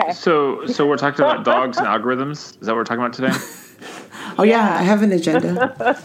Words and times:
Okay. 0.00 0.12
So, 0.12 0.66
so 0.66 0.86
we're 0.86 0.96
talking 0.96 1.24
about 1.24 1.44
dogs 1.44 1.78
and 1.78 1.86
algorithms. 1.86 2.52
Is 2.60 2.66
that 2.66 2.72
what 2.72 2.76
we're 2.76 2.84
talking 2.84 3.04
about 3.04 3.12
today? 3.12 3.32
Oh 4.36 4.42
yeah, 4.42 4.78
I 4.78 4.82
have 4.82 5.02
an 5.02 5.12
agenda. 5.12 5.96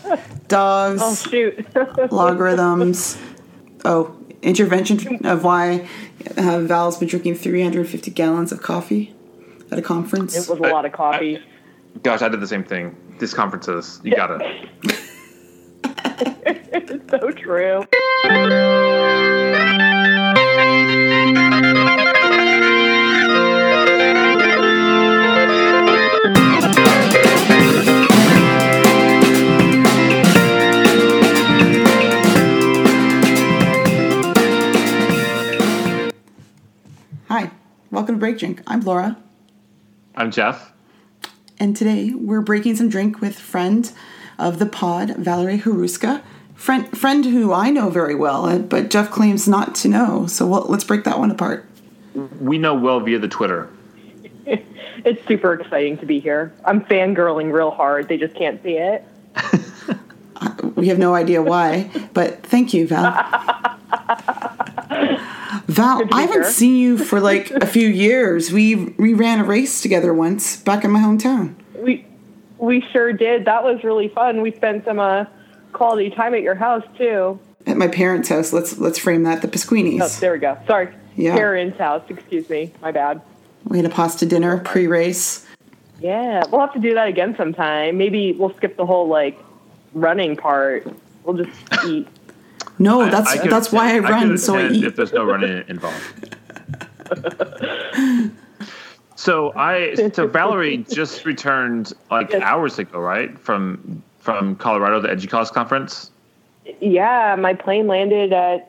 Dogs, 0.49 1.01
Oh 1.03 1.15
shoot. 1.15 1.65
logarithms. 2.11 3.17
Oh, 3.85 4.15
intervention 4.41 5.25
of 5.25 5.43
why 5.43 5.87
uh, 6.37 6.59
Val's 6.59 6.97
been 6.97 7.07
drinking 7.07 7.35
350 7.35 8.11
gallons 8.11 8.51
of 8.51 8.61
coffee 8.61 9.15
at 9.71 9.79
a 9.79 9.81
conference. 9.81 10.35
it 10.35 10.49
was 10.49 10.59
a 10.59 10.63
lot 10.63 10.85
of 10.85 10.91
coffee. 10.91 11.41
Gosh, 12.03 12.21
I 12.21 12.29
did 12.29 12.39
the 12.41 12.47
same 12.47 12.63
thing. 12.63 12.95
These 13.19 13.33
conferences, 13.33 13.99
you 14.03 14.15
gotta. 14.15 14.39
it's 16.43 17.09
so 17.09 17.31
true. 17.31 17.85
Welcome 37.91 38.15
to 38.15 38.19
Break 38.19 38.37
Drink. 38.37 38.61
I'm 38.67 38.81
Laura, 38.81 39.17
I'm 40.15 40.31
Jeff. 40.31 40.71
and 41.59 41.75
today 41.75 42.11
we're 42.13 42.41
breaking 42.41 42.75
some 42.75 42.89
drink 42.89 43.19
with 43.21 43.37
friend 43.37 43.91
of 44.37 44.59
the 44.59 44.65
pod, 44.65 45.15
Valerie 45.17 45.59
Heruska. 45.59 46.21
Friend, 46.55 46.95
friend 46.97 47.25
who 47.25 47.53
I 47.53 47.69
know 47.69 47.89
very 47.89 48.15
well, 48.15 48.45
uh, 48.45 48.59
but 48.59 48.89
Jeff 48.89 49.09
claims 49.09 49.47
not 49.47 49.75
to 49.75 49.87
know. 49.87 50.27
So 50.27 50.45
we'll, 50.45 50.65
let's 50.65 50.83
break 50.83 51.03
that 51.05 51.17
one 51.17 51.31
apart. 51.31 51.65
We 52.39 52.57
know 52.57 52.73
well 52.75 52.99
via 52.99 53.19
the 53.19 53.27
Twitter. 53.27 53.69
It's 55.05 55.25
super 55.29 55.53
exciting 55.53 55.97
to 55.99 56.05
be 56.05 56.19
here. 56.19 56.51
I'm 56.65 56.81
fangirling 56.83 57.53
real 57.53 57.71
hard. 57.71 58.09
They 58.09 58.17
just 58.17 58.35
can't 58.35 58.61
see 58.61 58.75
it. 58.77 59.05
We 60.75 60.87
have 60.89 60.99
no 60.99 61.13
idea 61.15 61.41
why, 61.41 61.89
but 62.13 62.43
thank 62.43 62.73
you, 62.73 62.87
Val. 62.87 63.03
Val, 65.69 66.01
I 66.11 66.23
haven't 66.23 66.45
seen 66.45 66.75
you 66.75 66.97
for 66.97 67.19
like 67.31 67.51
a 67.51 67.67
few 67.67 67.87
years. 67.87 68.51
We 68.51 68.75
we 68.75 69.13
ran 69.13 69.39
a 69.39 69.43
race 69.43 69.81
together 69.81 70.13
once 70.13 70.57
back 70.57 70.83
in 70.83 70.91
my 70.91 70.99
hometown. 70.99 71.55
We 71.75 72.05
we 72.57 72.81
sure 72.91 73.13
did. 73.13 73.45
That 73.45 73.63
was 73.63 73.83
really 73.83 74.07
fun. 74.09 74.41
We 74.41 74.51
spent 74.51 74.85
some 74.85 74.99
uh, 74.99 75.25
quality 75.71 76.09
time 76.09 76.33
at 76.33 76.41
your 76.41 76.55
house 76.55 76.83
too. 76.97 77.39
At 77.67 77.77
my 77.77 77.87
parents' 77.87 78.29
house. 78.29 78.51
Let's 78.51 78.79
let's 78.79 78.97
frame 78.97 79.23
that. 79.23 79.43
The 79.43 79.47
Pasquinis. 79.47 80.01
Oh, 80.01 80.19
there 80.19 80.33
we 80.33 80.39
go. 80.39 80.57
Sorry. 80.65 80.93
Yeah. 81.15 81.35
Karen's 81.35 81.77
house. 81.77 82.03
Excuse 82.09 82.49
me. 82.49 82.73
My 82.81 82.91
bad. 82.91 83.21
We 83.65 83.77
had 83.77 83.85
a 83.85 83.89
pasta 83.89 84.25
dinner 84.25 84.57
pre-race. 84.57 85.45
Yeah, 85.99 86.45
we'll 86.49 86.61
have 86.61 86.73
to 86.73 86.79
do 86.79 86.93
that 86.93 87.09
again 87.09 87.35
sometime. 87.35 87.97
Maybe 87.97 88.31
we'll 88.31 88.55
skip 88.55 88.77
the 88.77 88.85
whole 88.85 89.07
like 89.07 89.37
running 89.93 90.35
part. 90.35 90.87
We'll 91.23 91.43
just 91.43 91.59
eat. 91.85 92.07
No, 92.79 93.01
I- 93.01 93.09
that's 93.09 93.29
I 93.29 93.37
could 93.37 93.51
that's 93.51 93.71
why 93.71 93.95
I 93.95 93.99
run. 93.99 94.29
could 94.29 94.39
so 94.39 94.55
I 94.55 94.69
eat. 94.69 94.83
If 94.85 94.95
there's 94.95 95.13
no 95.13 95.25
running 95.25 95.63
involved. 95.67 96.35
so 99.15 99.53
I, 99.55 99.95
so 100.13 100.27
Valerie 100.27 100.77
just 100.89 101.25
returned 101.25 101.93
like 102.09 102.31
Yes. 102.31 102.41
hours 102.43 102.79
ago, 102.79 102.99
right? 102.99 103.37
From 103.39 104.01
from 104.19 104.55
Colorado, 104.57 104.99
the 105.01 105.07
EduCause 105.09 105.51
conference. 105.51 106.11
Yeah, 106.81 107.35
my 107.39 107.53
plane 107.53 107.87
landed 107.87 108.31
at 108.33 108.68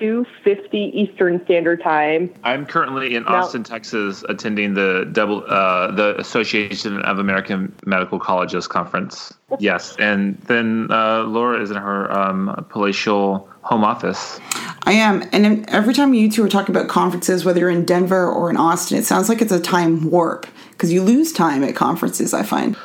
2:50 0.00 0.92
Eastern 0.94 1.42
Standard 1.44 1.82
Time. 1.82 2.32
I'm 2.44 2.66
currently 2.66 3.14
in 3.14 3.24
Now- 3.24 3.36
Austin, 3.36 3.62
Texas, 3.64 4.24
attending 4.28 4.74
the 4.74 5.08
double 5.12 5.44
uh, 5.46 5.90
the 5.90 6.18
Association 6.18 7.00
of 7.02 7.18
American 7.18 7.74
Medical 7.86 8.18
Colleges 8.18 8.66
conference. 8.66 9.32
Yes, 9.58 9.94
and 9.98 10.38
then 10.46 10.88
uh, 10.90 11.24
Laura 11.24 11.60
is 11.60 11.70
in 11.70 11.76
her 11.76 12.10
um, 12.10 12.64
palatial 12.70 13.46
home 13.60 13.84
office. 13.84 14.40
I 14.84 14.92
am, 14.92 15.22
and 15.30 15.68
every 15.68 15.92
time 15.92 16.14
you 16.14 16.30
two 16.30 16.42
are 16.42 16.48
talking 16.48 16.74
about 16.74 16.88
conferences, 16.88 17.44
whether 17.44 17.60
you're 17.60 17.68
in 17.68 17.84
Denver 17.84 18.26
or 18.26 18.48
in 18.48 18.56
Austin, 18.56 18.96
it 18.96 19.04
sounds 19.04 19.28
like 19.28 19.42
it's 19.42 19.52
a 19.52 19.60
time 19.60 20.10
warp 20.10 20.46
because 20.70 20.90
you 20.90 21.02
lose 21.02 21.34
time 21.34 21.62
at 21.64 21.76
conferences. 21.76 22.32
I 22.32 22.44
find. 22.44 22.76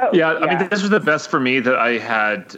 Oh, 0.00 0.10
Yeah, 0.12 0.34
I 0.34 0.58
mean, 0.58 0.68
this 0.68 0.82
was 0.82 0.90
the 0.90 0.98
best 0.98 1.30
for 1.30 1.38
me 1.38 1.60
that 1.60 1.76
I 1.76 1.98
had. 1.98 2.56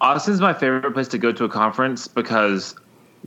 Austin's 0.00 0.40
my 0.40 0.52
favorite 0.52 0.92
place 0.94 1.08
to 1.08 1.18
go 1.18 1.30
to 1.30 1.44
a 1.44 1.48
conference 1.48 2.08
because 2.08 2.74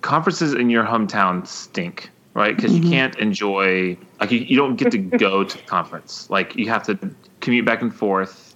conferences 0.01 0.53
in 0.53 0.69
your 0.69 0.83
hometown 0.83 1.45
stink, 1.45 2.09
right? 2.33 2.55
Because 2.55 2.73
you 2.73 2.81
mm-hmm. 2.81 2.91
can't 2.91 3.15
enjoy, 3.17 3.97
like, 4.19 4.31
you, 4.31 4.39
you 4.39 4.57
don't 4.57 4.75
get 4.75 4.91
to 4.91 4.97
go 4.97 5.43
to 5.43 5.57
the 5.57 5.63
conference. 5.63 6.29
Like, 6.29 6.55
you 6.55 6.69
have 6.69 6.83
to 6.83 6.97
commute 7.39 7.65
back 7.65 7.81
and 7.81 7.93
forth, 7.93 8.55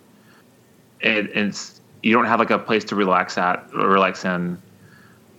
and, 1.02 1.30
and 1.30 1.58
you 2.04 2.14
don't 2.14 2.26
have 2.26 2.40
like 2.40 2.52
a 2.52 2.60
place 2.60 2.84
to 2.86 2.96
relax 2.96 3.38
at 3.38 3.68
or 3.74 3.88
relax 3.88 4.26
in. 4.26 4.58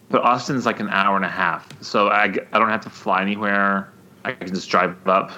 But 0.09 0.23
Austin's 0.23 0.67
like 0.67 0.81
an 0.81 0.89
hour 0.89 1.17
and 1.17 1.25
a 1.25 1.29
half, 1.29 1.69
so 1.83 2.09
I, 2.09 2.25
I 2.25 2.59
don't 2.59 2.69
have 2.69 2.83
to 2.83 2.91
fly 2.91 3.23
anywhere. 3.23 3.93
I 4.25 4.33
can 4.33 4.53
just 4.53 4.69
drive 4.69 4.97
up. 5.07 5.31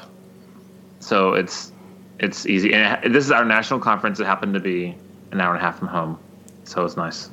So 1.00 1.34
it's 1.34 1.72
it's 2.18 2.46
easy. 2.46 2.72
And 2.72 3.04
it- 3.04 3.12
this 3.12 3.24
is 3.24 3.30
our 3.30 3.44
national 3.44 3.80
conference. 3.80 4.18
It 4.18 4.24
happened 4.24 4.54
to 4.54 4.60
be 4.60 4.96
an 5.30 5.40
hour 5.40 5.54
and 5.54 5.62
a 5.62 5.64
half 5.64 5.78
from 5.78 5.88
home, 5.88 6.18
so 6.64 6.84
it's 6.84 6.96
nice. 6.96 7.28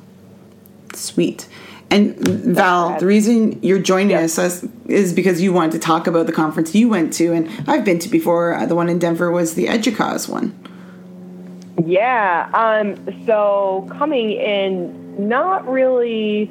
Sweet. 0.94 1.48
And 1.90 2.16
Val, 2.16 2.98
the 2.98 3.06
reason 3.06 3.58
you're 3.62 3.80
joining 3.80 4.14
us 4.16 4.38
is- 4.38 4.68
is 4.86 5.12
because 5.12 5.42
you 5.42 5.52
wanted 5.52 5.72
to 5.72 5.78
talk 5.80 6.06
about 6.06 6.26
the 6.26 6.32
conference 6.32 6.74
you 6.74 6.88
went 6.88 7.12
to, 7.14 7.32
and 7.32 7.48
I've 7.66 7.84
been 7.84 7.98
to 8.00 8.08
before. 8.08 8.54
Uh, 8.54 8.66
The 8.66 8.76
one 8.76 8.88
in 8.88 8.98
Denver 8.98 9.30
was 9.30 9.54
the 9.54 9.66
Educause 9.66 10.28
one. 10.28 10.52
Yeah. 11.84 12.48
Um, 12.54 12.96
so 13.26 13.88
coming 13.98 14.30
in, 14.30 15.28
not 15.28 15.68
really 15.68 16.50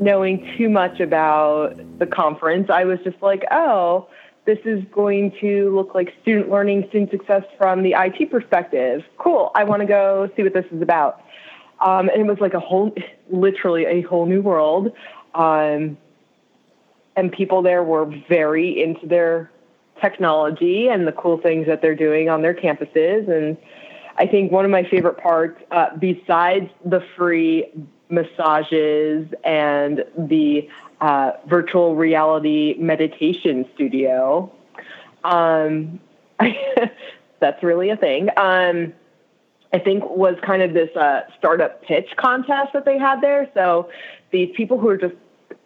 knowing 0.00 0.48
too 0.56 0.68
much 0.68 0.98
about 1.00 1.76
the 1.98 2.06
conference, 2.06 2.70
I 2.70 2.84
was 2.84 2.98
just 3.04 3.20
like, 3.22 3.44
oh, 3.50 4.08
this 4.46 4.58
is 4.64 4.82
going 4.92 5.32
to 5.40 5.74
look 5.76 5.94
like 5.94 6.12
student 6.22 6.50
learning, 6.50 6.86
student 6.88 7.10
success 7.10 7.44
from 7.58 7.82
the 7.82 7.94
IT 7.96 8.30
perspective. 8.30 9.04
Cool. 9.18 9.52
I 9.54 9.64
want 9.64 9.82
to 9.82 9.86
go 9.86 10.30
see 10.34 10.42
what 10.42 10.54
this 10.54 10.64
is 10.72 10.82
about. 10.82 11.22
Um, 11.80 12.08
and 12.10 12.20
it 12.20 12.26
was 12.26 12.38
like 12.40 12.54
a 12.54 12.60
whole, 12.60 12.94
literally 13.30 13.86
a 13.86 14.02
whole 14.02 14.26
new 14.26 14.42
world. 14.42 14.92
Um, 15.34 15.96
and 17.16 17.32
people 17.32 17.62
there 17.62 17.82
were 17.82 18.06
very 18.28 18.82
into 18.82 19.06
their 19.06 19.50
technology 20.00 20.88
and 20.88 21.06
the 21.06 21.12
cool 21.12 21.38
things 21.38 21.66
that 21.66 21.82
they're 21.82 21.94
doing 21.94 22.28
on 22.28 22.42
their 22.42 22.54
campuses. 22.54 23.28
And 23.30 23.56
I 24.16 24.26
think 24.26 24.52
one 24.52 24.64
of 24.64 24.70
my 24.70 24.84
favorite 24.84 25.18
parts, 25.18 25.60
uh, 25.70 25.96
besides 25.98 26.70
the 26.84 27.04
free 27.16 27.66
massages 28.08 29.28
and 29.44 30.04
the 30.16 30.68
uh, 31.00 31.32
virtual 31.46 31.96
reality 31.96 32.74
meditation 32.78 33.66
studio, 33.74 34.52
um, 35.24 36.00
that's 37.40 37.62
really 37.62 37.90
a 37.90 37.96
thing. 37.96 38.28
Um, 38.36 38.92
I 39.72 39.78
think 39.78 40.04
was 40.08 40.36
kind 40.44 40.62
of 40.62 40.72
this 40.72 40.94
uh, 40.96 41.22
startup 41.38 41.82
pitch 41.82 42.08
contest 42.16 42.72
that 42.72 42.84
they 42.84 42.98
had 42.98 43.20
there. 43.20 43.48
So 43.54 43.88
these 44.32 44.50
people 44.56 44.78
who 44.78 44.88
are 44.88 44.96
just 44.96 45.14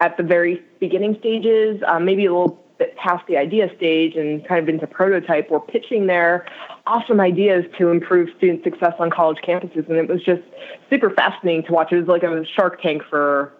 at 0.01 0.17
the 0.17 0.23
very 0.23 0.63
beginning 0.79 1.17
stages, 1.21 1.83
um, 1.87 2.05
maybe 2.05 2.27
a 2.27 2.33
little 2.33 2.61
bit 2.79 2.97
past 2.97 3.27
the 3.27 3.37
idea 3.37 3.71
stage 3.77 4.17
and 4.17 4.47
kind 4.47 4.61
of 4.61 4.69
into 4.69 4.87
prototype, 4.87 5.51
were 5.51 5.61
pitching 5.61 6.07
their 6.07 6.47
awesome 6.87 7.21
ideas 7.21 7.65
to 7.79 7.89
improve 7.89 8.29
student 8.37 8.63
success 8.63 8.95
on 8.99 9.11
college 9.11 9.39
campuses. 9.47 9.89
And 9.89 9.97
it 9.97 10.09
was 10.09 10.23
just 10.23 10.43
super 10.91 11.11
fascinating 11.11 11.65
to 11.65 11.73
watch. 11.73 11.93
It 11.93 11.99
was 11.99 12.09
like 12.09 12.25
a 12.25 12.45
shark 12.45 12.83
tank 12.83 13.03
for 13.09 13.53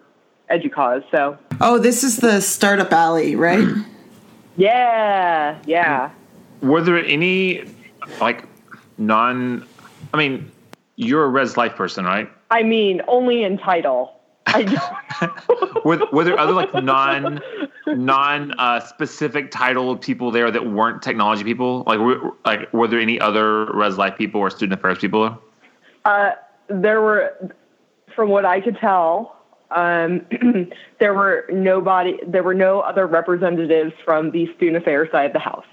EduCause. 0.51 1.03
So 1.09 1.37
Oh, 1.61 1.79
this 1.79 2.03
is 2.03 2.17
the 2.17 2.41
Startup 2.41 2.91
Alley, 2.91 3.35
right? 3.35 3.65
yeah, 4.57 5.57
yeah. 5.65 6.11
Were 6.61 6.81
there 6.81 6.97
any 6.97 7.63
like 8.19 8.43
non? 8.97 9.65
I 10.15 10.17
mean, 10.17 10.49
you're 10.95 11.25
a 11.25 11.27
Res 11.27 11.57
Life 11.57 11.75
person, 11.75 12.05
right? 12.05 12.31
I 12.49 12.63
mean, 12.63 13.01
only 13.09 13.43
in 13.43 13.57
title. 13.57 14.13
I 14.47 14.63
don't. 14.63 15.83
Were, 15.85 15.99
were 16.13 16.23
there 16.23 16.39
other 16.39 16.53
like 16.53 16.73
non 16.73 17.41
non 17.87 18.51
uh, 18.59 18.79
specific 18.79 19.51
title 19.51 19.97
people 19.97 20.31
there 20.31 20.49
that 20.49 20.71
weren't 20.71 21.01
technology 21.01 21.43
people? 21.43 21.83
Like, 21.85 21.99
were, 21.99 22.31
like 22.45 22.71
were 22.71 22.87
there 22.87 22.99
any 22.99 23.19
other 23.19 23.71
Res 23.73 23.97
Life 23.97 24.17
people 24.17 24.39
or 24.39 24.49
student 24.49 24.79
affairs 24.79 24.99
people? 24.99 25.37
Uh, 26.05 26.31
there 26.69 27.01
were, 27.01 27.51
from 28.15 28.29
what 28.29 28.45
I 28.45 28.61
could 28.61 28.77
tell, 28.77 29.35
um, 29.71 30.25
there 30.99 31.13
were 31.13 31.45
nobody. 31.51 32.17
There 32.25 32.43
were 32.43 32.55
no 32.55 32.79
other 32.79 33.05
representatives 33.05 33.93
from 34.05 34.31
the 34.31 34.47
student 34.55 34.77
affairs 34.77 35.09
side 35.11 35.27
of 35.27 35.33
the 35.33 35.39
house. 35.39 35.65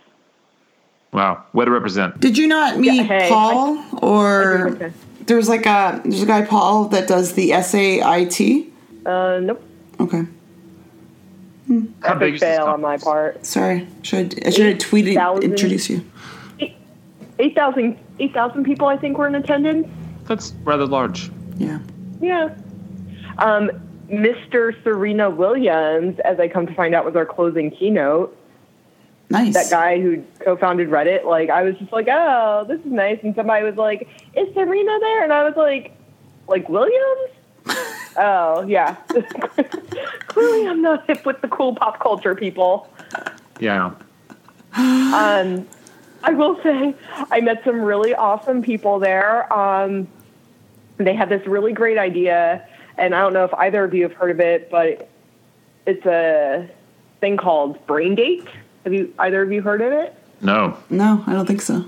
Wow, 1.13 1.45
way 1.53 1.65
to 1.65 1.71
represent. 1.71 2.21
Did 2.21 2.39
you 2.39 2.47
not 2.47 2.79
meet 2.79 3.05
hey, 3.05 3.29
Paul 3.29 3.85
or 4.03 4.71
okay. 4.71 4.93
there's 5.27 5.49
like 5.49 5.67
a 5.67 6.01
there's 6.05 6.23
a 6.23 6.27
guy 6.27 6.43
Paul 6.45 6.87
that 6.89 7.07
does 7.07 7.35
the 7.35 7.53
SAIT? 7.63 8.73
Uh, 9.05 9.41
nope. 9.43 9.63
Okay. 10.01 10.25
How 11.69 12.15
big 12.15 12.35
Epic 12.35 12.35
is 12.35 12.41
this 12.41 12.57
fail 12.57 12.67
on 12.67 12.81
my 12.81 12.97
part. 12.97 13.45
Sorry, 13.45 13.87
should 14.03 14.47
I 14.47 14.51
should 14.51 14.67
have 14.67 14.79
tweeted 14.79 15.13
8,000. 15.13 15.43
introduce 15.43 15.91
you. 15.91 16.05
8,000 17.39 17.99
8,000 18.19 18.65
people, 18.65 18.87
I 18.87 18.97
think, 18.97 19.19
were 19.19 19.27
in 19.27 19.35
attendance. 19.35 19.89
That's 20.25 20.53
rather 20.65 20.87
large. 20.87 21.31
Yeah. 21.57 21.81
Yeah. 22.21 22.55
Um, 23.39 23.71
Mr. 24.09 24.81
Serena 24.85 25.29
Williams, 25.29 26.19
as 26.21 26.39
I 26.39 26.47
come 26.47 26.67
to 26.67 26.75
find 26.75 26.95
out, 26.95 27.05
was 27.05 27.17
our 27.17 27.27
closing 27.27 27.71
keynote. 27.71 28.37
Nice. 29.33 29.55
That 29.55 29.71
guy 29.71 29.99
who 29.99 30.23
co-founded 30.41 30.91
Reddit. 30.91 31.25
Like, 31.25 31.49
I 31.49 31.63
was 31.63 31.75
just 31.77 31.91
like, 31.91 32.07
oh, 32.11 32.67
this 32.69 32.79
is 32.81 32.93
nice. 32.93 33.19
And 33.23 33.35
somebody 33.35 33.65
was 33.65 33.77
like, 33.77 34.07
is 34.35 34.53
Serena 34.53 34.99
there? 35.01 35.25
And 35.25 35.33
I 35.33 35.43
was 35.43 35.57
like, 35.57 35.97
like 36.49 36.69
Williams? 36.69 37.31
oh, 38.19 38.63
yeah. 38.69 38.95
Clearly, 40.27 40.69
I'm 40.69 40.83
not 40.83 41.07
hip 41.07 41.25
with 41.25 41.41
the 41.41 41.49
cool 41.49 41.75
pop 41.75 41.99
culture 41.99 42.35
people. 42.35 42.91
Yeah. 43.59 43.95
Um, 44.75 45.67
I 46.23 46.33
will 46.33 46.63
say, 46.63 46.95
I 47.31 47.41
met 47.41 47.65
some 47.65 47.81
really 47.81 48.15
awesome 48.15 48.63
people 48.63 48.99
there. 48.99 49.51
Um, 49.51 50.09
they 50.99 51.15
had 51.15 51.31
this 51.31 51.47
really 51.47 51.73
great 51.73 51.97
idea, 51.97 52.69
and 52.99 53.15
I 53.15 53.21
don't 53.23 53.33
know 53.33 53.45
if 53.45 53.55
either 53.55 53.83
of 53.83 53.95
you 53.95 54.03
have 54.03 54.13
heard 54.13 54.31
of 54.31 54.41
it, 54.41 54.71
but 54.71 55.09
it's 55.87 56.05
a 56.05 56.69
thing 57.21 57.39
called 57.39 57.85
Brain 57.87 58.15
Date. 58.15 58.47
Have 58.85 58.93
you 58.93 59.13
either 59.19 59.43
of 59.43 59.53
you 59.53 59.63
heard 59.63 59.81
of 59.81 59.93
it? 59.93 60.15
No. 60.41 60.77
no, 60.91 61.23
I 61.27 61.33
don't 61.33 61.47
think 61.47 61.63
so. 61.63 61.85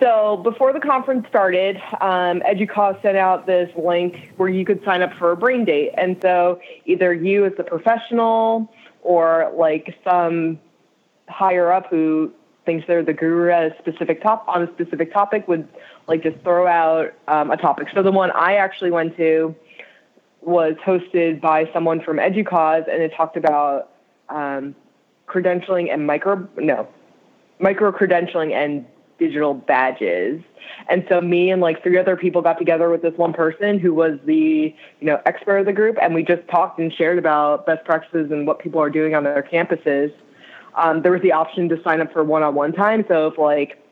So 0.00 0.36
before 0.36 0.74
the 0.74 0.80
conference 0.80 1.26
started, 1.28 1.76
um, 2.02 2.42
EDUCAUSE 2.42 3.00
sent 3.00 3.16
out 3.16 3.46
this 3.46 3.74
link 3.76 4.32
where 4.36 4.50
you 4.50 4.66
could 4.66 4.84
sign 4.84 5.00
up 5.00 5.14
for 5.14 5.32
a 5.32 5.36
brain 5.36 5.64
date. 5.64 5.92
And 5.96 6.18
so 6.20 6.60
either 6.84 7.14
you 7.14 7.46
as 7.46 7.54
a 7.58 7.62
professional 7.62 8.70
or 9.02 9.50
like 9.56 9.96
some 10.04 10.60
higher 11.28 11.72
up 11.72 11.88
who 11.88 12.30
thinks 12.66 12.86
they're 12.86 13.02
the 13.02 13.14
guru 13.14 13.50
at 13.50 13.72
a 13.72 13.78
specific 13.78 14.22
top 14.22 14.44
on 14.48 14.62
a 14.62 14.72
specific 14.74 15.12
topic 15.12 15.48
would 15.48 15.66
like 16.08 16.22
just 16.22 16.38
throw 16.40 16.66
out 16.66 17.14
um, 17.28 17.50
a 17.50 17.56
topic. 17.56 17.88
So 17.94 18.02
the 18.02 18.12
one 18.12 18.30
I 18.32 18.56
actually 18.56 18.90
went 18.90 19.16
to 19.16 19.54
was 20.42 20.74
hosted 20.84 21.40
by 21.40 21.70
someone 21.72 22.02
from 22.02 22.18
EDUCAUSE 22.18 22.86
and 22.92 23.02
it 23.02 23.14
talked 23.16 23.38
about 23.38 23.92
um, 24.28 24.74
credentialing 25.26 25.92
and 25.92 26.06
micro 26.06 26.48
no 26.56 26.88
micro 27.58 27.90
credentialing 27.90 28.52
and 28.52 28.86
digital 29.18 29.54
badges. 29.54 30.42
And 30.88 31.06
so 31.08 31.20
me 31.20 31.50
and 31.50 31.62
like 31.62 31.82
three 31.82 31.98
other 31.98 32.16
people 32.16 32.42
got 32.42 32.58
together 32.58 32.90
with 32.90 33.02
this 33.02 33.14
one 33.16 33.32
person 33.32 33.78
who 33.78 33.94
was 33.94 34.18
the, 34.26 34.74
you 35.00 35.06
know, 35.06 35.20
expert 35.24 35.58
of 35.58 35.66
the 35.66 35.72
group 35.72 35.96
and 36.00 36.14
we 36.14 36.22
just 36.22 36.46
talked 36.48 36.78
and 36.78 36.92
shared 36.92 37.18
about 37.18 37.64
best 37.66 37.84
practices 37.84 38.30
and 38.30 38.46
what 38.46 38.58
people 38.58 38.80
are 38.80 38.90
doing 38.90 39.14
on 39.14 39.24
their 39.24 39.42
campuses. 39.42 40.12
Um, 40.74 41.00
there 41.02 41.12
was 41.12 41.22
the 41.22 41.32
option 41.32 41.68
to 41.70 41.82
sign 41.82 42.00
up 42.02 42.12
for 42.12 42.22
one-on-one 42.22 42.74
time. 42.74 43.04
So 43.08 43.28
if 43.28 43.38
like 43.38 43.82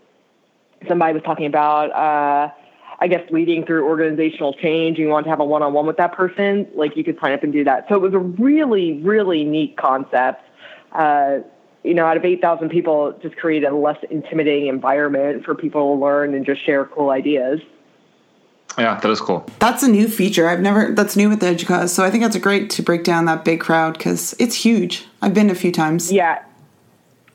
somebody 0.87 1.15
was 1.15 1.23
talking 1.23 1.47
about, 1.47 1.91
uh, 1.93 2.53
I 3.01 3.09
guess 3.09 3.23
leading 3.31 3.65
through 3.65 3.87
organizational 3.87 4.53
change, 4.55 4.99
and 4.99 5.07
you 5.07 5.09
want 5.09 5.25
to 5.25 5.31
have 5.31 5.41
a 5.41 5.45
one-on-one 5.45 5.87
with 5.87 5.97
that 5.97 6.13
person, 6.13 6.69
like 6.75 6.97
you 6.97 7.03
could 7.03 7.19
sign 7.21 7.33
up 7.33 7.43
and 7.43 7.53
do 7.53 7.65
that. 7.65 7.87
So 7.89 7.95
it 7.97 8.01
was 8.01 8.15
a 8.15 8.19
really, 8.19 9.01
really 9.03 9.45
neat 9.45 9.77
concept. 9.77 10.44
Uh, 10.95 11.39
you 11.83 11.93
know, 11.93 12.07
out 12.07 12.17
of 12.17 12.25
8,000 12.25 12.71
people, 12.71 13.13
just 13.21 13.37
create 13.37 13.63
a 13.63 13.75
less 13.75 13.99
intimidating 14.11 14.69
environment 14.69 15.45
for 15.45 15.55
people 15.55 15.95
to 15.95 16.01
learn 16.03 16.35
and 16.35 16.47
just 16.47 16.65
share 16.65 16.87
cool 16.87 17.11
ideas. 17.11 17.61
Yeah, 18.79 18.99
that 18.99 19.11
is 19.11 19.21
cool. 19.21 19.47
That's 19.61 19.83
a 19.83 19.89
new 19.89 20.09
feature. 20.09 20.49
I've 20.49 20.61
never. 20.61 20.93
That's 20.93 21.15
new 21.15 21.29
with 21.29 21.41
the 21.41 21.47
EDUCAUSE. 21.47 21.91
So 21.91 22.05
I 22.05 22.11
think 22.11 22.25
that's 22.25 22.37
great 22.39 22.71
to 22.71 22.83
break 22.83 23.05
down 23.05 23.27
that 23.27 23.45
big 23.45 23.61
crowd 23.61 23.97
because 23.97 24.35
it's 24.41 24.55
huge. 24.57 25.07
I've 25.23 25.35
been 25.35 25.51
a 25.51 25.55
few 25.55 25.71
times. 25.71 26.11
Yeah. 26.11 26.43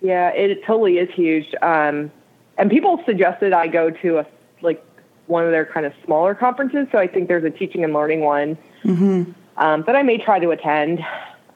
Yeah, 0.02 0.30
it 0.30 0.64
totally 0.66 0.98
is 0.98 1.10
huge. 1.14 1.54
Um, 1.62 2.12
and 2.58 2.70
people 2.70 3.02
suggested 3.06 3.54
I 3.54 3.68
go 3.68 3.90
to 3.90 4.20
a, 4.20 4.26
like, 4.62 4.84
one 5.28 5.46
of 5.46 5.52
their 5.52 5.66
kind 5.66 5.86
of 5.86 5.94
smaller 6.06 6.36
conferences. 6.36 6.88
So 6.92 6.98
I 6.98 7.08
think 7.08 7.28
there's 7.28 7.44
a 7.44 7.50
teaching 7.50 7.84
and 7.84 7.94
learning 7.94 8.22
one. 8.22 8.58
Mm-hmm. 8.84 9.32
Um, 9.58 9.82
but 9.84 9.96
I 9.96 10.04
may 10.04 10.18
try 10.18 10.40
to 10.40 10.52
attend. 10.52 11.00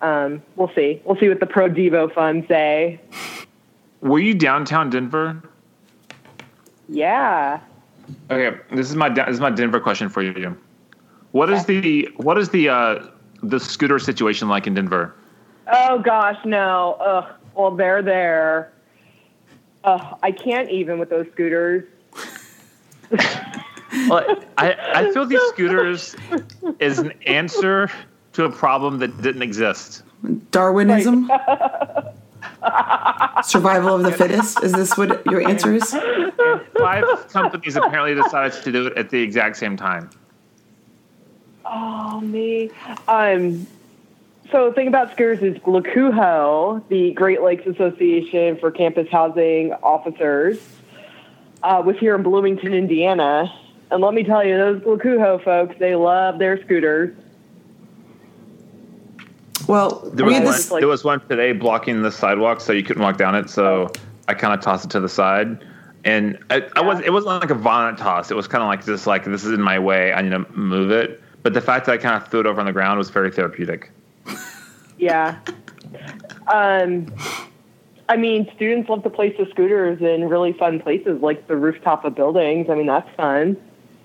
Um, 0.04 0.44
we'll 0.58 0.72
see. 0.76 1.02
We'll 1.06 1.18
see 1.18 1.30
what 1.30 1.40
the 1.40 1.46
Pro 1.46 1.70
Devo 1.70 2.14
funds 2.14 2.46
say. 2.50 3.00
Were 4.02 4.20
you 4.20 4.34
downtown 4.34 4.90
Denver? 4.90 5.42
Yeah. 6.90 7.62
Okay, 8.30 8.60
this 8.76 8.90
is 8.90 8.98
my 8.98 9.08
this 9.08 9.30
is 9.30 9.40
my 9.40 9.50
Denver 9.50 9.80
question 9.80 10.10
for 10.10 10.22
you. 10.22 10.58
What 11.32 11.50
is 11.50 11.66
the 11.66 12.10
what 12.18 12.38
is 12.38 12.50
the 12.50 12.68
uh, 12.68 13.08
the 13.42 13.62
scooter 13.62 13.98
situation 13.98 14.50
like 14.50 14.68
in 14.68 14.74
Denver? 14.74 15.16
Oh 15.72 16.00
gosh, 16.00 16.38
no. 16.44 16.98
Ugh. 17.00 17.34
Well, 17.56 17.72
they're 17.72 18.02
there. 18.02 18.74
Ugh, 19.86 20.18
I 20.22 20.32
can't 20.32 20.70
even 20.70 21.00
with 21.00 21.10
those 21.10 21.28
scooters. 21.32 21.86
Well, 24.10 24.26
I 24.58 24.74
I 24.74 25.12
feel 25.12 25.28
these 25.28 25.40
scooters 25.50 26.16
is 26.80 26.98
an 26.98 27.14
answer 27.28 27.92
to 28.34 28.46
a 28.46 28.52
problem 28.52 29.00
that 29.00 29.22
didn't 29.22 29.42
exist. 29.42 30.04
Darwinism. 30.52 31.30
Survival 33.44 33.96
of 33.96 34.04
the 34.04 34.12
fittest. 34.12 34.64
Is 34.64 34.72
this 34.72 34.98
what 34.98 35.26
your 35.26 35.48
answer 35.48 35.74
is? 35.74 35.96
Five 36.78 37.28
companies 37.30 37.76
apparently 37.76 38.22
decided 38.22 38.64
to 38.64 38.72
do 38.72 38.88
it 38.88 38.98
at 38.98 39.10
the 39.10 39.22
exact 39.22 39.58
same 39.58 39.78
time. 39.78 40.10
Oh 41.66 42.22
me. 42.22 42.72
Um. 43.08 43.68
So 44.52 44.70
the 44.70 44.76
thing 44.76 44.88
about 44.88 45.12
scooters 45.14 45.42
is 45.42 45.58
GLACUHO, 45.64 46.84
the 46.90 47.12
Great 47.14 47.42
Lakes 47.42 47.66
Association 47.66 48.58
for 48.60 48.70
Campus 48.70 49.08
Housing 49.10 49.74
Officers, 49.82 50.60
uh, 51.64 51.82
was 51.84 51.98
here 51.98 52.14
in 52.14 52.22
Bloomington, 52.22 52.74
Indiana. 52.74 53.52
And 53.90 54.02
let 54.02 54.14
me 54.14 54.24
tell 54.24 54.46
you, 54.46 54.58
those 54.58 54.82
GLACUHO 54.82 55.44
folks, 55.44 55.76
they 55.80 55.96
love 55.96 56.38
their 56.38 56.62
scooters. 56.64 57.16
Well, 59.68 60.10
There 60.14 60.26
was 60.26 60.36
had 60.36 60.44
one, 60.44 60.54
this. 60.54 60.72
like- 60.72 60.80
there 60.82 60.88
was 60.88 61.04
one 61.04 61.20
today 61.28 61.54
blocking 61.54 62.02
the 62.02 62.12
sidewalk, 62.12 62.62
so 62.62 62.74
you 62.74 62.84
couldn't 62.84 63.02
walk 63.04 63.18
down 63.18 63.36
it. 63.36 63.50
So 63.50 63.92
I 64.28 64.34
kind 64.34 64.54
of 64.54 64.62
tossed 64.62 64.86
it 64.86 64.92
to 64.92 65.00
the 65.00 65.10
side, 65.10 65.64
and 66.04 66.38
I, 66.50 66.64
I 66.76 66.82
was 66.82 67.00
it 67.02 67.12
wasn't 67.14 67.42
like 67.42 67.50
a 67.50 67.56
violent 67.56 67.98
toss. 67.98 68.30
It 68.32 68.36
was 68.36 68.48
kind 68.48 68.62
of 68.62 68.68
like 68.68 68.86
just 68.86 69.08
like 69.08 69.26
this 69.26 69.44
is 69.46 69.52
in 69.54 69.62
my 69.62 69.80
way. 69.80 70.14
I 70.14 70.22
need 70.22 70.32
to 70.32 70.46
move 70.52 70.92
it. 70.92 71.22
But 71.44 71.54
the 71.54 71.62
fact 71.62 71.86
that 71.88 71.92
I 71.94 71.98
kind 71.98 72.22
of 72.22 72.30
threw 72.30 72.40
it 72.40 72.46
over 72.46 72.60
on 72.60 72.66
the 72.66 72.72
ground 72.72 72.98
was 72.98 73.10
very 73.10 73.32
therapeutic. 73.32 73.92
Yeah. 74.98 75.38
Um, 76.48 77.08
I 78.10 78.16
mean, 78.16 78.50
students 78.56 78.90
love 78.90 79.04
to 79.04 79.10
place 79.10 79.36
the 79.38 79.46
scooters 79.50 80.00
in 80.02 80.30
really 80.30 80.54
fun 80.54 80.80
places 80.80 81.22
like 81.22 81.48
the 81.48 81.56
rooftop 81.58 82.06
of 82.06 82.16
buildings. 82.16 82.70
I 82.70 82.76
mean, 82.76 82.86
that's 82.86 83.10
fun. 83.18 83.58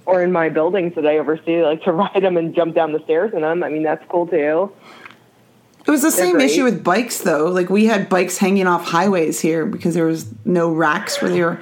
Or 0.07 0.23
in 0.23 0.33
my 0.33 0.49
buildings 0.49 0.95
that 0.95 1.07
I 1.07 1.19
oversee, 1.19 1.63
like 1.63 1.83
to 1.85 1.93
ride 2.03 2.23
them 2.23 2.37
and 2.37 2.55
jump 2.55 2.75
down 2.75 2.93
the 2.93 3.03
stairs 3.05 3.33
in 3.35 3.43
them. 3.43 3.63
I 3.63 3.69
mean, 3.69 3.83
that's 3.83 4.05
cool 4.09 4.27
too. 4.27 4.73
It 5.89 5.91
was 5.91 6.03
the 6.03 6.11
same 6.11 6.35
great. 6.35 6.51
issue 6.51 6.65
with 6.65 6.85
bikes, 6.85 7.21
though. 7.21 7.47
Like 7.47 7.71
we 7.71 7.87
had 7.87 8.09
bikes 8.11 8.37
hanging 8.37 8.67
off 8.67 8.85
highways 8.85 9.41
here 9.41 9.65
because 9.65 9.95
there 9.95 10.05
was 10.07 10.27
no 10.45 10.71
racks 10.71 11.21
where 11.23 11.31
they 11.31 11.43
were 11.43 11.59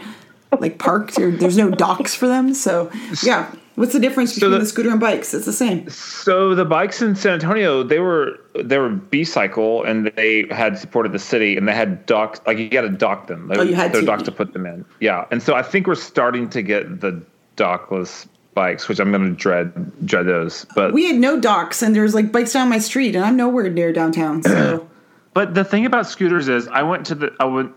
like 0.58 0.78
parked. 0.78 1.16
Or 1.18 1.30
there's 1.30 1.56
no 1.56 1.70
docks 1.70 2.14
for 2.14 2.26
them. 2.26 2.52
So 2.52 2.90
yeah, 3.22 3.50
what's 3.76 3.92
the 3.92 4.00
difference 4.00 4.34
between 4.34 4.50
the- 4.50 4.58
the 4.58 4.66
scooter 4.66 4.90
and 4.90 4.98
bikes? 4.98 5.32
It's 5.32 5.46
the 5.46 5.52
same. 5.52 5.88
So 5.90 6.54
the 6.56 6.64
bikes 6.64 7.00
in 7.02 7.14
San 7.14 7.34
Antonio, 7.34 7.84
they 7.84 8.00
were 8.00 8.40
they 8.64 8.78
were 8.78 8.88
B 8.90 9.22
cycle, 9.22 9.84
and 9.84 10.10
they 10.16 10.46
had 10.50 10.76
supported 10.76 11.12
the 11.12 11.18
city, 11.20 11.56
and 11.56 11.68
they 11.68 11.74
had 11.74 12.04
docks. 12.06 12.40
Like 12.46 12.58
you 12.58 12.68
got 12.68 12.80
to 12.82 12.88
dock 12.88 13.28
them. 13.28 13.52
Oh, 13.54 13.62
you 13.62 13.74
had 13.76 13.92
They're 13.92 14.00
to. 14.00 14.06
docks 14.06 14.24
to 14.24 14.32
put 14.32 14.52
them 14.52 14.66
in. 14.66 14.84
Yeah, 15.00 15.26
and 15.30 15.40
so 15.42 15.54
I 15.54 15.62
think 15.62 15.86
we're 15.86 15.94
starting 15.94 16.48
to 16.50 16.62
get 16.62 17.00
the 17.00 17.22
dockless 17.56 18.26
bikes, 18.56 18.88
which 18.88 18.98
I'm 18.98 19.12
going 19.12 19.22
to 19.22 19.36
dread 19.36 19.72
dread 20.04 20.26
those. 20.26 20.66
But 20.74 20.92
We 20.92 21.06
had 21.06 21.16
no 21.16 21.38
docks, 21.38 21.80
and 21.82 21.94
there's 21.94 22.14
like 22.14 22.32
bikes 22.32 22.52
down 22.52 22.68
my 22.68 22.78
street, 22.78 23.14
and 23.14 23.24
I'm 23.24 23.36
nowhere 23.36 23.70
near 23.70 23.92
downtown. 23.92 24.42
So 24.42 24.88
But 25.36 25.52
the 25.52 25.64
thing 25.64 25.84
about 25.84 26.06
scooters 26.06 26.48
is, 26.48 26.66
I 26.68 26.82
went 26.82 27.04
to 27.08 27.14
the 27.14 27.30
I 27.38 27.44
went 27.44 27.70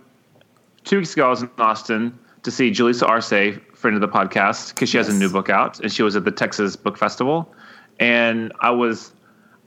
two 0.86 1.00
weeks 1.00 1.12
ago. 1.12 1.28
I 1.28 1.30
was 1.30 1.42
in 1.42 1.50
Austin 1.58 2.18
to 2.44 2.52
see 2.52 2.72
Julissa 2.72 3.06
Arce, 3.06 3.60
friend 3.74 3.96
of 3.96 4.00
the 4.00 4.08
podcast, 4.08 4.70
because 4.70 4.88
she 4.88 4.96
has 4.96 5.10
a 5.10 5.14
new 5.14 5.30
book 5.30 5.50
out, 5.50 5.78
and 5.82 5.92
she 5.92 6.02
was 6.02 6.16
at 6.16 6.24
the 6.24 6.32
Texas 6.32 6.78
Book 6.78 6.98
Festival, 6.98 7.54
and 8.00 8.54
I 8.62 8.70
was 8.72 9.12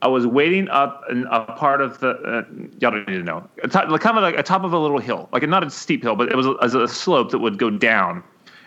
I 0.01 0.09
was 0.09 0.27
waiting 0.27 0.71
up 0.71 1.05
in 1.11 1.27
a 1.31 1.45
part 1.45 1.83
of 1.83 2.01
the 2.01 2.13
uh, 2.13 2.45
y'all 2.81 2.93
don't 2.93 3.07
need 3.07 3.19
to 3.19 3.23
know, 3.23 3.47
a 3.63 3.69
top, 3.69 3.91
like 3.91 4.01
kind 4.01 4.17
of 4.17 4.23
like 4.23 4.39
a 4.39 4.43
top 4.43 4.65
of 4.65 4.73
a 4.73 4.79
little 4.79 4.99
hill, 4.99 5.29
like 5.31 5.47
not 5.47 5.63
a 5.63 5.69
steep 5.69 6.03
hill, 6.03 6.17
but 6.17 6.31
it 6.31 6.35
was 6.35 6.47
a, 6.47 6.57
as 6.63 6.75
a 6.75 6.89
slope 6.89 7.31
that 7.33 7.41
would 7.41 7.59
go 7.59 7.69
down, 7.69 8.25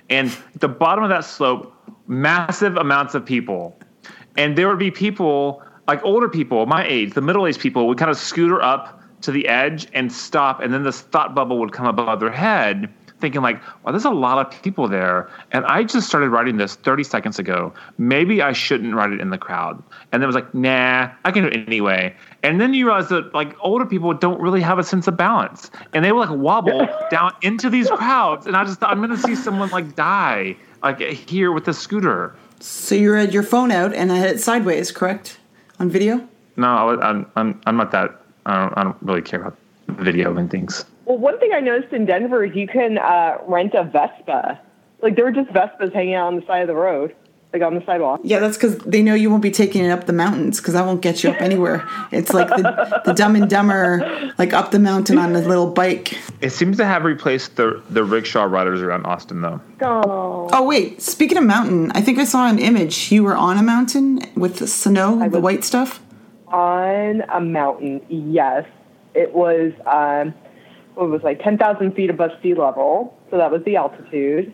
and 0.09 0.35
the 0.59 0.67
bottom 0.67 1.03
of 1.03 1.09
that 1.09 1.25
slope, 1.25 1.73
massive 2.07 2.77
amounts 2.77 3.15
of 3.15 3.25
people. 3.25 3.77
And 4.37 4.57
there 4.57 4.67
would 4.67 4.79
be 4.79 4.91
people 4.91 5.63
like 5.87 6.03
older 6.03 6.27
people 6.27 6.65
my 6.65 6.85
age 6.85 7.13
the 7.13 7.21
middle-aged 7.21 7.59
people 7.59 7.87
would 7.87 7.97
kind 7.97 8.09
of 8.09 8.17
scooter 8.17 8.61
up 8.61 9.01
to 9.21 9.31
the 9.31 9.47
edge 9.47 9.87
and 9.93 10.11
stop 10.11 10.59
and 10.59 10.73
then 10.73 10.83
this 10.83 11.01
thought 11.01 11.35
bubble 11.35 11.59
would 11.59 11.71
come 11.71 11.85
above 11.85 12.19
their 12.19 12.31
head 12.31 12.91
thinking 13.19 13.41
like, 13.41 13.61
wow, 13.83 13.91
there's 13.91 14.05
a 14.05 14.09
lot 14.09 14.45
of 14.45 14.61
people 14.61 14.87
there. 14.87 15.29
And 15.51 15.65
I 15.65 15.83
just 15.83 16.07
started 16.07 16.29
writing 16.29 16.57
this 16.57 16.75
30 16.75 17.03
seconds 17.03 17.39
ago. 17.39 17.73
Maybe 17.97 18.41
I 18.41 18.51
shouldn't 18.51 18.93
write 18.93 19.11
it 19.11 19.21
in 19.21 19.29
the 19.29 19.37
crowd. 19.37 19.81
And 20.11 20.21
then 20.21 20.23
it 20.23 20.27
was 20.27 20.35
like, 20.35 20.53
nah, 20.53 21.09
I 21.23 21.31
can 21.31 21.43
do 21.43 21.49
it 21.49 21.65
anyway. 21.67 22.15
And 22.43 22.59
then 22.59 22.73
you 22.73 22.85
realize 22.85 23.09
that 23.09 23.33
like 23.33 23.55
older 23.61 23.85
people 23.85 24.13
don't 24.13 24.39
really 24.41 24.61
have 24.61 24.79
a 24.79 24.83
sense 24.83 25.07
of 25.07 25.15
balance. 25.17 25.71
And 25.93 26.03
they 26.03 26.11
will 26.11 26.19
like 26.19 26.29
wobble 26.37 26.87
down 27.09 27.31
into 27.41 27.69
these 27.69 27.89
crowds. 27.89 28.47
And 28.47 28.55
I 28.55 28.63
just 28.65 28.79
thought 28.79 28.91
I'm 28.91 29.01
gonna 29.01 29.17
see 29.17 29.35
someone 29.35 29.69
like 29.69 29.95
die 29.95 30.55
like 30.83 30.99
here 30.99 31.51
with 31.51 31.67
a 31.67 31.73
scooter. 31.73 32.35
So 32.59 32.95
you 32.95 33.13
had 33.13 33.33
your 33.33 33.43
phone 33.43 33.71
out 33.71 33.93
and 33.93 34.11
I 34.11 34.17
had 34.17 34.29
it 34.29 34.39
sideways, 34.41 34.91
correct? 34.91 35.39
On 35.79 35.89
video? 35.89 36.27
No, 36.57 36.67
I 36.67 36.83
was- 36.83 36.99
I'm 37.01 37.25
I'm 37.35 37.61
I'm 37.65 37.77
not 37.77 37.91
that. 37.91 38.21
I 38.45 38.61
don't, 38.61 38.77
I 38.77 38.83
don't 38.83 38.97
really 39.01 39.21
care 39.21 39.41
about 39.41 39.57
video 39.89 40.35
and 40.37 40.49
things. 40.49 40.85
Well, 41.05 41.17
one 41.17 41.39
thing 41.39 41.51
I 41.53 41.59
noticed 41.59 41.93
in 41.93 42.05
Denver 42.05 42.43
is 42.45 42.55
you 42.55 42.67
can 42.67 42.97
uh, 42.97 43.37
rent 43.47 43.73
a 43.75 43.83
Vespa. 43.83 44.59
Like 45.01 45.15
there 45.15 45.25
were 45.25 45.31
just 45.31 45.49
Vespas 45.51 45.93
hanging 45.93 46.15
out 46.15 46.27
on 46.27 46.35
the 46.39 46.45
side 46.47 46.61
of 46.61 46.67
the 46.67 46.73
road, 46.75 47.15
like 47.53 47.61
on 47.61 47.75
the 47.75 47.85
sidewalk. 47.85 48.21
Yeah, 48.23 48.39
that's 48.39 48.57
because 48.57 48.77
they 48.79 49.03
know 49.03 49.13
you 49.13 49.29
won't 49.29 49.43
be 49.43 49.51
taking 49.51 49.85
it 49.85 49.89
up 49.89 50.05
the 50.05 50.13
mountains 50.13 50.59
because 50.59 50.73
I 50.73 50.83
won't 50.83 51.01
get 51.01 51.23
you 51.23 51.29
up 51.29 51.41
anywhere. 51.41 51.87
It's 52.11 52.33
like 52.33 52.47
the, 52.47 53.01
the 53.05 53.13
Dumb 53.13 53.35
and 53.35 53.47
Dumber, 53.47 54.31
like 54.39 54.51
up 54.53 54.71
the 54.71 54.79
mountain 54.79 55.19
on 55.19 55.35
a 55.35 55.41
little 55.41 55.69
bike. 55.69 56.17
It 56.41 56.49
seems 56.51 56.77
to 56.77 56.85
have 56.85 57.03
replaced 57.03 57.55
the 57.57 57.83
the 57.91 58.03
rickshaw 58.03 58.45
riders 58.45 58.81
around 58.81 59.05
Austin 59.05 59.41
though. 59.41 59.61
Oh, 59.81 60.49
Oh 60.51 60.63
wait, 60.65 61.01
speaking 61.03 61.37
of 61.37 61.43
mountain, 61.43 61.91
I 61.91 62.01
think 62.01 62.17
I 62.17 62.23
saw 62.25 62.47
an 62.47 62.57
image. 62.57 63.11
You 63.11 63.23
were 63.23 63.35
on 63.35 63.57
a 63.57 63.63
mountain 63.63 64.21
with 64.35 64.57
the 64.57 64.67
snow, 64.67 65.27
the 65.29 65.39
white 65.39 65.63
stuff. 65.63 66.01
on 66.47 67.21
a 67.29 67.41
mountain. 67.41 68.01
Yes, 68.09 68.65
it 69.13 69.33
was. 69.35 69.71
Um, 69.85 70.33
what 70.95 71.09
was 71.09 71.21
like 71.23 71.41
ten 71.43 71.57
thousand 71.57 71.91
feet 71.93 72.09
above 72.09 72.31
sea 72.41 72.53
level, 72.53 73.17
so 73.29 73.37
that 73.37 73.51
was 73.51 73.63
the 73.63 73.75
altitude. 73.75 74.53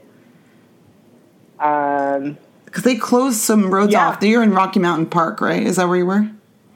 Um, 1.59 2.37
Because 2.65 2.83
they 2.83 2.95
closed 2.95 3.37
some 3.37 3.71
roads 3.73 3.91
Yeah. 3.93 4.09
off. 4.09 4.23
You're 4.23 4.43
in 4.43 4.51
Rocky 4.53 4.79
Mountain 4.79 5.07
Park, 5.07 5.41
right? 5.41 5.61
Is 5.61 5.75
that 5.75 5.87
where 5.87 5.97
you 5.97 6.05
were? 6.05 6.27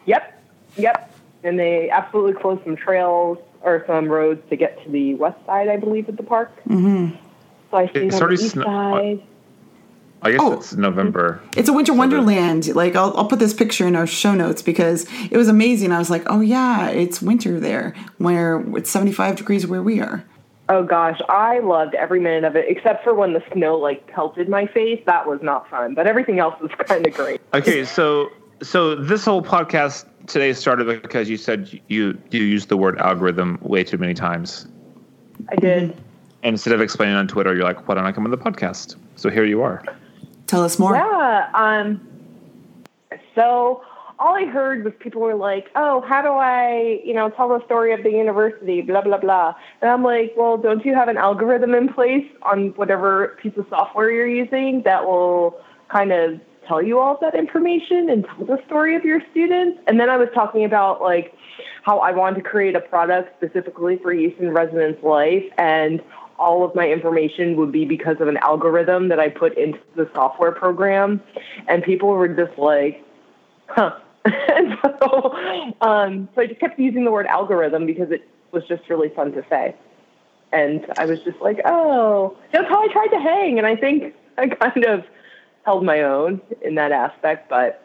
Yep, 0.05 0.41
yep. 0.77 1.11
And 1.43 1.57
they 1.59 1.89
absolutely 1.89 2.33
closed 2.33 2.63
some 2.63 2.75
trails 2.75 3.37
or 3.61 3.83
some 3.87 4.07
roads 4.07 4.41
to 4.49 4.55
get 4.55 4.81
to 4.83 4.89
the 4.91 5.15
west 5.15 5.37
side, 5.45 5.69
I 5.69 5.77
believe, 5.77 6.07
of 6.09 6.17
the 6.17 6.23
park. 6.23 6.51
Mm-hmm. 6.67 7.15
So 7.71 7.77
I 7.77 7.87
stayed 7.87 8.07
It's 8.07 8.21
on 8.21 8.27
the 8.27 8.33
east 8.33 8.51
sno- 8.51 8.63
side. 8.63 9.21
I 10.21 10.31
guess 10.31 10.39
Oh. 10.41 10.53
it's 10.53 10.73
November. 10.73 11.39
It's 11.55 11.69
a 11.69 11.73
winter 11.73 11.93
wonderland. 11.93 12.73
Like 12.75 12.95
I'll, 12.95 13.15
I'll 13.15 13.27
put 13.27 13.39
this 13.39 13.53
picture 13.53 13.85
in 13.87 13.95
our 13.95 14.07
show 14.07 14.33
notes 14.33 14.61
because 14.61 15.05
it 15.29 15.37
was 15.37 15.47
amazing. 15.47 15.91
I 15.91 15.99
was 15.99 16.09
like, 16.09 16.23
oh 16.27 16.41
yeah, 16.41 16.89
it's 16.89 17.21
winter 17.21 17.59
there, 17.59 17.93
where 18.17 18.63
it's 18.75 18.89
75 18.89 19.35
degrees 19.35 19.67
where 19.67 19.83
we 19.83 19.99
are. 20.01 20.23
Oh 20.67 20.83
gosh, 20.83 21.19
I 21.29 21.59
loved 21.59 21.93
every 21.93 22.19
minute 22.19 22.43
of 22.43 22.55
it, 22.55 22.65
except 22.67 23.03
for 23.03 23.13
when 23.13 23.33
the 23.33 23.43
snow 23.53 23.77
like 23.77 24.07
pelted 24.07 24.49
my 24.49 24.65
face. 24.65 24.99
That 25.05 25.27
was 25.27 25.39
not 25.43 25.69
fun, 25.69 25.93
but 25.93 26.07
everything 26.07 26.39
else 26.39 26.59
was 26.59 26.71
kind 26.87 27.05
of 27.05 27.13
great. 27.13 27.39
Okay, 27.53 27.85
so 27.85 28.29
so 28.63 28.95
this 28.95 29.23
whole 29.25 29.43
podcast 29.43 30.05
today 30.25 30.53
started 30.53 31.03
because 31.03 31.29
you 31.29 31.37
said 31.37 31.79
you 31.87 32.19
you 32.31 32.41
used 32.41 32.69
the 32.69 32.77
word 32.77 32.97
algorithm 32.97 33.59
way 33.61 33.83
too 33.83 33.99
many 33.99 34.15
times. 34.15 34.67
I 35.51 35.55
did. 35.57 35.91
And 36.41 36.53
instead 36.53 36.73
of 36.73 36.81
explaining 36.81 37.15
on 37.15 37.27
Twitter, 37.27 37.53
you're 37.53 37.63
like, 37.63 37.87
why 37.87 37.93
don't 37.95 38.05
I 38.05 38.11
come 38.11 38.23
on 38.25 38.31
the 38.31 38.37
podcast? 38.37 38.95
So 39.17 39.29
here 39.29 39.45
you 39.45 39.61
are. 39.61 39.83
Tell 40.47 40.63
us 40.63 40.77
more. 40.79 40.95
Yeah. 40.95 41.49
Um. 41.53 42.01
So 43.33 43.81
all 44.19 44.35
I 44.35 44.45
heard 44.45 44.83
was 44.83 44.93
people 44.99 45.21
were 45.21 45.35
like, 45.35 45.69
"Oh, 45.75 46.01
how 46.01 46.21
do 46.21 46.29
I, 46.29 47.01
you 47.03 47.13
know, 47.13 47.29
tell 47.29 47.49
the 47.49 47.63
story 47.65 47.93
of 47.93 48.03
the 48.03 48.11
university?" 48.11 48.81
Blah 48.81 49.01
blah 49.01 49.17
blah. 49.17 49.55
And 49.81 49.89
I'm 49.89 50.03
like, 50.03 50.33
"Well, 50.37 50.57
don't 50.57 50.85
you 50.85 50.93
have 50.93 51.07
an 51.07 51.17
algorithm 51.17 51.73
in 51.73 51.91
place 51.93 52.25
on 52.43 52.69
whatever 52.75 53.37
piece 53.41 53.57
of 53.57 53.65
software 53.69 54.11
you're 54.11 54.27
using 54.27 54.83
that 54.83 55.05
will 55.05 55.59
kind 55.89 56.11
of 56.11 56.39
tell 56.67 56.81
you 56.81 56.99
all 56.99 57.17
that 57.21 57.35
information 57.35 58.09
and 58.09 58.25
tell 58.25 58.45
the 58.45 58.59
story 58.65 58.95
of 58.95 59.03
your 59.03 59.21
students?" 59.31 59.79
And 59.87 59.99
then 59.99 60.09
I 60.09 60.17
was 60.17 60.29
talking 60.33 60.63
about 60.63 61.01
like 61.01 61.33
how 61.83 61.99
I 61.99 62.11
wanted 62.11 62.43
to 62.43 62.49
create 62.49 62.75
a 62.75 62.81
product 62.81 63.35
specifically 63.37 63.97
for 63.97 64.13
use 64.13 64.33
in 64.39 64.51
residence 64.51 65.01
life 65.03 65.45
and 65.57 66.01
all 66.37 66.65
of 66.65 66.75
my 66.75 66.87
information 66.89 67.55
would 67.55 67.71
be 67.71 67.85
because 67.85 68.17
of 68.19 68.27
an 68.27 68.37
algorithm 68.37 69.09
that 69.09 69.19
I 69.19 69.29
put 69.29 69.57
into 69.57 69.79
the 69.95 70.09
software 70.13 70.51
program. 70.51 71.21
And 71.67 71.83
people 71.83 72.09
were 72.09 72.27
just 72.27 72.57
like, 72.57 73.03
huh. 73.67 73.97
and 74.25 74.77
so, 74.83 75.35
um, 75.81 76.27
so 76.35 76.41
I 76.41 76.47
just 76.47 76.59
kept 76.59 76.79
using 76.79 77.05
the 77.05 77.11
word 77.11 77.27
algorithm 77.27 77.85
because 77.85 78.11
it 78.11 78.27
was 78.51 78.63
just 78.67 78.89
really 78.89 79.09
fun 79.09 79.31
to 79.33 79.45
say. 79.49 79.75
And 80.51 80.85
I 80.97 81.05
was 81.05 81.19
just 81.21 81.39
like, 81.41 81.59
oh, 81.65 82.37
that's 82.51 82.67
how 82.67 82.81
I 82.81 82.87
tried 82.87 83.07
to 83.07 83.19
hang. 83.19 83.57
And 83.57 83.67
I 83.67 83.75
think 83.75 84.15
I 84.37 84.47
kind 84.69 84.85
of 84.85 85.05
held 85.63 85.83
my 85.83 86.01
own 86.01 86.41
in 86.61 86.75
that 86.75 86.91
aspect, 86.91 87.49
but 87.49 87.81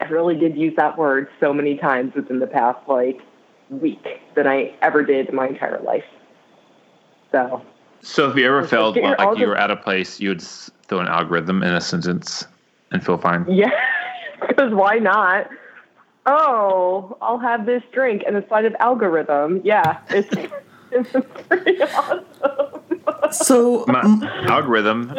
I 0.00 0.06
really 0.06 0.36
did 0.36 0.56
use 0.56 0.74
that 0.76 0.98
word 0.98 1.28
so 1.40 1.52
many 1.52 1.76
times 1.76 2.14
within 2.14 2.40
the 2.40 2.46
past 2.46 2.78
like 2.88 3.20
week 3.70 4.04
than 4.34 4.46
I 4.46 4.74
ever 4.82 5.04
did 5.04 5.28
in 5.28 5.34
my 5.34 5.46
entire 5.46 5.80
life. 5.80 6.04
So 7.32 7.62
So 8.02 8.30
if 8.30 8.36
you 8.36 8.46
ever 8.46 8.66
felt 8.66 8.94
Get 8.94 9.04
your 9.04 9.16
like 9.16 9.38
you 9.38 9.46
were 9.48 9.56
out 9.58 9.70
of 9.70 9.80
place, 9.82 10.20
you 10.20 10.28
would 10.30 10.42
throw 10.42 11.00
an 11.00 11.08
algorithm 11.08 11.62
in 11.62 11.74
a 11.74 11.80
sentence 11.80 12.46
and 12.90 13.04
feel 13.04 13.18
fine. 13.18 13.46
yeah, 13.48 13.70
because 14.48 14.72
why 14.74 14.96
not? 14.98 15.48
Oh, 16.26 17.16
I'll 17.20 17.38
have 17.38 17.66
this 17.66 17.82
drink 17.92 18.22
and 18.26 18.36
a 18.36 18.46
side 18.48 18.64
of 18.64 18.74
algorithm. 18.78 19.60
Yeah, 19.64 19.98
it's 20.10 20.28
it's 20.92 21.26
pretty 21.48 21.82
awesome. 21.82 22.24
So 23.32 23.84
My 23.88 24.02
algorithm. 24.46 25.14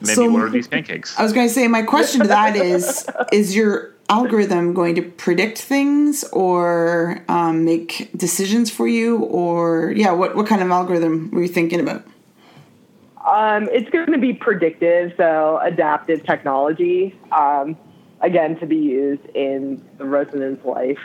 Maybe 0.00 0.14
So- 0.14 0.32
order 0.32 0.48
these 0.50 0.66
pancakes. 0.66 1.16
I 1.16 1.22
was 1.22 1.32
going 1.32 1.46
to 1.46 1.54
say, 1.54 1.68
my 1.68 1.82
question 1.82 2.22
to 2.22 2.26
that 2.28 2.56
is: 2.56 3.06
Is 3.30 3.54
your 3.54 3.94
algorithm 4.12 4.74
going 4.74 4.94
to 4.94 5.02
predict 5.02 5.58
things 5.58 6.24
or 6.32 7.24
um, 7.28 7.64
make 7.64 8.10
decisions 8.16 8.70
for 8.70 8.86
you, 8.86 9.18
or 9.18 9.92
yeah, 9.96 10.12
what 10.12 10.36
what 10.36 10.46
kind 10.46 10.62
of 10.62 10.70
algorithm 10.70 11.30
were 11.30 11.42
you 11.42 11.48
thinking 11.48 11.80
about? 11.80 12.04
Um, 13.26 13.68
it's 13.72 13.88
going 13.90 14.12
to 14.12 14.18
be 14.18 14.32
predictive, 14.32 15.14
so 15.16 15.58
adaptive 15.62 16.24
technology. 16.24 17.18
Um, 17.30 17.76
again, 18.20 18.58
to 18.60 18.66
be 18.66 18.76
used 18.76 19.24
in 19.34 19.84
the 19.98 20.04
residence 20.04 20.64
life 20.64 20.98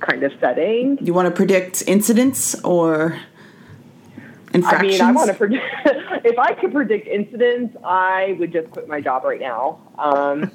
kind 0.00 0.22
of 0.22 0.32
setting. 0.40 0.98
You 1.00 1.14
want 1.14 1.26
to 1.26 1.34
predict 1.34 1.84
incidents 1.86 2.54
or 2.62 3.18
I 4.54 4.82
mean, 4.82 5.00
I 5.00 5.12
want 5.12 5.28
to 5.28 5.34
predict. 5.34 5.64
if 6.24 6.38
I 6.38 6.54
could 6.54 6.72
predict 6.72 7.06
incidents, 7.06 7.76
I 7.84 8.36
would 8.38 8.52
just 8.52 8.70
quit 8.70 8.88
my 8.88 9.00
job 9.00 9.24
right 9.24 9.40
now. 9.40 9.80
Um, 9.98 10.50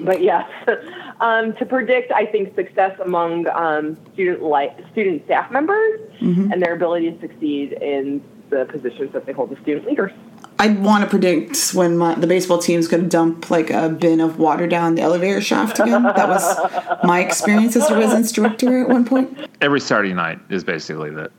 but 0.00 0.22
yes, 0.22 0.48
um, 1.20 1.54
to 1.56 1.66
predict, 1.66 2.12
I 2.12 2.26
think 2.26 2.54
success 2.54 2.98
among 3.04 3.46
um, 3.48 3.96
student 4.12 4.42
li- 4.42 4.72
student 4.92 5.24
staff 5.24 5.50
members 5.50 6.00
and 6.20 6.62
their 6.62 6.74
ability 6.74 7.10
to 7.12 7.20
succeed 7.20 7.72
in 7.72 8.22
the 8.50 8.66
positions 8.66 9.12
that 9.12 9.26
they 9.26 9.32
hold 9.32 9.52
as 9.52 9.58
student 9.58 9.86
leaders. 9.86 10.12
I'd 10.58 10.82
want 10.82 11.02
to 11.02 11.10
predict 11.10 11.72
when 11.72 11.96
my, 11.96 12.14
the 12.14 12.26
baseball 12.26 12.58
team's 12.58 12.86
going 12.86 13.02
to 13.02 13.08
dump 13.08 13.50
like 13.50 13.70
a 13.70 13.88
bin 13.88 14.20
of 14.20 14.38
water 14.38 14.66
down 14.66 14.94
the 14.94 15.02
elevator 15.02 15.40
shaft 15.40 15.80
again. 15.80 16.02
That 16.04 16.28
was 16.28 17.02
my 17.02 17.20
experience 17.20 17.74
as 17.74 17.90
a 17.90 17.96
residence 17.96 18.30
director 18.30 18.82
at 18.82 18.88
one 18.88 19.04
point. 19.04 19.48
Every 19.60 19.80
Saturday 19.80 20.12
night 20.12 20.38
is 20.50 20.62
basically 20.62 21.10
the. 21.10 21.30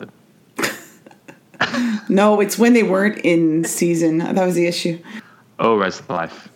No, 2.10 2.42
it's 2.42 2.60
when 2.60 2.74
they 2.74 2.84
weren't 2.84 3.20
in 3.20 3.64
season. 3.64 4.18
That 4.18 4.46
was 4.46 4.56
the 4.56 4.68
issue. 4.68 5.02
Oh, 5.60 5.78
rest 5.78 6.02
of 6.02 6.10
life. 6.10 6.50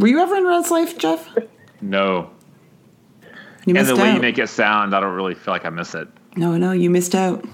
Were 0.00 0.08
you 0.08 0.18
ever 0.20 0.34
in 0.36 0.44
Res 0.44 0.70
Life, 0.70 0.98
Jeff? 0.98 1.28
No. 1.80 2.30
You 3.22 3.28
And 3.66 3.72
missed 3.74 3.88
the 3.88 3.96
way 3.96 4.08
out. 4.10 4.14
you 4.16 4.20
make 4.22 4.38
it 4.38 4.48
sound, 4.48 4.94
I 4.94 5.00
don't 5.00 5.14
really 5.14 5.34
feel 5.34 5.52
like 5.54 5.64
I 5.66 5.70
miss 5.70 5.94
it. 5.94 6.08
no, 6.36 6.56
no, 6.56 6.72
you 6.72 6.88
missed 6.90 7.14
out. 7.14 7.44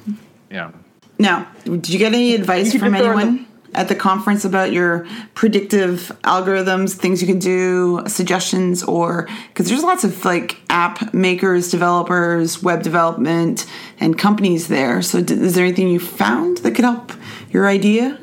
Yeah. 0.50 0.71
Now, 1.19 1.49
did 1.65 1.88
you 1.91 1.99
get 1.99 2.15
any 2.15 2.35
advice 2.35 2.73
from 2.73 2.93
just 2.93 3.03
throw 3.03 3.12
in 3.19 3.19
anyone 3.29 3.47
at 3.75 3.88
the 3.88 3.95
conference 3.95 4.45
about 4.45 4.71
your 4.73 5.07
predictive 5.35 6.12
algorithms, 6.25 6.95
things 6.95 7.21
you 7.21 7.26
can 7.26 7.38
do, 7.38 8.03
suggestions, 8.07 8.83
or 8.85 9.26
because 9.49 9.69
there's 9.69 9.83
lots 9.83 10.05
of 10.05 10.25
like 10.25 10.61
app 10.71 11.12
makers, 11.12 11.71
developers, 11.71 12.62
web 12.62 12.83
development, 12.83 13.67
and 13.99 14.17
companies 14.19 14.69
there. 14.69 15.03
So, 15.03 15.21
d- 15.23 15.35
is 15.35 15.55
there 15.55 15.65
anything 15.65 15.88
you 15.88 15.99
found 16.00 16.59
that 16.59 16.75
could 16.75 16.85
help 16.85 17.12
your 17.50 17.67
idea? 17.67 18.19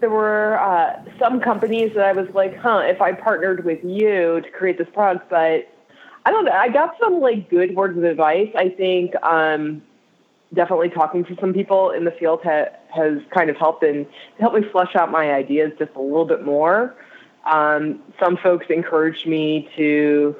There 0.00 0.10
were 0.10 0.58
uh, 0.58 1.02
some 1.18 1.40
companies 1.40 1.92
that 1.94 2.04
I 2.04 2.12
was 2.12 2.28
like, 2.34 2.56
huh, 2.56 2.82
if 2.84 3.00
I 3.00 3.12
partnered 3.12 3.64
with 3.64 3.84
you 3.84 4.40
to 4.40 4.50
create 4.50 4.78
this 4.78 4.88
product, 4.92 5.28
but 5.28 5.68
I 6.24 6.30
don't 6.30 6.44
know. 6.44 6.52
I 6.52 6.68
got 6.68 6.96
some 6.98 7.20
like 7.20 7.50
good 7.50 7.74
words 7.74 7.96
of 7.96 8.04
advice. 8.04 8.50
I 8.56 8.70
think 8.70 9.14
um, 9.22 9.82
definitely 10.54 10.90
talking 10.90 11.24
to 11.26 11.36
some 11.40 11.52
people 11.52 11.90
in 11.90 12.04
the 12.04 12.10
field 12.12 12.40
ha- 12.42 12.70
has 12.94 13.18
kind 13.30 13.50
of 13.50 13.56
helped 13.56 13.82
and 13.82 14.06
helped 14.38 14.56
me 14.56 14.66
flesh 14.70 14.94
out 14.96 15.10
my 15.10 15.32
ideas 15.32 15.72
just 15.78 15.92
a 15.94 16.00
little 16.00 16.24
bit 16.24 16.44
more. 16.44 16.94
Um, 17.44 18.00
some 18.18 18.36
folks 18.36 18.66
encouraged 18.68 19.26
me 19.26 19.68
to 19.76 20.36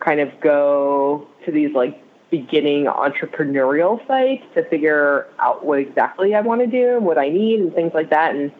kind 0.00 0.20
of 0.20 0.28
go 0.40 1.28
to 1.44 1.52
these 1.52 1.74
like 1.74 2.02
beginning 2.32 2.86
entrepreneurial 2.86 4.04
site 4.06 4.42
to 4.54 4.64
figure 4.70 5.28
out 5.38 5.66
what 5.66 5.78
exactly 5.78 6.34
I 6.34 6.40
want 6.40 6.62
to 6.62 6.66
do 6.66 6.96
and 6.96 7.04
what 7.04 7.18
I 7.18 7.28
need 7.28 7.60
and 7.60 7.74
things 7.74 7.92
like 7.92 8.08
that, 8.08 8.34
and 8.34 8.50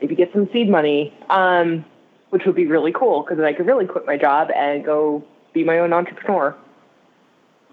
maybe 0.00 0.16
get 0.16 0.32
some 0.32 0.48
seed 0.52 0.70
money, 0.70 1.14
um, 1.28 1.84
which 2.30 2.46
would 2.46 2.56
be 2.56 2.66
really 2.66 2.92
cool 2.92 3.22
because 3.22 3.36
then 3.36 3.46
I 3.46 3.52
could 3.52 3.66
really 3.66 3.86
quit 3.86 4.06
my 4.06 4.16
job 4.16 4.48
and 4.56 4.82
go 4.82 5.22
be 5.52 5.62
my 5.64 5.78
own 5.80 5.92
entrepreneur. 5.92 6.56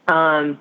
Um, 0.09 0.59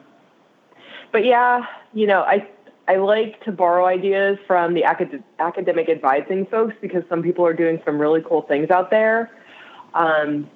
but 1.11 1.25
yeah, 1.25 1.66
you 1.93 2.07
know, 2.07 2.21
I 2.21 2.49
I 2.87 2.97
like 2.97 3.43
to 3.45 3.50
borrow 3.50 3.87
ideas 3.87 4.38
from 4.47 4.75
the 4.75 4.83
acad- 4.83 5.25
academic 5.40 5.88
advising 5.88 6.47
folks 6.47 6.76
because 6.81 7.02
some 7.09 7.25
people 7.25 7.45
are 7.45 7.55
doing 7.55 7.83
some 7.85 7.99
really 7.99 8.23
cool 8.23 8.43
things 8.43 8.71
out 8.71 8.90
there. 8.90 9.33
Um, 9.95 10.49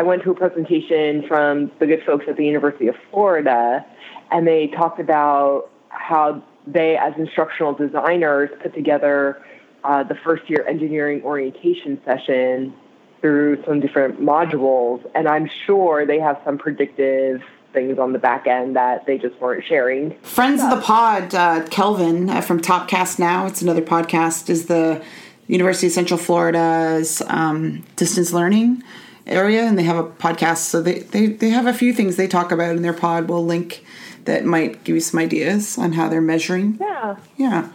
I 0.00 0.02
went 0.02 0.22
to 0.22 0.30
a 0.30 0.34
presentation 0.34 1.28
from 1.28 1.70
the 1.78 1.86
good 1.86 2.02
folks 2.06 2.24
at 2.26 2.38
the 2.38 2.46
University 2.46 2.88
of 2.88 2.94
Florida, 3.10 3.84
and 4.30 4.46
they 4.46 4.68
talked 4.68 4.98
about 4.98 5.68
how 5.90 6.42
they, 6.66 6.96
as 6.96 7.12
instructional 7.18 7.74
designers, 7.74 8.48
put 8.62 8.72
together 8.72 9.44
uh, 9.84 10.02
the 10.02 10.14
first 10.14 10.48
year 10.48 10.66
engineering 10.66 11.22
orientation 11.22 12.00
session 12.06 12.72
through 13.20 13.62
some 13.66 13.80
different 13.80 14.22
modules. 14.22 15.06
And 15.14 15.28
I'm 15.28 15.50
sure 15.66 16.06
they 16.06 16.18
have 16.18 16.40
some 16.46 16.56
predictive 16.56 17.42
things 17.74 17.98
on 17.98 18.14
the 18.14 18.18
back 18.18 18.46
end 18.46 18.76
that 18.76 19.04
they 19.04 19.18
just 19.18 19.38
weren't 19.38 19.66
sharing. 19.66 20.18
Friends 20.20 20.62
of 20.62 20.70
the 20.70 20.80
pod, 20.80 21.34
uh, 21.34 21.66
Kelvin 21.68 22.30
uh, 22.30 22.40
from 22.40 22.58
Topcast 22.58 23.18
Now, 23.18 23.44
it's 23.44 23.60
another 23.60 23.82
podcast, 23.82 24.48
is 24.48 24.64
the 24.64 25.04
University 25.46 25.88
of 25.88 25.92
Central 25.92 26.16
Florida's 26.16 27.20
um, 27.26 27.84
distance 27.96 28.32
learning 28.32 28.82
area, 29.26 29.62
and 29.62 29.78
they 29.78 29.82
have 29.84 29.96
a 29.96 30.04
podcast. 30.04 30.58
So 30.58 30.82
they, 30.82 31.00
they, 31.00 31.26
they 31.26 31.50
have 31.50 31.66
a 31.66 31.72
few 31.74 31.92
things 31.92 32.16
they 32.16 32.28
talk 32.28 32.52
about 32.52 32.76
in 32.76 32.82
their 32.82 32.92
pod. 32.92 33.28
We'll 33.28 33.44
link 33.44 33.84
that 34.24 34.44
might 34.44 34.84
give 34.84 34.94
you 34.96 35.00
some 35.00 35.20
ideas 35.20 35.78
on 35.78 35.92
how 35.92 36.08
they're 36.08 36.20
measuring. 36.20 36.76
Yeah. 36.80 37.16
Yeah. 37.36 37.68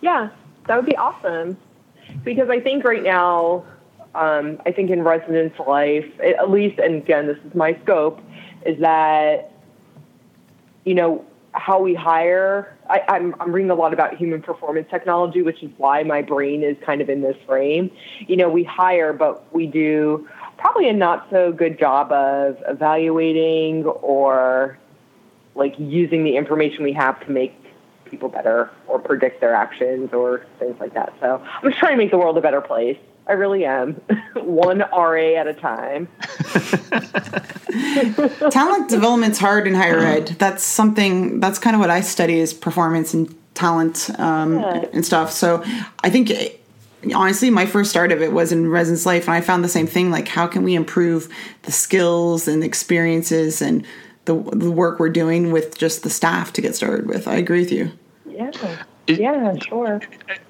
Yeah, 0.00 0.30
that 0.66 0.76
would 0.76 0.86
be 0.86 0.96
awesome. 0.96 1.56
Because 2.24 2.50
I 2.50 2.60
think 2.60 2.84
right 2.84 3.02
now, 3.02 3.64
um, 4.14 4.60
I 4.66 4.72
think 4.72 4.90
in 4.90 5.02
residence 5.02 5.58
life, 5.58 6.06
at 6.20 6.50
least, 6.50 6.78
and 6.78 6.96
again, 6.96 7.26
this 7.26 7.38
is 7.44 7.54
my 7.54 7.78
scope, 7.82 8.20
is 8.66 8.78
that, 8.80 9.52
you 10.84 10.94
know, 10.94 11.24
how 11.52 11.80
we 11.80 11.94
hire. 11.94 12.76
I, 12.88 13.02
I'm, 13.08 13.34
I'm 13.40 13.52
reading 13.52 13.70
a 13.70 13.74
lot 13.74 13.92
about 13.92 14.16
human 14.16 14.40
performance 14.42 14.88
technology, 14.90 15.42
which 15.42 15.62
is 15.62 15.70
why 15.76 16.02
my 16.02 16.22
brain 16.22 16.62
is 16.62 16.76
kind 16.84 17.00
of 17.00 17.08
in 17.08 17.20
this 17.20 17.36
frame. 17.46 17.90
You 18.26 18.36
know, 18.36 18.48
we 18.48 18.64
hire, 18.64 19.12
but 19.12 19.52
we 19.54 19.66
do 19.66 20.28
probably 20.60 20.88
a 20.88 20.92
not 20.92 21.26
so 21.30 21.52
good 21.52 21.78
job 21.78 22.12
of 22.12 22.62
evaluating 22.68 23.84
or 23.84 24.78
like 25.54 25.74
using 25.78 26.22
the 26.22 26.36
information 26.36 26.84
we 26.84 26.92
have 26.92 27.18
to 27.26 27.30
make 27.32 27.54
people 28.04 28.28
better 28.28 28.70
or 28.86 28.98
predict 28.98 29.40
their 29.40 29.54
actions 29.54 30.12
or 30.12 30.44
things 30.58 30.78
like 30.80 30.92
that. 30.94 31.12
So 31.20 31.42
I'm 31.62 31.70
just 31.70 31.78
trying 31.78 31.92
to 31.92 31.98
make 31.98 32.10
the 32.10 32.18
world 32.18 32.36
a 32.36 32.40
better 32.40 32.60
place. 32.60 32.98
I 33.26 33.32
really 33.32 33.64
am. 33.64 33.94
One 34.34 34.78
RA 34.78 35.34
at 35.36 35.46
a 35.46 35.54
time. 35.54 36.08
talent 38.50 38.90
development's 38.90 39.38
hard 39.38 39.66
in 39.66 39.74
higher 39.74 40.00
ed. 40.00 40.36
That's 40.38 40.64
something. 40.64 41.40
That's 41.40 41.58
kind 41.58 41.74
of 41.74 41.80
what 41.80 41.90
I 41.90 42.00
study 42.00 42.38
is 42.40 42.52
performance 42.52 43.14
and 43.14 43.32
talent 43.54 44.10
um, 44.18 44.58
yeah. 44.58 44.84
and 44.92 45.06
stuff. 45.06 45.32
So 45.32 45.64
I 46.02 46.10
think. 46.10 46.30
Honestly, 47.14 47.50
my 47.50 47.66
first 47.66 47.90
start 47.90 48.12
of 48.12 48.20
it 48.20 48.32
was 48.32 48.52
in 48.52 48.68
residence 48.68 49.06
life, 49.06 49.26
and 49.26 49.34
I 49.34 49.40
found 49.40 49.64
the 49.64 49.68
same 49.68 49.86
thing. 49.86 50.10
Like, 50.10 50.28
how 50.28 50.46
can 50.46 50.62
we 50.62 50.74
improve 50.74 51.28
the 51.62 51.72
skills 51.72 52.46
and 52.46 52.62
experiences 52.62 53.62
and 53.62 53.86
the, 54.26 54.34
the 54.52 54.70
work 54.70 55.00
we're 55.00 55.08
doing 55.08 55.50
with 55.50 55.78
just 55.78 56.02
the 56.02 56.10
staff 56.10 56.52
to 56.54 56.60
get 56.60 56.76
started 56.76 57.06
with? 57.06 57.26
I 57.26 57.36
agree 57.36 57.60
with 57.60 57.72
you. 57.72 57.90
Yeah. 58.26 58.50
Yeah, 59.06 59.56
sure. 59.56 60.00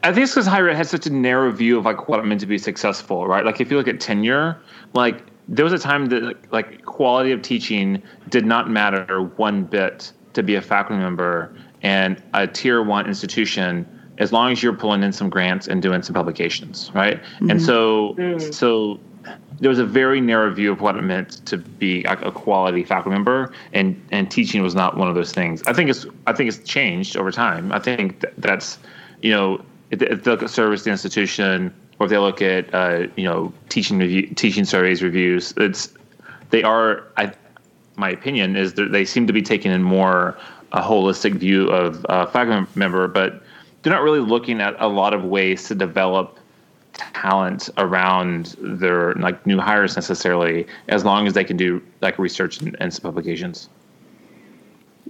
I 0.02 0.12
think 0.12 0.24
it's 0.24 0.34
because 0.34 0.46
higher 0.46 0.68
ed 0.68 0.76
has 0.76 0.90
such 0.90 1.06
a 1.06 1.10
narrow 1.10 1.50
view 1.50 1.78
of 1.78 1.84
like 1.84 2.08
what 2.08 2.20
it 2.20 2.24
meant 2.24 2.40
to 2.40 2.46
be 2.46 2.58
successful, 2.58 3.26
right? 3.26 3.44
Like 3.44 3.60
if 3.60 3.70
you 3.70 3.76
look 3.76 3.88
at 3.88 4.00
tenure, 4.00 4.60
like 4.92 5.22
there 5.48 5.64
was 5.64 5.72
a 5.72 5.78
time 5.78 6.06
that 6.06 6.52
like 6.52 6.84
quality 6.84 7.32
of 7.32 7.42
teaching 7.42 8.02
did 8.28 8.44
not 8.44 8.70
matter 8.70 9.22
one 9.36 9.64
bit 9.64 10.12
to 10.34 10.42
be 10.42 10.54
a 10.56 10.62
faculty 10.62 11.00
member 11.00 11.54
and 11.82 12.22
a 12.34 12.46
tier 12.46 12.82
one 12.82 13.06
institution 13.06 13.86
as 14.20 14.32
long 14.32 14.52
as 14.52 14.62
you're 14.62 14.74
pulling 14.74 15.02
in 15.02 15.12
some 15.12 15.28
grants 15.28 15.66
and 15.66 15.82
doing 15.82 16.02
some 16.02 16.14
publications, 16.14 16.90
right? 16.94 17.20
Mm-hmm. 17.20 17.50
And 17.50 17.62
so, 17.62 18.14
mm. 18.14 18.54
so 18.54 19.00
there 19.58 19.70
was 19.70 19.78
a 19.78 19.84
very 19.84 20.20
narrow 20.20 20.52
view 20.52 20.70
of 20.70 20.82
what 20.82 20.96
it 20.96 21.02
meant 21.02 21.44
to 21.46 21.56
be 21.56 22.04
a 22.04 22.30
quality 22.30 22.84
faculty 22.84 23.10
member, 23.10 23.52
and 23.72 24.00
and 24.12 24.30
teaching 24.30 24.62
was 24.62 24.74
not 24.74 24.96
one 24.96 25.08
of 25.08 25.14
those 25.14 25.32
things. 25.32 25.62
I 25.66 25.72
think 25.72 25.90
it's 25.90 26.06
I 26.26 26.32
think 26.32 26.48
it's 26.48 26.58
changed 26.68 27.16
over 27.16 27.32
time. 27.32 27.72
I 27.72 27.78
think 27.78 28.24
that's 28.38 28.78
you 29.22 29.30
know 29.30 29.64
if, 29.90 30.02
if 30.02 30.22
they 30.22 30.30
look 30.30 30.42
at 30.42 30.50
service 30.50 30.82
to 30.82 30.84
the 30.84 30.90
institution 30.90 31.74
or 31.98 32.06
if 32.06 32.10
they 32.10 32.18
look 32.18 32.42
at 32.42 32.72
uh, 32.74 33.06
you 33.16 33.24
know 33.24 33.52
teaching 33.70 33.98
review, 33.98 34.26
teaching 34.34 34.64
surveys 34.64 35.02
reviews, 35.02 35.54
it's 35.56 35.92
they 36.50 36.62
are 36.62 37.06
I 37.16 37.32
my 37.96 38.10
opinion 38.10 38.56
is 38.56 38.74
that 38.74 38.92
they 38.92 39.06
seem 39.06 39.26
to 39.26 39.32
be 39.32 39.42
taking 39.42 39.72
in 39.72 39.82
more 39.82 40.38
a 40.72 40.80
holistic 40.80 41.34
view 41.34 41.68
of 41.68 42.06
a 42.08 42.26
faculty 42.26 42.70
member, 42.76 43.08
but 43.08 43.42
they're 43.82 43.92
not 43.92 44.02
really 44.02 44.20
looking 44.20 44.60
at 44.60 44.74
a 44.78 44.88
lot 44.88 45.14
of 45.14 45.24
ways 45.24 45.66
to 45.68 45.74
develop 45.74 46.38
talent 46.92 47.70
around 47.78 48.56
their 48.60 49.14
like 49.14 49.46
new 49.46 49.58
hires 49.58 49.96
necessarily 49.96 50.66
as 50.88 51.04
long 51.04 51.26
as 51.26 51.34
they 51.34 51.44
can 51.44 51.56
do 51.56 51.82
like 52.00 52.18
research 52.18 52.60
and, 52.60 52.76
and 52.80 52.92
some 52.92 53.02
publications 53.02 53.68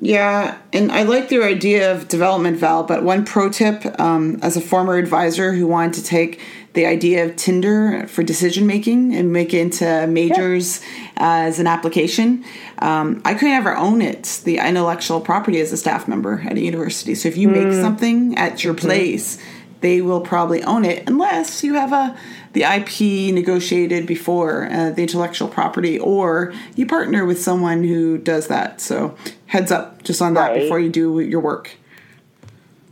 yeah 0.00 0.58
and 0.72 0.90
i 0.90 1.02
like 1.02 1.28
their 1.28 1.44
idea 1.44 1.94
of 1.94 2.08
development 2.08 2.56
val 2.56 2.82
but 2.82 3.02
one 3.02 3.24
pro 3.24 3.50
tip 3.50 3.84
um, 4.00 4.38
as 4.42 4.56
a 4.56 4.60
former 4.60 4.96
advisor 4.96 5.52
who 5.52 5.66
wanted 5.66 5.92
to 5.94 6.02
take 6.02 6.40
the 6.72 6.86
idea 6.86 7.24
of 7.24 7.36
tinder 7.36 8.06
for 8.06 8.22
decision 8.22 8.66
making 8.66 9.14
and 9.14 9.32
make 9.32 9.52
it 9.52 9.58
into 9.58 10.06
majors 10.06 10.82
yeah. 10.82 11.10
as 11.16 11.58
an 11.58 11.66
application 11.66 12.42
um, 12.78 13.20
i 13.24 13.34
could 13.34 13.48
never 13.48 13.76
own 13.76 14.00
it 14.00 14.40
the 14.44 14.56
intellectual 14.58 15.20
property 15.20 15.60
as 15.60 15.72
a 15.72 15.76
staff 15.76 16.08
member 16.08 16.42
at 16.46 16.56
a 16.56 16.60
university 16.60 17.14
so 17.14 17.28
if 17.28 17.36
you 17.36 17.48
mm. 17.48 17.64
make 17.64 17.72
something 17.72 18.36
at 18.38 18.64
your 18.64 18.74
mm-hmm. 18.74 18.86
place 18.86 19.38
they 19.80 20.00
will 20.00 20.20
probably 20.20 20.62
own 20.62 20.84
it 20.84 21.06
unless 21.08 21.62
you 21.62 21.74
have 21.74 21.92
a 21.92 22.16
the 22.52 22.62
IP 22.62 23.32
negotiated 23.32 24.06
before 24.06 24.66
uh, 24.70 24.90
the 24.90 25.02
intellectual 25.02 25.48
property, 25.48 25.98
or 25.98 26.52
you 26.74 26.86
partner 26.86 27.24
with 27.24 27.40
someone 27.40 27.84
who 27.84 28.18
does 28.18 28.48
that. 28.48 28.80
So 28.80 29.16
heads 29.46 29.70
up 29.70 30.02
just 30.02 30.20
on 30.20 30.34
that 30.34 30.50
right. 30.50 30.60
before 30.60 30.80
you 30.80 30.90
do 30.90 31.20
your 31.20 31.40
work. 31.40 31.76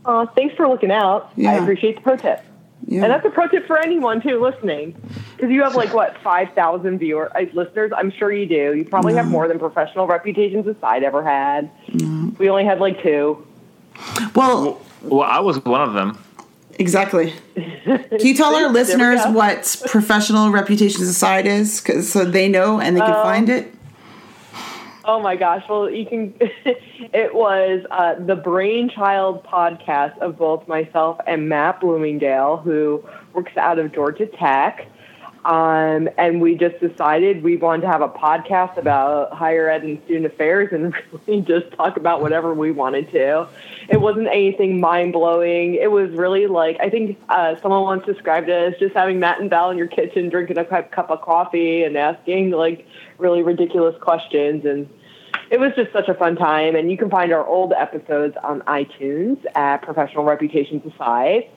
Uh, 0.04 0.26
thanks 0.26 0.54
for 0.54 0.68
looking 0.68 0.90
out. 0.90 1.32
Yeah. 1.36 1.52
I 1.52 1.54
appreciate 1.56 1.96
the 1.96 2.02
pro 2.02 2.16
tip. 2.16 2.42
Yeah. 2.86 3.02
And 3.02 3.12
that's 3.12 3.26
a 3.26 3.30
pro 3.30 3.48
tip 3.48 3.66
for 3.66 3.78
anyone 3.78 4.22
too 4.22 4.40
listening, 4.40 4.96
because 5.36 5.50
you 5.50 5.62
have 5.62 5.74
like 5.74 5.92
what 5.92 6.16
five 6.22 6.52
thousand 6.54 6.98
viewer 6.98 7.30
uh, 7.36 7.44
listeners. 7.52 7.90
I'm 7.94 8.10
sure 8.12 8.32
you 8.32 8.46
do. 8.46 8.74
You 8.74 8.84
probably 8.84 9.12
no. 9.12 9.18
have 9.18 9.28
more 9.28 9.48
than 9.48 9.58
professional 9.58 10.06
reputations 10.06 10.66
aside 10.66 11.02
ever 11.02 11.22
had. 11.22 11.70
No. 11.92 12.32
We 12.38 12.48
only 12.48 12.64
had 12.64 12.78
like 12.78 13.02
two. 13.02 13.44
Well, 14.34 14.80
well, 15.02 15.28
I 15.28 15.40
was 15.40 15.62
one 15.64 15.82
of 15.82 15.92
them. 15.92 16.18
Exactly. 16.78 17.32
Can 17.84 18.20
you 18.20 18.34
tell 18.34 18.54
our 18.54 18.68
listeners 18.70 19.20
what 19.26 19.82
professional 19.86 20.50
reputations 20.50 21.08
aside 21.08 21.46
is, 21.46 21.80
cause, 21.80 22.10
so 22.10 22.24
they 22.24 22.48
know 22.48 22.80
and 22.80 22.96
they 22.96 23.00
can 23.00 23.14
um, 23.14 23.22
find 23.22 23.48
it? 23.48 23.74
Oh 25.04 25.20
my 25.20 25.36
gosh! 25.36 25.64
Well, 25.68 25.90
you 25.90 26.04
can. 26.04 26.34
it 26.40 27.34
was 27.34 27.84
uh, 27.90 28.14
the 28.24 28.36
brainchild 28.36 29.42
podcast 29.42 30.18
of 30.18 30.36
both 30.36 30.68
myself 30.68 31.18
and 31.26 31.48
Matt 31.48 31.80
Bloomingdale, 31.80 32.58
who 32.58 33.02
works 33.32 33.56
out 33.56 33.78
of 33.78 33.92
Georgia 33.92 34.26
Tech. 34.26 34.87
Um, 35.48 36.10
and 36.18 36.42
we 36.42 36.56
just 36.56 36.78
decided 36.78 37.42
we 37.42 37.56
wanted 37.56 37.80
to 37.80 37.88
have 37.88 38.02
a 38.02 38.08
podcast 38.10 38.76
about 38.76 39.32
higher 39.32 39.70
ed 39.70 39.82
and 39.82 39.98
student 40.04 40.26
affairs 40.26 40.68
and 40.72 40.92
really 41.26 41.40
just 41.40 41.72
talk 41.72 41.96
about 41.96 42.20
whatever 42.20 42.52
we 42.52 42.70
wanted 42.70 43.10
to. 43.12 43.48
It 43.88 43.98
wasn't 43.98 44.26
anything 44.26 44.78
mind 44.78 45.14
blowing. 45.14 45.76
It 45.76 45.90
was 45.90 46.10
really 46.10 46.48
like, 46.48 46.76
I 46.80 46.90
think 46.90 47.18
uh, 47.30 47.56
someone 47.62 47.82
once 47.84 48.04
described 48.04 48.50
it 48.50 48.74
as 48.74 48.78
just 48.78 48.94
having 48.94 49.20
Matt 49.20 49.40
and 49.40 49.48
Val 49.48 49.70
in 49.70 49.78
your 49.78 49.86
kitchen 49.86 50.28
drinking 50.28 50.58
a 50.58 50.66
cup 50.66 51.10
of 51.10 51.22
coffee 51.22 51.82
and 51.82 51.96
asking 51.96 52.50
like 52.50 52.86
really 53.16 53.42
ridiculous 53.42 53.96
questions. 54.02 54.66
And 54.66 54.86
it 55.50 55.58
was 55.58 55.72
just 55.76 55.94
such 55.94 56.08
a 56.08 56.14
fun 56.14 56.36
time. 56.36 56.76
And 56.76 56.90
you 56.90 56.98
can 56.98 57.08
find 57.08 57.32
our 57.32 57.46
old 57.46 57.72
episodes 57.72 58.36
on 58.44 58.60
iTunes 58.62 59.42
at 59.56 59.78
Professional 59.78 60.24
Reputations 60.24 60.82
Aside. 60.92 61.48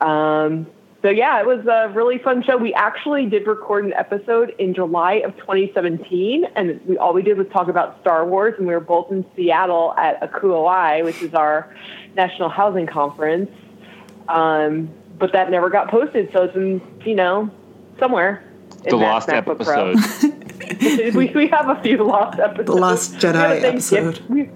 Um, 0.00 0.66
so 1.02 1.10
yeah, 1.10 1.40
it 1.40 1.46
was 1.46 1.66
a 1.66 1.92
really 1.92 2.18
fun 2.18 2.44
show. 2.44 2.56
We 2.56 2.72
actually 2.74 3.26
did 3.26 3.46
record 3.46 3.84
an 3.84 3.92
episode 3.94 4.54
in 4.58 4.72
July 4.72 5.14
of 5.14 5.36
2017, 5.38 6.44
and 6.54 6.80
we 6.86 6.96
all 6.96 7.12
we 7.12 7.22
did 7.22 7.36
was 7.36 7.48
talk 7.52 7.66
about 7.68 8.00
Star 8.00 8.24
Wars, 8.24 8.54
and 8.56 8.68
we 8.68 8.72
were 8.72 8.80
both 8.80 9.10
in 9.10 9.24
Seattle 9.34 9.94
at 9.98 10.20
ACUHO-I, 10.22 11.02
which 11.02 11.20
is 11.20 11.34
our 11.34 11.74
national 12.14 12.48
housing 12.48 12.86
conference. 12.86 13.50
Um, 14.28 14.90
but 15.18 15.32
that 15.32 15.50
never 15.50 15.70
got 15.70 15.90
posted, 15.90 16.30
so 16.32 16.44
it's 16.44 16.54
in 16.54 16.80
you 17.04 17.16
know 17.16 17.50
somewhere. 17.98 18.44
The 18.88 18.96
lost 18.96 19.28
episode. 19.28 19.96
we, 21.14 21.30
we 21.30 21.48
have 21.48 21.68
a 21.68 21.80
few 21.82 22.02
lost 22.04 22.38
episodes. 22.38 22.66
The 22.66 22.74
Lost 22.76 23.10
We 23.22 23.28
had 23.28 23.36
a 23.36 23.60
Jedi 23.60 23.64
episode. 23.64 24.20
we- 24.28 24.50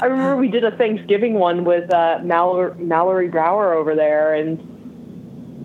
I 0.00 0.06
remember 0.06 0.36
we 0.36 0.48
did 0.48 0.62
a 0.62 0.70
Thanksgiving 0.76 1.34
one 1.34 1.64
with 1.64 1.92
uh, 1.92 2.20
Mallory, 2.22 2.72
Mallory 2.78 3.28
Brower 3.28 3.74
over 3.74 3.96
there, 3.96 4.32
and 4.32 4.77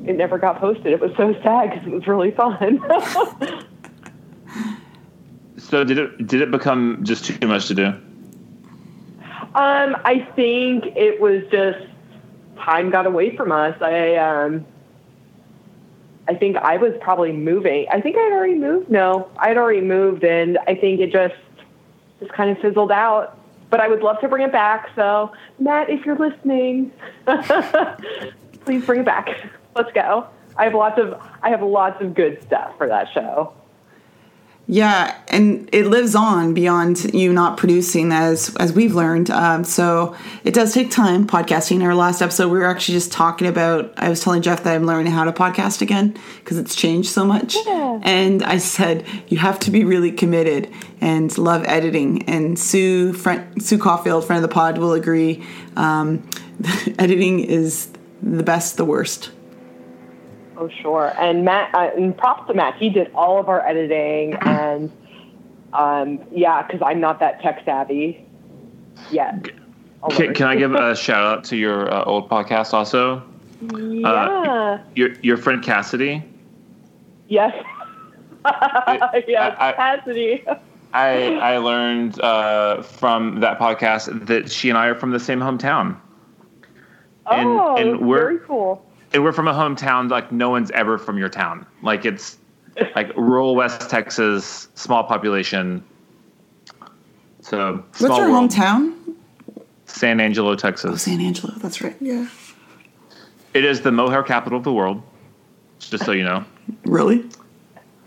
it 0.06 0.16
never 0.16 0.38
got 0.38 0.60
posted. 0.60 0.88
It 0.88 1.00
was 1.00 1.12
so 1.16 1.34
sad 1.44 1.72
because 1.72 1.88
it 1.88 1.92
was 1.92 2.08
really 2.08 2.32
fun. 2.32 2.82
So 5.74 5.84
did 5.84 5.98
it 5.98 6.28
did 6.28 6.42
it 6.42 6.52
become 6.52 7.00
just 7.02 7.26
too 7.26 7.48
much 7.48 7.68
to 7.68 7.74
do? 7.74 7.86
Um, 9.56 9.96
I 10.06 10.28
think 10.36 10.86
it 10.96 11.20
was 11.20 11.42
just 11.50 11.80
time 12.58 12.92
got 12.92 13.08
away 13.08 13.36
from 13.36 13.52
us. 13.52 13.76
I 13.82 14.16
um, 14.18 14.68
I 16.28 16.36
think 16.36 16.58
I 16.58 16.78
was 16.78 16.94
probably 17.02 17.32
moving. 17.32 17.88
I 17.92 18.02
think 18.02 18.18
I'd 18.18 18.34
already 18.34 18.54
moved. 18.54 18.92
No, 18.92 19.30
I'd 19.38 19.58
already 19.58 19.82
moved, 19.82 20.24
and 20.24 20.60
I 20.68 20.76
think 20.76 21.00
it 21.00 21.12
just 21.12 21.34
just 22.20 22.32
kind 22.34 22.52
of 22.52 22.60
fizzled 22.60 22.92
out. 22.92 23.36
But 23.72 23.80
I 23.80 23.88
would 23.88 24.04
love 24.04 24.20
to 24.20 24.28
bring 24.28 24.46
it 24.46 24.52
back. 24.52 24.90
So 24.96 25.32
Matt, 25.58 25.90
if 25.90 26.06
you're 26.06 26.18
listening, 26.20 26.92
please 28.66 28.86
bring 28.86 29.00
it 29.00 29.06
back. 29.06 29.30
Let's 29.76 29.92
go. 29.94 30.28
I 30.56 30.66
have 30.66 30.74
lots 30.74 31.00
of 31.00 31.20
I 31.42 31.50
have 31.50 31.62
lots 31.62 32.02
of 32.02 32.14
good 32.14 32.42
stuff 32.44 32.78
for 32.78 32.88
that 32.88 33.08
show. 33.14 33.54
Yeah, 34.66 35.18
and 35.28 35.68
it 35.74 35.88
lives 35.88 36.16
on 36.16 36.54
beyond 36.54 37.14
you 37.14 37.34
not 37.34 37.58
producing, 37.58 38.14
as 38.14 38.56
as 38.58 38.72
we've 38.72 38.96
learned. 38.96 39.30
Um, 39.30 39.66
so 39.66 40.16
it 40.46 40.54
does 40.54 40.74
take 40.74 40.90
time 40.90 41.28
podcasting. 41.28 41.84
Our 41.84 41.94
last 41.94 42.22
episode, 42.22 42.50
we 42.50 42.60
were 42.60 42.66
actually 42.66 42.94
just 42.94 43.12
talking 43.12 43.48
about. 43.48 43.94
I 43.98 44.08
was 44.08 44.22
telling 44.22 44.42
Jeff 44.42 44.64
that 44.64 44.74
I'm 44.74 44.86
learning 44.86 45.12
how 45.12 45.26
to 45.26 45.34
podcast 45.34 45.82
again 45.82 46.18
because 46.40 46.58
it's 46.58 46.76
changed 46.76 47.10
so 47.10 47.26
much. 47.26 47.58
Yeah. 47.66 48.00
And 48.04 48.42
I 48.42 48.58
said 48.58 49.06
you 49.28 49.38
have 49.38 49.60
to 49.62 49.72
be 49.72 49.84
really 49.84 50.14
committed 50.14 50.72
and 51.02 51.38
love 51.38 51.66
editing. 51.66 52.24
And 52.30 52.58
Sue 52.58 53.12
friend, 53.12 53.62
Sue 53.62 53.78
Caulfield, 53.78 54.24
friend 54.24 54.42
of 54.42 54.50
the 54.50 54.54
pod, 54.54 54.78
will 54.78 54.94
agree. 54.94 55.44
Um, 55.76 56.26
editing 57.00 57.42
is 57.42 57.90
the 58.22 58.44
best, 58.44 58.78
the 58.78 58.86
worst. 58.86 59.32
Oh, 60.64 60.70
sure. 60.82 61.14
And 61.20 61.44
Matt, 61.44 61.74
uh, 61.76 61.90
and 61.96 62.18
props 62.18 62.48
to 62.48 62.54
Matt. 62.54 62.76
He 62.78 62.90
did 62.90 63.12
all 63.14 63.40
of 63.40 63.50
our 63.50 63.66
editing, 63.68 64.34
and 64.36 64.92
um, 65.74 66.20
yeah, 66.32 66.62
because 66.66 66.82
I'm 66.86 67.00
not 67.00 67.20
that 67.20 67.42
tech 67.42 67.62
savvy 67.66 68.26
yet. 69.12 69.44
Can, 70.12 70.34
can 70.34 70.48
I 70.48 70.56
give 70.56 70.74
a 70.76 70.96
shout 70.96 71.24
out 71.26 71.44
to 71.46 71.58
your 71.58 71.92
uh, 71.94 72.04
old 72.06 72.30
podcast 72.30 72.74
also? 72.74 73.24
Yeah. 73.62 74.82
Your 74.96 75.14
your 75.22 75.38
friend 75.38 75.62
Cassidy. 75.64 76.24
yes. 77.28 77.54
yes. 78.46 79.56
I- 79.60 79.70
I- 79.70 79.74
Cassidy. 79.74 80.46
I 80.94 81.36
I 81.38 81.58
learned 81.58 82.22
uh, 82.22 82.84
from 82.84 83.40
that 83.40 83.58
podcast 83.60 84.28
that 84.28 84.52
she 84.52 84.70
and 84.70 84.78
I 84.78 84.88
are 84.88 84.96
from 84.96 85.12
the 85.12 85.20
same 85.20 85.40
hometown, 85.40 85.98
And- 87.32 87.50
oh, 87.50 87.76
and 87.78 88.08
we're- 88.08 88.22
very 88.24 88.40
cool. 88.40 88.86
And 89.14 89.24
we're 89.24 89.32
from 89.32 89.48
a 89.48 89.54
hometown 89.54 90.10
like 90.10 90.32
no 90.32 90.50
one's 90.50 90.72
ever 90.72 90.98
from 90.98 91.18
your 91.18 91.30
town. 91.30 91.66
Like 91.82 92.06
it's 92.06 92.38
like 92.96 93.16
rural 93.16 93.56
West 93.56 93.90
Texas, 93.90 94.68
small 94.76 95.04
population. 95.04 95.84
So 97.42 97.84
small 97.94 98.10
What's 98.10 98.20
your 98.20 98.32
world. 98.32 98.50
hometown? 98.50 99.16
San 99.86 100.20
Angelo, 100.20 100.56
Texas. 100.56 100.92
Oh. 100.92 100.96
San 100.96 101.22
Angelo. 101.22 101.54
That's 101.58 101.82
right. 101.82 101.96
Yeah. 102.00 102.28
It 103.54 103.64
is 103.64 103.82
the 103.82 103.92
mohair 103.92 104.24
capital 104.24 104.58
of 104.58 104.64
the 104.64 104.74
world, 104.74 105.04
just 105.80 106.06
so 106.06 106.12
you 106.12 106.24
know. 106.24 106.44
Really? 106.86 107.30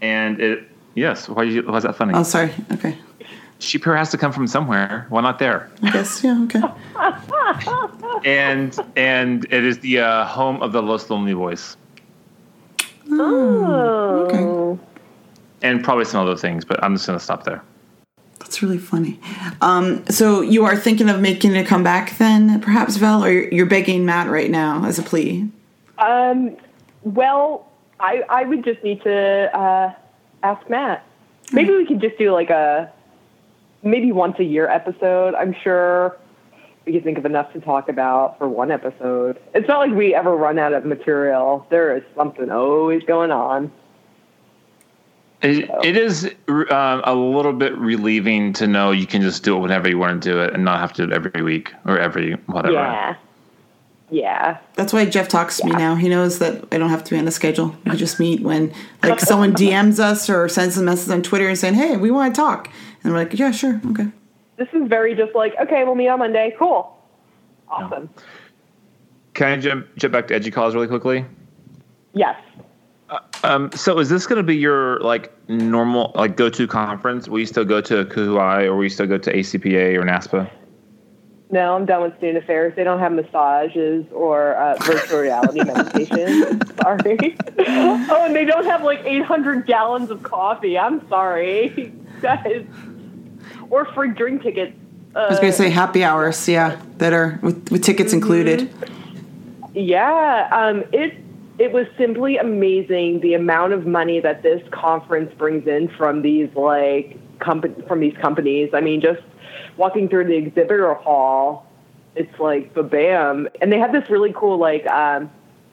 And 0.00 0.40
it 0.40 0.66
yes, 0.94 1.28
why 1.28 1.42
you, 1.42 1.74
is 1.76 1.82
that 1.82 1.94
funny? 1.94 2.14
Oh, 2.14 2.22
sorry. 2.22 2.54
Okay. 2.72 2.96
Sheep 3.58 3.84
hair 3.84 3.94
has 3.94 4.10
to 4.12 4.18
come 4.18 4.32
from 4.32 4.46
somewhere. 4.46 5.04
Why 5.10 5.20
not 5.20 5.38
there? 5.38 5.70
I 5.82 5.90
guess. 5.90 6.24
Yeah. 6.24 6.42
Okay. 6.44 6.60
and 8.24 8.78
and 8.96 9.44
it 9.50 9.64
is 9.64 9.78
the 9.80 10.00
uh, 10.00 10.24
home 10.24 10.62
of 10.62 10.72
the 10.72 10.82
Los 10.82 11.08
Lonely 11.10 11.34
Boys, 11.34 11.76
Oh. 13.10 14.26
okay. 14.76 14.82
and 15.62 15.82
probably 15.84 16.04
some 16.04 16.20
other 16.26 16.36
things. 16.36 16.64
But 16.64 16.82
I'm 16.82 16.94
just 16.94 17.06
gonna 17.06 17.20
stop 17.20 17.44
there. 17.44 17.62
That's 18.38 18.62
really 18.62 18.78
funny. 18.78 19.18
Um, 19.60 20.04
so 20.06 20.40
you 20.40 20.64
are 20.64 20.76
thinking 20.76 21.08
of 21.08 21.20
making 21.20 21.56
a 21.56 21.64
comeback 21.64 22.16
then, 22.18 22.60
perhaps, 22.60 22.96
Val, 22.96 23.24
or 23.24 23.30
you're, 23.30 23.48
you're 23.52 23.66
begging 23.66 24.04
Matt 24.06 24.28
right 24.28 24.50
now 24.50 24.84
as 24.84 24.98
a 24.98 25.02
plea? 25.02 25.48
Um, 25.98 26.56
well, 27.02 27.66
I 27.98 28.22
I 28.28 28.44
would 28.44 28.64
just 28.64 28.82
need 28.84 29.02
to 29.02 29.56
uh, 29.58 29.92
ask 30.42 30.68
Matt. 30.70 31.04
Maybe 31.52 31.70
we 31.70 31.86
could 31.86 32.00
just 32.00 32.18
do 32.18 32.32
like 32.32 32.50
a 32.50 32.92
maybe 33.82 34.12
once 34.12 34.38
a 34.38 34.44
year 34.44 34.68
episode. 34.68 35.34
I'm 35.34 35.54
sure 35.62 36.16
we 36.86 36.92
could 36.92 37.04
think 37.04 37.18
of 37.18 37.26
enough 37.26 37.52
to 37.52 37.60
talk 37.60 37.88
about 37.88 38.38
for 38.38 38.48
one 38.48 38.70
episode. 38.70 39.38
It's 39.54 39.66
not 39.66 39.80
like 39.80 39.90
we 39.90 40.14
ever 40.14 40.34
run 40.34 40.58
out 40.58 40.72
of 40.72 40.84
material. 40.84 41.66
There 41.68 41.96
is 41.96 42.04
something 42.14 42.48
always 42.50 43.02
going 43.02 43.32
on. 43.32 43.72
It, 45.42 45.68
it 45.84 45.96
is 45.96 46.32
uh, 46.48 47.00
a 47.04 47.14
little 47.14 47.52
bit 47.52 47.76
relieving 47.76 48.52
to 48.54 48.66
know 48.66 48.92
you 48.92 49.06
can 49.06 49.20
just 49.20 49.42
do 49.42 49.56
it 49.56 49.60
whenever 49.60 49.88
you 49.88 49.98
want 49.98 50.22
to 50.22 50.30
do 50.30 50.40
it, 50.40 50.54
and 50.54 50.64
not 50.64 50.78
have 50.78 50.92
to 50.94 51.06
do 51.06 51.12
it 51.12 51.14
every 51.14 51.42
week 51.42 51.74
or 51.84 51.98
every 51.98 52.34
whatever. 52.46 52.74
Yeah. 52.74 53.16
Yeah. 54.08 54.58
That's 54.76 54.92
why 54.92 55.04
Jeff 55.04 55.28
talks 55.28 55.58
to 55.58 55.66
me 55.66 55.72
now. 55.72 55.96
He 55.96 56.08
knows 56.08 56.38
that 56.38 56.64
I 56.72 56.78
don't 56.78 56.90
have 56.90 57.02
to 57.04 57.10
be 57.10 57.18
on 57.18 57.26
a 57.26 57.32
schedule. 57.32 57.76
We 57.84 57.96
just 57.96 58.20
meet 58.20 58.40
when, 58.40 58.72
like, 59.02 59.18
someone 59.18 59.52
DMs 59.52 59.98
us 59.98 60.30
or 60.30 60.48
sends 60.48 60.78
a 60.78 60.82
message 60.82 61.12
on 61.12 61.22
Twitter 61.22 61.48
and 61.48 61.58
saying, 61.58 61.74
"Hey, 61.74 61.96
we 61.96 62.12
want 62.12 62.32
to 62.34 62.40
talk," 62.40 62.70
and 63.02 63.12
we're 63.12 63.18
like, 63.18 63.36
"Yeah, 63.36 63.50
sure, 63.50 63.80
okay." 63.90 64.12
This 64.56 64.68
is 64.72 64.88
very 64.88 65.14
just 65.14 65.34
like, 65.34 65.54
okay, 65.60 65.84
we'll 65.84 65.94
meet 65.94 66.08
on 66.08 66.18
Monday. 66.18 66.54
Cool. 66.58 66.96
Awesome. 67.68 68.08
Can 69.34 69.58
I 69.58 69.60
jump, 69.60 69.86
jump 69.96 70.12
back 70.12 70.28
to 70.28 70.38
Educause 70.38 70.74
really 70.74 70.86
quickly? 70.86 71.24
Yes. 72.14 72.40
Um, 73.44 73.70
so 73.72 73.98
is 73.98 74.08
this 74.08 74.26
going 74.26 74.38
to 74.38 74.42
be 74.42 74.56
your 74.56 74.98
like 75.00 75.32
normal 75.48 76.12
like 76.14 76.36
go 76.36 76.48
to 76.48 76.66
conference? 76.66 77.28
Will 77.28 77.38
you 77.38 77.46
still 77.46 77.64
go 77.64 77.80
to 77.80 78.04
ACUHO-I 78.04 78.64
or 78.64 78.76
will 78.76 78.84
you 78.84 78.88
still 78.88 79.06
go 79.06 79.18
to 79.18 79.32
ACPA 79.32 79.94
or 79.94 80.02
NASPA? 80.02 80.50
No, 81.50 81.76
I'm 81.76 81.86
done 81.86 82.02
with 82.02 82.16
student 82.16 82.42
affairs. 82.42 82.74
They 82.74 82.82
don't 82.82 82.98
have 82.98 83.12
massages 83.12 84.04
or 84.10 84.54
uh, 84.56 84.74
virtual 84.80 85.20
reality 85.20 85.62
meditation. 85.64 86.60
Sorry. 86.78 87.36
oh, 87.58 88.24
and 88.26 88.34
they 88.34 88.44
don't 88.44 88.64
have 88.64 88.82
like 88.82 89.00
800 89.04 89.66
gallons 89.66 90.10
of 90.10 90.24
coffee. 90.24 90.76
I'm 90.76 91.06
sorry, 91.08 91.94
guys. 92.20 92.66
Or 93.70 93.86
free 93.94 94.12
drink 94.12 94.42
tickets. 94.42 94.76
Uh, 95.14 95.20
I 95.20 95.30
was 95.30 95.40
going 95.40 95.52
to 95.52 95.56
say 95.56 95.70
happy 95.70 96.04
hours, 96.04 96.46
yeah, 96.48 96.80
that 96.98 97.12
are 97.12 97.38
with, 97.42 97.70
with 97.70 97.82
tickets 97.82 98.12
included. 98.12 98.70
Yeah, 99.74 100.48
um, 100.52 100.84
it 100.92 101.14
it 101.58 101.72
was 101.72 101.86
simply 101.96 102.36
amazing 102.36 103.20
the 103.20 103.34
amount 103.34 103.72
of 103.72 103.86
money 103.86 104.20
that 104.20 104.42
this 104.42 104.62
conference 104.70 105.32
brings 105.38 105.66
in 105.66 105.88
from 105.88 106.22
these 106.22 106.50
like 106.54 107.16
company 107.38 107.74
from 107.88 108.00
these 108.00 108.16
companies. 108.18 108.70
I 108.74 108.80
mean, 108.80 109.00
just 109.00 109.22
walking 109.76 110.08
through 110.08 110.26
the 110.26 110.36
exhibitor 110.36 110.92
hall, 110.94 111.66
it's 112.14 112.38
like 112.38 112.74
the 112.74 112.82
bam, 112.82 113.48
and 113.60 113.72
they 113.72 113.78
have 113.78 113.92
this 113.92 114.08
really 114.10 114.32
cool 114.34 114.58
like 114.58 114.86
um, 114.86 115.30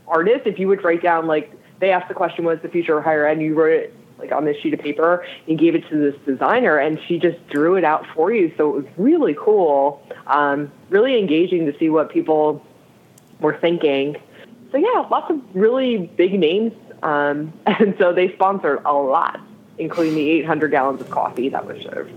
artist. 0.08 0.42
If 0.46 0.60
you 0.60 0.68
would 0.70 0.84
write 0.84 1.02
down 1.02 1.28
like 1.28 1.52
they 1.80 1.92
asked 1.92 2.08
the 2.08 2.14
question, 2.14 2.46
"What's 2.46 2.62
the 2.62 2.70
future 2.70 2.98
of 2.98 3.04
higher 3.04 3.28
ed?" 3.28 3.34
and 3.34 3.42
you 3.42 3.56
wrote 3.56 3.74
it 3.74 3.96
like 4.18 4.32
on 4.32 4.46
this 4.46 4.58
sheet 4.58 4.74
of 4.74 4.80
paper 4.80 5.26
and 5.48 5.58
gave 5.58 5.76
it 5.76 5.88
to 5.90 5.98
this 5.98 6.16
designer, 6.26 6.78
and 6.78 7.00
she 7.08 7.20
just 7.20 7.46
drew 7.50 7.76
it 7.76 7.84
out 7.84 8.06
for 8.16 8.32
you. 8.32 8.54
So 8.58 8.70
it 8.70 8.84
was 8.84 8.86
really 8.98 9.36
cool, 9.40 10.06
um, 10.28 10.72
really 10.90 11.20
engaging 11.20 11.66
to 11.66 11.78
see 11.78 11.90
what 11.90 12.10
people 12.10 12.66
were 13.40 13.58
thinking. 13.58 14.18
So 14.72 14.78
yeah, 14.78 15.06
lots 15.10 15.30
of 15.30 15.40
really 15.54 15.98
big 15.98 16.40
names, 16.40 16.74
um, 17.04 17.54
and 17.66 17.96
so 17.98 18.14
they 18.14 18.34
sponsored 18.34 18.82
a 18.86 18.94
lot, 18.94 19.40
including 19.78 20.16
the 20.16 20.30
800 20.30 20.72
gallons 20.72 21.02
of 21.02 21.10
coffee 21.10 21.50
that 21.50 21.66
was 21.66 21.82
served. 21.84 22.12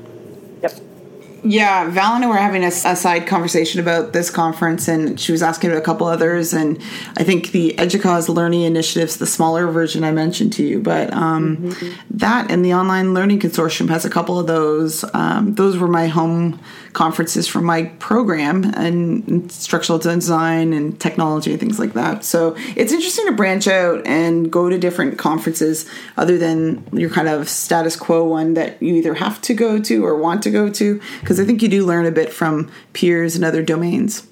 Yep. 0.63 0.96
Yeah, 1.44 1.90
Val 1.90 2.14
and 2.14 2.25
I 2.25 2.29
were 2.29 2.37
having 2.37 2.64
a, 2.64 2.68
a 2.68 2.96
side 2.96 3.27
conversation 3.27 3.81
about 3.81 4.12
this 4.12 4.31
conference, 4.31 4.88
and 4.88 5.18
she 5.18 5.33
was 5.33 5.42
asking 5.42 5.70
about 5.70 5.81
a 5.81 5.85
couple 5.85 6.07
others. 6.07 6.53
And 6.53 6.81
I 7.16 7.25
think 7.25 7.53
the 7.53 7.75
Educause 7.79 8.29
Learning 8.29 8.62
Initiatives, 8.62 9.16
the 9.16 9.27
smaller 9.27 9.66
version 9.68 10.05
I 10.05 10.12
mentioned 10.12 10.53
to 10.55 10.64
you, 10.64 10.81
but 10.81 11.12
um, 11.12 11.75
that 12.11 12.51
and 12.51 12.64
the 12.64 12.75
Online 12.75 13.14
Learning 13.14 13.38
Consortium 13.38 13.88
has 13.88 14.05
a 14.05 14.11
couple 14.11 14.38
of 14.38 14.46
those. 14.46 15.05
Um, 15.14 15.55
those 15.55 15.79
were 15.79 15.88
my 15.88 16.09
home 16.09 16.61
conferences 16.96 17.46
from 17.46 17.62
my 17.62 17.85
program 17.99 18.64
and 18.75 19.29
instructional 19.29 19.99
design 19.99 20.72
and 20.72 20.99
technology 20.99 21.51
and 21.51 21.61
things 21.61 21.79
like 21.79 21.92
that. 21.92 22.25
So 22.25 22.57
it's 22.75 22.90
interesting 22.90 23.27
to 23.27 23.33
branch 23.33 23.68
out 23.68 24.07
and 24.07 24.51
go 24.51 24.70
to 24.70 24.79
different 24.79 25.18
conferences 25.18 25.87
other 26.16 26.38
than 26.38 26.83
your 26.92 27.11
kind 27.11 27.29
of 27.29 27.51
status 27.51 27.96
quo 27.96 28.25
one 28.25 28.55
that 28.55 28.83
you 28.83 28.94
either 28.94 29.12
have 29.12 29.42
to 29.42 29.53
go 29.53 29.79
to 29.79 30.07
or 30.07 30.16
want 30.16 30.42
to 30.44 30.51
go 30.51 30.70
to, 30.70 30.99
because 31.27 31.41
I 31.41 31.45
think 31.45 31.61
you 31.61 31.69
do 31.69 31.85
learn 31.85 32.07
a 32.07 32.12
bit 32.12 32.33
from 32.33 32.71
peers 32.93 33.35
in 33.35 33.43
other 33.43 33.61
domains. 33.61 34.29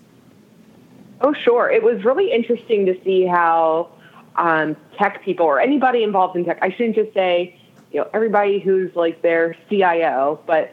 Oh, 1.22 1.34
sure. 1.34 1.68
It 1.68 1.82
was 1.82 2.04
really 2.04 2.30
interesting 2.30 2.86
to 2.86 2.94
see 3.02 3.26
how 3.26 3.90
um, 4.36 4.76
tech 4.96 5.24
people 5.24 5.44
or 5.44 5.58
anybody 5.58 6.04
involved 6.04 6.36
in 6.36 6.44
tech, 6.44 6.60
I 6.62 6.70
shouldn't 6.70 6.94
just 6.94 7.12
say 7.12 7.58
you 7.90 7.98
know 7.98 8.08
everybody 8.14 8.60
who's 8.60 8.94
like 8.94 9.22
their 9.22 9.56
CIO, 9.68 10.38
but 10.46 10.72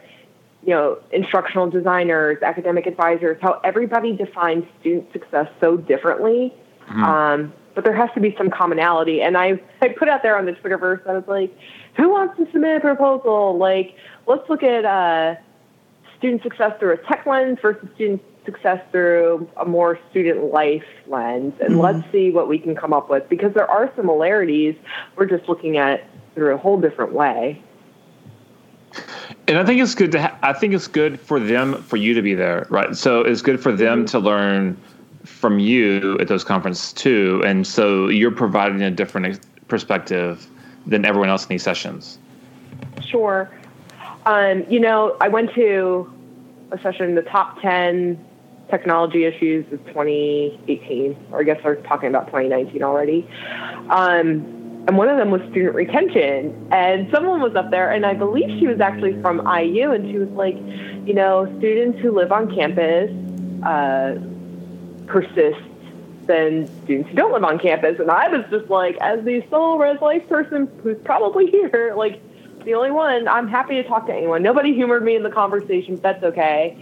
you 0.62 0.70
know 0.70 0.98
instructional 1.10 1.68
designers, 1.68 2.40
academic 2.40 2.86
advisors, 2.86 3.36
how 3.42 3.60
everybody 3.64 4.14
defines 4.16 4.64
student 4.78 5.12
success 5.12 5.48
so 5.60 5.76
differently. 5.76 6.54
Mm-hmm. 6.88 7.02
Um, 7.02 7.52
but 7.74 7.82
there 7.82 7.94
has 7.94 8.10
to 8.14 8.20
be 8.20 8.32
some 8.38 8.48
commonality. 8.48 9.22
And 9.22 9.36
I, 9.36 9.60
I 9.80 9.88
put 9.88 10.08
out 10.08 10.22
there 10.22 10.36
on 10.36 10.44
the 10.44 10.52
Twitterverse, 10.52 11.04
I 11.08 11.14
was 11.14 11.24
like, 11.26 11.56
who 11.96 12.10
wants 12.10 12.36
to 12.36 12.46
submit 12.52 12.76
a 12.76 12.80
proposal? 12.80 13.56
Like, 13.56 13.96
let's 14.26 14.46
look 14.50 14.62
at 14.62 14.84
uh, 14.84 15.36
student 16.22 16.42
success 16.44 16.72
through 16.78 16.92
a 16.92 16.96
tech 16.98 17.26
lens 17.26 17.58
versus 17.60 17.88
student 17.96 18.22
success 18.44 18.80
through 18.92 19.50
a 19.56 19.64
more 19.64 19.98
student 20.10 20.52
life 20.52 20.84
lens. 21.08 21.52
And 21.60 21.70
mm-hmm. 21.70 21.80
let's 21.80 22.12
see 22.12 22.30
what 22.30 22.48
we 22.48 22.60
can 22.60 22.76
come 22.76 22.92
up 22.92 23.10
with 23.10 23.28
because 23.28 23.52
there 23.54 23.68
are 23.68 23.92
similarities. 23.96 24.76
We're 25.16 25.26
just 25.26 25.48
looking 25.48 25.78
at 25.78 26.04
through 26.36 26.54
a 26.54 26.56
whole 26.56 26.80
different 26.80 27.12
way. 27.12 27.60
And 29.48 29.58
I 29.58 29.64
think 29.64 29.80
it's 29.80 29.96
good 29.96 30.12
to. 30.12 30.22
Ha- 30.22 30.38
I 30.42 30.52
think 30.52 30.74
it's 30.74 30.86
good 30.86 31.18
for 31.18 31.40
them 31.40 31.82
for 31.82 31.96
you 31.96 32.14
to 32.14 32.22
be 32.22 32.34
there, 32.34 32.66
right? 32.70 32.94
So 32.94 33.22
it's 33.22 33.42
good 33.42 33.60
for 33.60 33.72
them 33.72 34.00
mm-hmm. 34.00 34.06
to 34.06 34.18
learn 34.20 34.80
from 35.24 35.58
you 35.58 36.18
at 36.20 36.28
those 36.28 36.44
conferences 36.44 36.92
too, 36.92 37.42
and 37.44 37.66
so 37.66 38.08
you're 38.08 38.30
providing 38.32 38.82
a 38.82 38.90
different 38.90 39.40
perspective 39.68 40.46
than 40.86 41.04
everyone 41.04 41.30
else 41.30 41.44
in 41.44 41.48
these 41.48 41.62
sessions. 41.62 42.18
Sure. 43.00 43.50
Um, 44.24 44.64
you 44.68 44.80
know, 44.80 45.16
I 45.20 45.28
went 45.28 45.52
to 45.54 46.12
a 46.70 46.80
session, 46.80 47.14
the 47.14 47.22
top 47.22 47.60
10 47.60 48.24
technology 48.70 49.24
issues 49.24 49.70
of 49.72 49.84
2018, 49.86 51.16
or 51.32 51.40
I 51.40 51.42
guess 51.42 51.62
we're 51.62 51.76
talking 51.76 52.08
about 52.08 52.26
2019 52.26 52.82
already. 52.82 53.28
Um, 53.90 54.62
and 54.88 54.96
one 54.96 55.08
of 55.08 55.16
them 55.16 55.30
was 55.30 55.40
student 55.50 55.74
retention. 55.74 56.68
And 56.72 57.08
someone 57.12 57.40
was 57.40 57.54
up 57.54 57.70
there, 57.70 57.90
and 57.90 58.06
I 58.06 58.14
believe 58.14 58.58
she 58.58 58.66
was 58.66 58.80
actually 58.80 59.20
from 59.20 59.38
IU, 59.46 59.92
and 59.92 60.10
she 60.10 60.18
was 60.18 60.30
like, 60.30 60.56
you 61.06 61.14
know, 61.14 61.46
students 61.58 62.00
who 62.00 62.12
live 62.12 62.32
on 62.32 62.52
campus 62.54 63.10
uh, 63.64 64.18
persist 65.06 65.60
than 66.26 66.66
students 66.84 67.10
who 67.10 67.16
don't 67.16 67.32
live 67.32 67.44
on 67.44 67.58
campus. 67.58 67.98
And 68.00 68.10
I 68.10 68.28
was 68.28 68.44
just 68.50 68.70
like, 68.70 68.96
as 69.00 69.24
the 69.24 69.44
sole 69.50 69.78
res 69.78 70.00
life 70.00 70.26
person 70.28 70.68
who's 70.82 70.98
probably 71.04 71.46
here, 71.46 71.94
like 71.96 72.20
the 72.64 72.74
only 72.74 72.90
one, 72.90 73.28
I'm 73.28 73.48
happy 73.48 73.74
to 73.74 73.84
talk 73.84 74.06
to 74.06 74.12
anyone. 74.12 74.42
Nobody 74.42 74.74
humored 74.74 75.02
me 75.04 75.16
in 75.16 75.22
the 75.22 75.30
conversation. 75.30 75.96
but 75.96 76.02
That's 76.02 76.24
okay. 76.24 76.76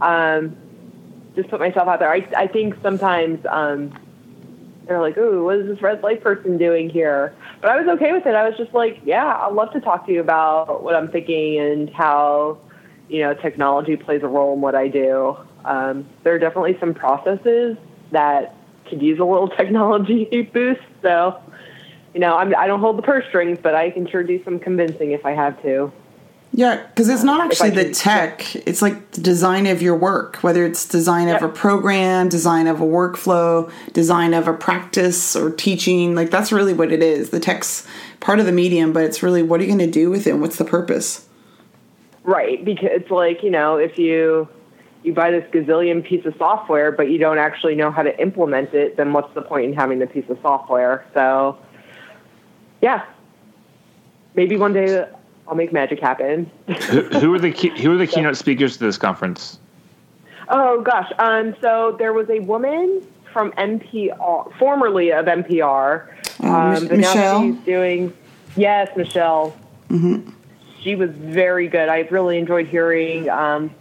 Um, 0.00 0.56
just 1.34 1.48
put 1.50 1.60
myself 1.60 1.88
out 1.88 2.00
there. 2.00 2.10
I, 2.10 2.26
I 2.36 2.46
think 2.46 2.74
sometimes 2.82 3.44
um, 3.48 3.92
they're 4.86 5.00
like, 5.00 5.16
"Ooh, 5.18 5.44
what 5.44 5.58
is 5.58 5.66
this 5.66 5.82
res 5.82 6.02
life 6.02 6.22
person 6.22 6.58
doing 6.58 6.88
here?" 6.88 7.34
But 7.60 7.70
I 7.70 7.80
was 7.80 7.86
okay 7.96 8.12
with 8.12 8.26
it. 8.26 8.34
I 8.34 8.48
was 8.48 8.56
just 8.56 8.72
like, 8.72 9.00
"Yeah, 9.04 9.24
I'd 9.24 9.52
love 9.52 9.72
to 9.72 9.80
talk 9.80 10.06
to 10.06 10.12
you 10.12 10.20
about 10.20 10.82
what 10.82 10.94
I'm 10.94 11.08
thinking 11.08 11.58
and 11.58 11.90
how, 11.90 12.58
you 13.08 13.20
know, 13.20 13.34
technology 13.34 13.96
plays 13.96 14.22
a 14.22 14.28
role 14.28 14.54
in 14.54 14.60
what 14.60 14.74
I 14.74 14.88
do." 14.88 15.36
Um, 15.64 16.06
there 16.22 16.34
are 16.34 16.38
definitely 16.38 16.76
some 16.80 16.94
processes 16.94 17.76
that 18.12 18.54
could 18.88 19.02
use 19.02 19.18
a 19.18 19.24
little 19.24 19.48
technology 19.56 20.50
boost. 20.52 20.80
So, 21.02 21.38
you 22.16 22.20
know, 22.20 22.34
I'm, 22.34 22.56
I 22.56 22.64
do 22.64 22.72
not 22.72 22.80
hold 22.80 22.96
the 22.96 23.02
purse 23.02 23.26
strings, 23.28 23.58
but 23.62 23.74
I 23.74 23.90
can 23.90 24.08
sure 24.08 24.22
do 24.22 24.42
some 24.42 24.58
convincing 24.58 25.10
if 25.10 25.26
I 25.26 25.32
have 25.32 25.60
to. 25.60 25.92
Yeah, 26.50 26.82
because 26.86 27.10
it's 27.10 27.22
not 27.22 27.42
actually 27.44 27.68
the 27.72 27.92
tech, 27.92 28.56
it's 28.56 28.80
like 28.80 29.10
the 29.10 29.20
design 29.20 29.66
of 29.66 29.82
your 29.82 29.94
work, 29.94 30.36
whether 30.36 30.64
it's 30.64 30.88
design 30.88 31.28
yep. 31.28 31.42
of 31.42 31.50
a 31.50 31.52
program, 31.52 32.30
design 32.30 32.68
of 32.68 32.80
a 32.80 32.86
workflow, 32.86 33.70
design 33.92 34.32
of 34.32 34.48
a 34.48 34.54
practice 34.54 35.36
or 35.36 35.50
teaching. 35.50 36.14
Like 36.14 36.30
that's 36.30 36.52
really 36.52 36.72
what 36.72 36.90
it 36.90 37.02
is. 37.02 37.28
The 37.28 37.40
tech's 37.40 37.86
part 38.20 38.40
of 38.40 38.46
the 38.46 38.52
medium, 38.52 38.94
but 38.94 39.04
it's 39.04 39.22
really 39.22 39.42
what 39.42 39.60
are 39.60 39.64
you 39.64 39.68
going 39.68 39.80
to 39.80 39.90
do 39.90 40.08
with 40.08 40.26
it? 40.26 40.38
What's 40.38 40.56
the 40.56 40.64
purpose? 40.64 41.28
Right, 42.24 42.64
because 42.64 42.88
it's 42.92 43.10
like, 43.10 43.42
you 43.42 43.50
know, 43.50 43.76
if 43.76 43.98
you 43.98 44.48
you 45.02 45.12
buy 45.12 45.30
this 45.30 45.44
gazillion 45.52 46.02
piece 46.02 46.24
of 46.24 46.34
software, 46.38 46.90
but 46.90 47.10
you 47.10 47.18
don't 47.18 47.38
actually 47.38 47.74
know 47.74 47.90
how 47.90 48.02
to 48.02 48.18
implement 48.18 48.72
it, 48.72 48.96
then 48.96 49.12
what's 49.12 49.32
the 49.34 49.42
point 49.42 49.66
in 49.66 49.74
having 49.74 49.98
the 49.98 50.06
piece 50.06 50.28
of 50.30 50.38
software? 50.40 51.04
So, 51.12 51.58
yeah, 52.80 53.04
maybe 54.34 54.56
one 54.56 54.72
day 54.72 55.06
I'll 55.48 55.54
make 55.54 55.72
magic 55.72 56.00
happen. 56.00 56.50
who, 56.66 57.02
who, 57.02 57.34
are 57.34 57.38
the 57.38 57.52
key, 57.52 57.68
who 57.80 57.92
are 57.92 57.96
the 57.96 58.06
keynote 58.06 58.36
speakers 58.36 58.76
to 58.76 58.84
this 58.84 58.98
conference? 58.98 59.58
Oh 60.48 60.80
gosh, 60.80 61.10
um, 61.18 61.56
so 61.60 61.96
there 61.98 62.12
was 62.12 62.28
a 62.30 62.40
woman 62.40 63.04
from 63.32 63.52
NPR, 63.52 64.56
formerly 64.58 65.12
of 65.12 65.26
NPR, 65.26 66.08
um, 66.40 66.54
um, 66.54 66.88
but 66.88 66.98
Michele? 66.98 67.14
now 67.14 67.42
she's 67.42 67.64
doing 67.64 68.16
yes, 68.56 68.96
Michele. 68.96 69.56
Mm-hmm. 69.88 70.30
She 70.80 70.94
was 70.94 71.10
very 71.10 71.66
good. 71.66 71.88
I 71.88 72.00
really 72.10 72.38
enjoyed 72.38 72.68
hearing 72.68 73.28
um, 73.28 73.74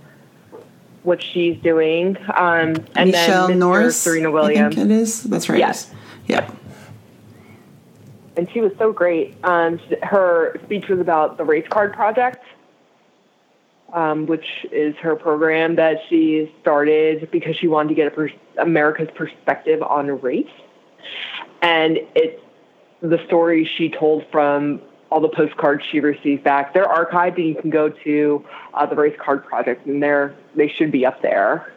what 1.03 1.21
she's 1.21 1.61
doing. 1.61 2.17
Um, 2.33 2.77
and 2.95 3.11
Michele 3.11 3.47
then 3.47 3.57
Mr. 3.57 3.59
Norris, 3.59 3.97
Serena 4.01 4.31
Williams. 4.31 4.75
it 4.75 4.89
is. 4.89 5.23
That's 5.23 5.49
right. 5.49 5.59
Yes. 5.59 5.91
Yep 6.27 6.51
and 8.37 8.49
she 8.51 8.61
was 8.61 8.71
so 8.77 8.91
great. 8.91 9.35
Um, 9.43 9.79
her 10.03 10.59
speech 10.63 10.87
was 10.87 10.99
about 10.99 11.37
the 11.37 11.43
Race 11.43 11.67
Card 11.69 11.93
Project, 11.93 12.43
um, 13.93 14.25
which 14.25 14.65
is 14.71 14.95
her 14.97 15.15
program 15.15 15.75
that 15.75 16.01
she 16.09 16.51
started 16.61 17.29
because 17.31 17.55
she 17.55 17.67
wanted 17.67 17.89
to 17.89 17.95
get 17.95 18.13
America's 18.57 19.09
perspective 19.15 19.81
on 19.81 20.07
race. 20.21 20.47
And 21.61 21.99
it's 22.15 22.41
the 23.01 23.23
story 23.25 23.65
she 23.65 23.89
told 23.89 24.25
from 24.31 24.81
all 25.11 25.21
the 25.21 25.29
postcards 25.29 25.83
she 25.85 25.99
received 25.99 26.43
back. 26.43 26.73
They're 26.73 26.87
archived, 26.87 27.37
and 27.37 27.47
you 27.47 27.55
can 27.55 27.69
go 27.69 27.89
to 27.89 28.45
uh, 28.73 28.85
the 28.85 28.95
Race 28.95 29.15
Card 29.19 29.45
Project, 29.45 29.85
and 29.85 30.01
they're 30.01 30.35
they 30.55 30.67
should 30.67 30.91
be 30.91 31.05
up 31.05 31.21
there. 31.21 31.71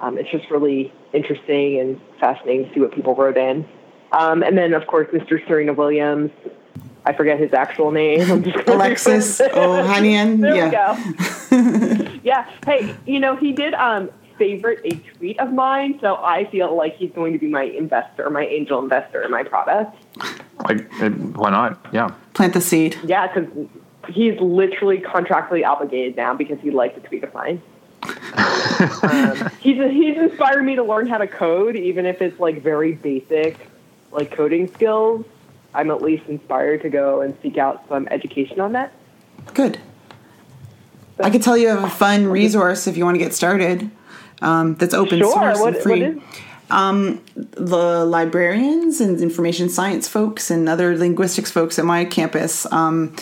Um, 0.00 0.18
it's 0.18 0.30
just 0.30 0.50
really 0.50 0.92
interesting 1.12 1.78
and 1.80 2.00
fascinating 2.20 2.68
to 2.68 2.74
see 2.74 2.80
what 2.80 2.92
people 2.92 3.14
wrote 3.14 3.36
in. 3.36 3.66
Um, 4.14 4.42
and 4.42 4.56
then, 4.56 4.74
of 4.74 4.86
course, 4.86 5.08
Mr. 5.08 5.44
Serena 5.46 5.72
Williams. 5.72 6.30
I 7.06 7.12
forget 7.12 7.38
his 7.38 7.52
actual 7.52 7.90
name. 7.90 8.30
Alexis 8.66 9.40
Ohanian. 9.40 10.40
there 10.40 10.56
yeah. 10.56 10.98
we 10.98 11.12
go. 11.12 12.18
yeah. 12.22 12.50
Hey, 12.64 12.94
you 13.06 13.20
know, 13.20 13.36
he 13.36 13.52
did 13.52 13.74
um, 13.74 14.08
favorite 14.38 14.80
a 14.84 14.96
tweet 15.16 15.38
of 15.38 15.52
mine, 15.52 15.98
so 16.00 16.16
I 16.16 16.48
feel 16.50 16.74
like 16.74 16.96
he's 16.96 17.10
going 17.10 17.34
to 17.34 17.38
be 17.38 17.48
my 17.48 17.64
investor, 17.64 18.30
my 18.30 18.46
angel 18.46 18.82
investor 18.82 19.22
in 19.22 19.30
my 19.30 19.42
product. 19.42 19.96
Like, 20.66 20.90
why 21.36 21.50
not? 21.50 21.86
Yeah. 21.92 22.14
Plant 22.32 22.54
the 22.54 22.62
seed. 22.62 22.96
Yeah, 23.04 23.26
because 23.26 23.68
he's 24.08 24.40
literally 24.40 24.98
contractually 24.98 25.66
obligated 25.66 26.16
now 26.16 26.32
because 26.32 26.58
he 26.60 26.70
liked 26.70 26.96
a 26.96 27.00
tweet 27.00 27.24
of 27.24 27.34
mine. 27.34 27.60
um, 29.02 29.50
he's 29.60 29.76
he's 29.76 30.16
inspired 30.16 30.62
me 30.62 30.76
to 30.76 30.82
learn 30.82 31.06
how 31.06 31.18
to 31.18 31.26
code, 31.26 31.74
even 31.76 32.06
if 32.06 32.22
it's 32.22 32.38
like 32.38 32.62
very 32.62 32.92
basic 32.92 33.58
like 34.14 34.30
coding 34.30 34.72
skills, 34.72 35.26
I'm 35.74 35.90
at 35.90 36.00
least 36.00 36.24
inspired 36.28 36.82
to 36.82 36.88
go 36.88 37.20
and 37.20 37.36
seek 37.42 37.58
out 37.58 37.84
some 37.88 38.08
education 38.08 38.60
on 38.60 38.72
that. 38.72 38.92
Good. 39.52 39.78
I 41.20 41.30
could 41.30 41.42
tell 41.42 41.56
you 41.56 41.70
a 41.70 41.88
fun 41.88 42.26
resource 42.26 42.86
if 42.86 42.96
you 42.96 43.04
want 43.04 43.16
to 43.16 43.18
get 43.18 43.34
started. 43.34 43.90
Um, 44.42 44.74
that's 44.76 44.94
open 44.94 45.20
sure. 45.20 45.32
source 45.32 45.60
what, 45.60 45.74
and 45.74 45.82
free. 45.82 46.22
Um, 46.70 47.22
the 47.36 48.04
librarians 48.04 49.00
and 49.00 49.20
information 49.20 49.68
science 49.68 50.08
folks 50.08 50.50
and 50.50 50.68
other 50.68 50.96
linguistics 50.96 51.50
folks 51.50 51.78
at 51.78 51.84
my 51.84 52.04
campus 52.04 52.70
um, 52.72 53.14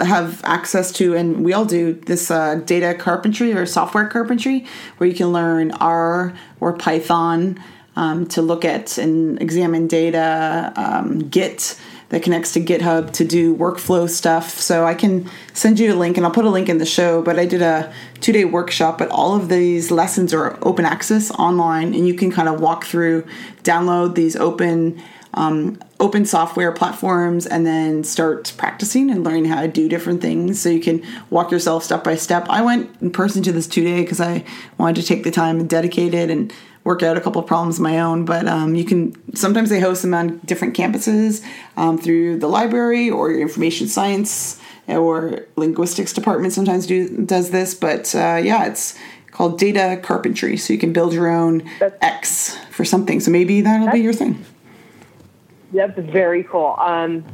have 0.00 0.42
access 0.44 0.92
to, 0.92 1.14
and 1.14 1.44
we 1.44 1.52
all 1.52 1.64
do, 1.64 1.94
this 1.94 2.30
uh, 2.30 2.56
data 2.66 2.94
carpentry 2.94 3.54
or 3.54 3.64
software 3.64 4.06
carpentry, 4.06 4.66
where 4.98 5.08
you 5.08 5.14
can 5.14 5.32
learn 5.32 5.70
R 5.72 6.34
or 6.60 6.72
Python 6.74 7.62
um, 7.96 8.26
to 8.28 8.42
look 8.42 8.64
at 8.64 8.98
and 8.98 9.40
examine 9.40 9.86
data, 9.86 10.72
um, 10.76 11.28
Git 11.28 11.78
that 12.10 12.24
connects 12.24 12.52
to 12.52 12.60
GitHub 12.60 13.12
to 13.12 13.24
do 13.24 13.56
workflow 13.56 14.08
stuff. 14.08 14.58
So 14.58 14.84
I 14.84 14.94
can 14.94 15.30
send 15.54 15.78
you 15.78 15.94
a 15.94 15.96
link 15.96 16.16
and 16.16 16.26
I'll 16.26 16.32
put 16.32 16.44
a 16.44 16.50
link 16.50 16.68
in 16.68 16.78
the 16.78 16.86
show. 16.86 17.22
But 17.22 17.38
I 17.38 17.46
did 17.46 17.62
a 17.62 17.92
two 18.20 18.32
day 18.32 18.44
workshop, 18.44 18.98
but 18.98 19.08
all 19.08 19.34
of 19.34 19.48
these 19.48 19.90
lessons 19.90 20.34
are 20.34 20.58
open 20.62 20.84
access 20.84 21.30
online 21.30 21.94
and 21.94 22.06
you 22.06 22.14
can 22.14 22.30
kind 22.30 22.48
of 22.48 22.60
walk 22.60 22.84
through, 22.84 23.26
download 23.62 24.14
these 24.14 24.36
open. 24.36 25.00
Um, 25.32 25.78
open 26.00 26.24
software 26.24 26.72
platforms 26.72 27.46
and 27.46 27.64
then 27.64 28.02
start 28.02 28.52
practicing 28.56 29.12
and 29.12 29.22
learning 29.22 29.44
how 29.44 29.60
to 29.60 29.68
do 29.68 29.88
different 29.88 30.20
things 30.20 30.60
so 30.60 30.68
you 30.68 30.80
can 30.80 31.06
walk 31.30 31.52
yourself 31.52 31.84
step 31.84 32.02
by 32.02 32.16
step. 32.16 32.46
I 32.48 32.62
went 32.62 32.90
in 33.00 33.12
person 33.12 33.40
to 33.44 33.52
this 33.52 33.68
two 33.68 33.84
day 33.84 34.00
because 34.00 34.20
I 34.20 34.44
wanted 34.76 35.00
to 35.00 35.06
take 35.06 35.22
the 35.22 35.30
time 35.30 35.60
and 35.60 35.70
dedicate 35.70 36.14
it 36.14 36.30
and 36.30 36.52
work 36.84 37.02
out 37.02 37.16
a 37.16 37.20
couple 37.20 37.40
of 37.40 37.46
problems 37.46 37.76
of 37.76 37.82
my 37.82 38.00
own. 38.00 38.24
But 38.24 38.46
um, 38.46 38.74
you 38.74 38.84
can 38.84 39.14
sometimes 39.34 39.70
they 39.70 39.80
host 39.80 40.02
them 40.02 40.14
on 40.14 40.38
different 40.44 40.76
campuses 40.76 41.44
um, 41.76 41.98
through 41.98 42.38
the 42.38 42.48
library 42.48 43.10
or 43.10 43.30
your 43.30 43.40
information 43.40 43.88
science 43.88 44.60
or 44.88 45.46
linguistics 45.56 46.12
department. 46.12 46.52
Sometimes 46.52 46.86
do 46.86 47.24
does 47.24 47.50
this, 47.50 47.74
but 47.74 48.14
uh, 48.14 48.40
yeah, 48.42 48.66
it's 48.66 48.98
called 49.30 49.58
data 49.58 50.00
carpentry. 50.02 50.56
So 50.56 50.72
you 50.72 50.78
can 50.78 50.92
build 50.92 51.12
your 51.12 51.28
own 51.28 51.68
that's, 51.78 51.96
X 52.00 52.56
for 52.70 52.84
something. 52.84 53.20
So 53.20 53.30
maybe 53.30 53.60
that'll 53.60 53.90
be 53.90 54.00
your 54.00 54.12
thing. 54.12 54.44
That's 55.72 55.98
very 55.98 56.42
cool. 56.44 56.74
Um, 56.78 57.24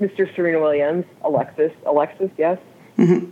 Mr. 0.00 0.34
Serena 0.34 0.60
Williams, 0.60 1.04
Alexis, 1.22 1.72
Alexis, 1.86 2.30
yes. 2.36 2.58
Mm-hmm. 2.98 3.30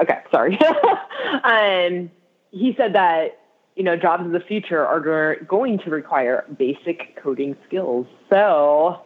Okay, 0.00 0.18
sorry. 0.30 0.58
um, 1.44 2.10
he 2.50 2.74
said 2.76 2.94
that 2.94 3.40
you 3.74 3.82
know 3.82 3.96
jobs 3.96 4.24
of 4.24 4.32
the 4.32 4.40
future 4.40 4.84
are 4.86 5.36
going 5.46 5.78
to 5.80 5.90
require 5.90 6.44
basic 6.58 7.16
coding 7.22 7.56
skills. 7.66 8.06
So, 8.30 9.00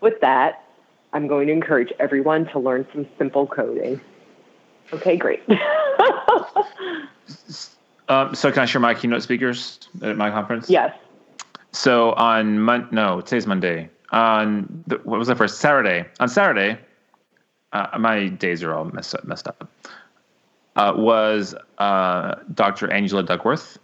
with 0.00 0.20
that, 0.20 0.64
I'm 1.12 1.28
going 1.28 1.46
to 1.48 1.52
encourage 1.52 1.92
everyone 1.98 2.46
to 2.46 2.58
learn 2.58 2.86
some 2.92 3.06
simple 3.18 3.46
coding. 3.46 4.00
Okay, 4.92 5.16
great. 5.16 5.42
um, 8.08 8.34
so, 8.34 8.50
can 8.50 8.62
I 8.62 8.66
share 8.66 8.80
my 8.80 8.94
keynote 8.94 9.22
speakers 9.22 9.78
at 10.02 10.16
my 10.16 10.30
conference? 10.30 10.68
Yes. 10.68 10.92
So 11.72 12.12
on 12.12 12.60
Mon- 12.60 12.88
no, 12.92 13.20
today's 13.20 13.46
Monday. 13.46 13.88
On 14.10 14.84
the, 14.86 14.96
what 15.04 15.18
was 15.18 15.28
the 15.28 15.34
first 15.34 15.58
Saturday? 15.58 16.04
On 16.20 16.28
Saturday, 16.28 16.78
uh, 17.72 17.98
my 17.98 18.28
days 18.28 18.62
are 18.62 18.74
all 18.74 18.84
messed 18.84 19.14
up. 19.14 19.24
Messed 19.24 19.48
up. 19.48 19.68
Uh, 20.74 20.94
was 20.96 21.54
uh, 21.78 22.36
Dr. 22.54 22.90
Angela 22.90 23.22
Duckworth? 23.22 23.78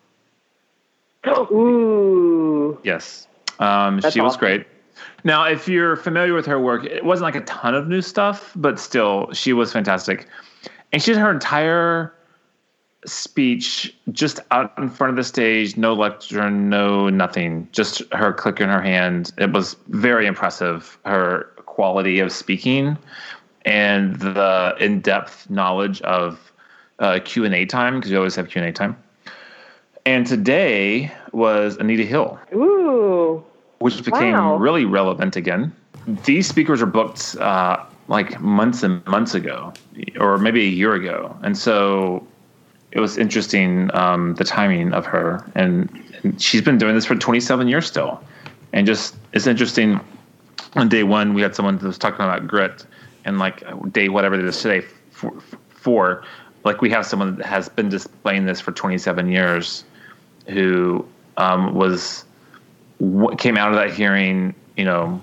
Ooh. 1.27 2.79
Yes, 2.83 3.27
um, 3.59 4.01
she 4.11 4.21
was 4.21 4.37
great. 4.37 4.67
Now, 5.25 5.45
if 5.45 5.69
you're 5.69 5.97
familiar 5.97 6.33
with 6.33 6.47
her 6.47 6.59
work, 6.59 6.85
it 6.85 7.05
wasn't 7.05 7.25
like 7.25 7.35
a 7.35 7.45
ton 7.45 7.75
of 7.75 7.89
new 7.89 8.01
stuff, 8.01 8.53
but 8.57 8.79
still, 8.79 9.31
she 9.33 9.53
was 9.53 9.73
fantastic. 9.73 10.27
And 10.93 11.03
she 11.03 11.13
did 11.13 11.21
her 11.21 11.31
entire 11.31 12.15
speech 13.05 13.95
just 14.13 14.41
out 14.51 14.73
in 14.79 14.89
front 14.89 15.11
of 15.11 15.17
the 15.17 15.25
stage, 15.25 15.77
no 15.77 15.95
lecture, 15.95 16.51
no 16.51 17.09
nothing, 17.09 17.69
just 17.73 18.03
her 18.13 18.33
click 18.33 18.61
in 18.61 18.69
her 18.69 18.81
hand. 18.81 19.33
It 19.39 19.53
was 19.53 19.77
very 19.89 20.27
impressive, 20.27 20.99
her 21.05 21.45
quality 21.67 22.19
of 22.21 22.33
speaking 22.33 22.97
and 23.65 24.17
the 24.17 24.75
in-depth 24.81 25.51
knowledge 25.51 26.01
of 26.03 26.53
uh, 26.99 27.21
Q&A 27.25 27.65
time, 27.67 27.97
because 27.97 28.11
we 28.11 28.17
always 28.17 28.35
have 28.35 28.49
Q&A 28.49 28.73
time. 28.73 28.97
And 30.07 30.27
today 30.27 31.13
was 31.33 31.77
Anita 31.77 32.05
Hill. 32.05 32.39
Ooh. 32.55 33.45
Which 33.79 34.05
became 34.05 34.33
wow. 34.33 34.57
really 34.57 34.85
relevant 34.85 35.37
again. 35.37 35.75
These 36.25 36.49
speakers 36.49 36.81
are 36.83 36.87
booked 36.87 37.37
uh, 37.37 37.85
like 38.09 38.41
months 38.41 38.83
and 38.83 39.07
months 39.07 39.35
ago, 39.35 39.73
or 40.19 40.39
maybe 40.39 40.63
a 40.63 40.71
year 40.71 40.95
ago. 40.95 41.37
And 41.43 41.57
so 41.57 42.27
it 42.91 43.01
was 43.01 43.19
interesting 43.19 43.91
um, 43.95 44.35
the 44.35 44.45
timing 44.45 44.93
of 44.93 45.05
her, 45.07 45.45
and, 45.55 45.91
and, 46.23 46.41
she's 46.41 46.63
been 46.63 46.79
doing 46.79 46.95
this 46.95 47.05
for 47.05 47.15
27 47.15 47.69
years 47.69 47.87
still, 47.87 48.21
and 48.73 48.87
just 48.87 49.15
it's 49.33 49.47
interesting. 49.47 50.01
On 50.75 50.89
day 50.89 51.03
one, 51.03 51.35
we 51.35 51.43
had 51.43 51.55
someone 51.55 51.79
that 51.79 51.87
was 51.87 51.99
talking 51.99 52.25
about 52.25 52.47
grit, 52.47 52.87
and 53.25 53.39
like 53.39 53.63
day 53.93 54.09
whatever 54.09 54.35
it 54.35 54.45
is 54.45 54.61
today, 54.61 54.87
four, 55.11 55.35
four 55.69 56.25
like 56.69 56.83
we 56.83 56.91
have 56.91 57.07
someone 57.07 57.37
that 57.37 57.47
has 57.47 57.69
been 57.69 57.89
displaying 57.89 58.45
this 58.45 58.61
for 58.61 58.73
27 58.73 59.33
years, 59.33 59.85
who 60.49 61.05
um, 61.39 61.75
was 61.75 62.25
came 63.39 63.57
out 63.57 63.71
of 63.71 63.77
that 63.77 63.93
hearing, 63.93 64.55
you 64.77 64.85
know, 64.85 65.21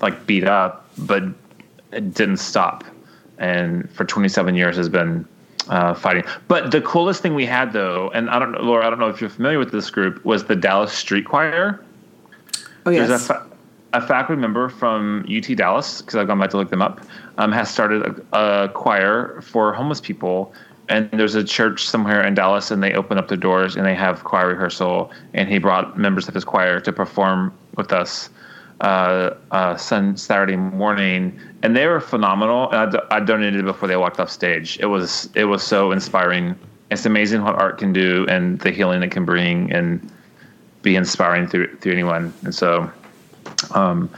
like 0.00 0.26
beat 0.26 0.44
up, 0.44 0.88
but 0.98 1.22
it 1.92 2.12
didn't 2.12 2.36
stop, 2.36 2.84
and 3.38 3.90
for 3.90 4.04
27 4.04 4.54
years 4.54 4.76
has 4.76 4.90
been 4.90 5.26
uh, 5.68 5.94
fighting. 5.94 6.24
But 6.46 6.72
the 6.72 6.82
coolest 6.82 7.22
thing 7.22 7.34
we 7.34 7.46
had, 7.46 7.72
though, 7.72 8.10
and 8.10 8.28
I 8.28 8.38
don't 8.38 8.52
know, 8.52 8.60
Laura, 8.60 8.86
I 8.86 8.90
don't 8.90 8.98
know 8.98 9.08
if 9.08 9.18
you're 9.18 9.30
familiar 9.30 9.58
with 9.58 9.72
this 9.72 9.88
group, 9.88 10.22
was 10.26 10.44
the 10.44 10.56
Dallas 10.56 10.92
Street 10.92 11.24
Choir. 11.24 11.82
Oh 12.84 12.90
yes. 12.90 13.08
There's 13.08 13.22
a, 13.22 13.24
fa- 13.24 13.46
a 13.94 14.06
faculty 14.06 14.40
member 14.40 14.68
from 14.68 15.24
UT 15.34 15.56
Dallas, 15.56 16.02
because 16.02 16.16
I've 16.16 16.26
gone 16.26 16.38
back 16.38 16.50
to 16.50 16.58
look 16.58 16.68
them 16.68 16.82
up, 16.82 17.00
um, 17.38 17.50
has 17.52 17.70
started 17.70 18.22
a, 18.32 18.38
a, 18.38 18.68
choir 18.68 19.40
for 19.42 19.72
homeless 19.72 20.00
people. 20.00 20.52
And 20.88 21.10
there's 21.12 21.34
a 21.34 21.42
church 21.42 21.88
somewhere 21.88 22.22
in 22.24 22.34
Dallas, 22.34 22.70
and 22.70 22.82
they 22.82 22.94
open 22.94 23.18
up 23.18 23.28
the 23.28 23.36
doors 23.36 23.76
and 23.76 23.84
they 23.84 23.94
have 23.94 24.22
choir 24.24 24.48
rehearsal. 24.48 25.10
And 25.34 25.48
he 25.48 25.58
brought 25.58 25.98
members 25.98 26.28
of 26.28 26.34
his 26.34 26.44
choir 26.44 26.80
to 26.80 26.92
perform 26.92 27.52
with 27.76 27.92
us 27.92 28.30
uh, 28.80 29.34
uh, 29.50 29.76
sun, 29.76 30.16
Saturday 30.16 30.56
morning, 30.56 31.38
and 31.62 31.74
they 31.74 31.86
were 31.86 32.00
phenomenal. 32.00 32.70
And 32.72 33.26
donated 33.26 33.64
before 33.64 33.88
they 33.88 33.96
walked 33.96 34.20
off 34.20 34.30
stage. 34.30 34.78
It 34.80 34.86
was 34.86 35.30
it 35.34 35.44
was 35.44 35.62
so 35.62 35.92
inspiring. 35.92 36.54
It's 36.90 37.06
amazing 37.06 37.42
what 37.42 37.60
art 37.60 37.78
can 37.78 37.92
do 37.92 38.26
and 38.28 38.60
the 38.60 38.70
healing 38.70 39.02
it 39.02 39.10
can 39.10 39.24
bring 39.24 39.72
and 39.72 40.12
be 40.82 40.94
inspiring 40.94 41.48
through 41.48 41.74
through 41.78 41.92
anyone. 41.92 42.32
And 42.42 42.54
so, 42.54 42.90
um, 43.74 44.10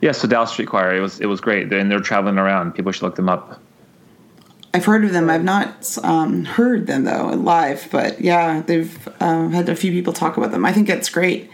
yeah. 0.00 0.12
So 0.12 0.26
Dallas 0.26 0.50
Street 0.50 0.68
Choir, 0.68 0.96
it 0.96 1.00
was 1.00 1.20
it 1.20 1.26
was 1.26 1.40
great, 1.40 1.72
and 1.72 1.90
they're 1.90 2.00
traveling 2.00 2.38
around. 2.38 2.74
People 2.74 2.92
should 2.92 3.02
look 3.02 3.16
them 3.16 3.28
up. 3.28 3.60
I've 4.76 4.84
heard 4.84 5.04
of 5.04 5.12
them. 5.12 5.30
I've 5.30 5.42
not 5.42 5.96
um, 6.02 6.44
heard 6.44 6.86
them 6.86 7.04
though 7.04 7.28
live, 7.28 7.88
but 7.90 8.20
yeah, 8.20 8.60
they've 8.60 9.08
um, 9.20 9.52
had 9.52 9.70
a 9.70 9.74
few 9.74 9.90
people 9.90 10.12
talk 10.12 10.36
about 10.36 10.50
them. 10.50 10.66
I 10.66 10.72
think 10.72 10.90
it's 10.90 11.08
great 11.08 11.50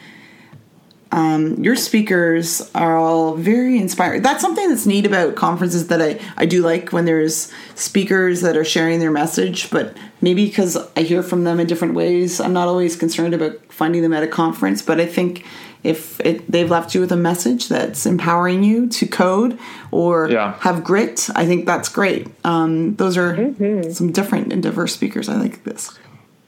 um, 1.13 1.63
your 1.63 1.77
speakers 1.77 2.71
are 2.75 2.97
all 2.97 3.35
very 3.35 3.77
inspiring. 3.77 4.23
That's 4.23 4.41
something 4.41 4.67
that's 4.71 4.87
neat 4.87 5.05
about 5.05 5.35
conferences 5.35 5.89
that 5.89 6.01
I, 6.01 6.19
I 6.39 6.47
do 6.47 6.63
like 6.63 6.91
when 6.91 7.05
there's 7.05 7.53
speakers 7.75 8.41
that 8.41 8.57
are 8.57 8.65
sharing 8.65 8.99
their 8.99 9.11
message, 9.11 9.71
but 9.71 9.95
maybe 10.23 10.47
because 10.47 10.79
I 10.97 11.03
hear 11.03 11.23
from 11.23 11.45
them 11.45 11.61
in 11.61 11.67
different 11.67 11.93
ways, 11.95 12.41
I'm 12.41 12.55
not 12.55 12.67
always 12.67 12.97
concerned 12.97 13.35
about 13.35 13.61
finding 13.69 14.01
them 14.01 14.15
at 14.15 14.23
a 14.23 14.27
conference. 14.27 14.81
But 14.81 15.01
I 15.01 15.07
think 15.07 15.45
if 15.83 16.21
it, 16.21 16.51
they've 16.51 16.71
left 16.71 16.95
you 16.95 17.01
with 17.01 17.13
a 17.13 17.17
message 17.17 17.69
that's 17.69 18.07
empowering 18.07 18.63
you 18.63 18.89
to 18.89 19.07
code 19.07 19.59
or 19.91 20.31
yeah. 20.31 20.55
have 20.61 20.85
grit, 20.85 21.29
I 21.35 21.47
think 21.47 21.67
that's 21.67 21.89
great. 21.89 22.29
Um, 22.45 22.97
those 22.97 23.17
are 23.17 23.35
mm-hmm. 23.35 23.91
some 23.91 24.13
different 24.13 24.53
and 24.53 24.63
diverse 24.63 24.95
speakers. 24.95 25.29
I 25.29 25.37
like 25.37 25.65
this. 25.65 25.99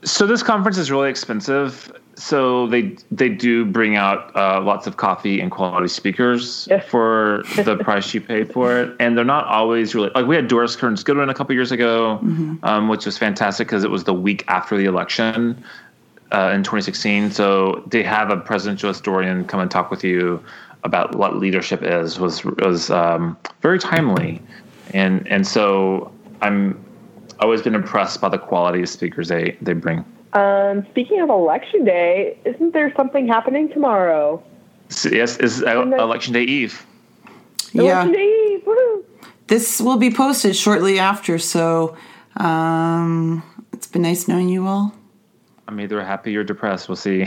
So 0.04 0.26
this 0.26 0.42
conference 0.42 0.78
is 0.78 0.90
really 0.90 1.10
expensive 1.10 1.92
so 2.16 2.66
they 2.68 2.96
they 3.10 3.28
do 3.28 3.64
bring 3.64 3.96
out 3.96 4.34
uh, 4.36 4.60
lots 4.60 4.86
of 4.86 4.96
coffee 4.96 5.40
and 5.40 5.50
quality 5.50 5.88
speakers 5.88 6.66
yes. 6.70 6.84
for 6.86 7.42
the 7.56 7.76
price 7.82 8.12
you 8.14 8.20
pay 8.20 8.44
for 8.44 8.78
it, 8.78 8.96
and 9.00 9.16
they're 9.16 9.24
not 9.24 9.46
always 9.46 9.94
really 9.94 10.10
like 10.14 10.26
we 10.26 10.36
had 10.36 10.48
Doris 10.48 10.76
Kearns 10.76 11.02
Goodwin 11.02 11.28
a 11.28 11.34
couple 11.34 11.54
years 11.54 11.72
ago, 11.72 12.18
mm-hmm. 12.22 12.56
um, 12.62 12.88
which 12.88 13.06
was 13.06 13.18
fantastic 13.18 13.66
because 13.66 13.84
it 13.84 13.90
was 13.90 14.04
the 14.04 14.14
week 14.14 14.44
after 14.48 14.76
the 14.76 14.84
election 14.84 15.62
uh, 16.32 16.52
in 16.54 16.62
2016. 16.62 17.30
So 17.30 17.82
they 17.86 18.02
have 18.02 18.30
a 18.30 18.36
presidential 18.36 18.88
historian 18.88 19.44
come 19.44 19.60
and 19.60 19.70
talk 19.70 19.90
with 19.90 20.04
you 20.04 20.42
about 20.84 21.14
what 21.14 21.36
leadership 21.36 21.82
is 21.82 22.18
was 22.18 22.44
was 22.44 22.90
um, 22.90 23.36
very 23.62 23.78
timely, 23.78 24.40
and 24.92 25.26
and 25.28 25.46
so 25.46 26.12
I'm 26.42 26.82
always 27.40 27.62
been 27.62 27.74
impressed 27.74 28.20
by 28.20 28.28
the 28.28 28.38
quality 28.38 28.82
of 28.82 28.88
speakers 28.88 29.28
they 29.28 29.56
they 29.62 29.72
bring. 29.72 30.04
Um, 30.34 30.84
speaking 30.90 31.20
of 31.20 31.30
election 31.30 31.84
day, 31.84 32.36
isn't 32.44 32.72
there 32.72 32.92
something 32.96 33.26
happening 33.28 33.68
tomorrow? 33.70 34.42
Yes, 35.10 35.38
it's 35.38 35.60
election 35.60 36.34
day 36.34 36.42
eve. 36.42 36.84
Yeah. 37.72 37.82
Election 37.82 38.12
day 38.12 38.48
eve. 38.50 38.62
Woo-hoo. 38.66 39.04
This 39.46 39.80
will 39.80 39.96
be 39.96 40.10
posted 40.10 40.56
shortly 40.56 40.98
after, 40.98 41.38
so 41.38 41.96
um, 42.36 43.42
it's 43.72 43.86
been 43.86 44.02
nice 44.02 44.26
knowing 44.26 44.48
you 44.48 44.66
all. 44.66 44.94
I'm 45.68 45.80
either 45.80 46.02
happy 46.04 46.36
or 46.36 46.44
depressed. 46.44 46.88
We'll 46.88 46.96
see. 46.96 47.20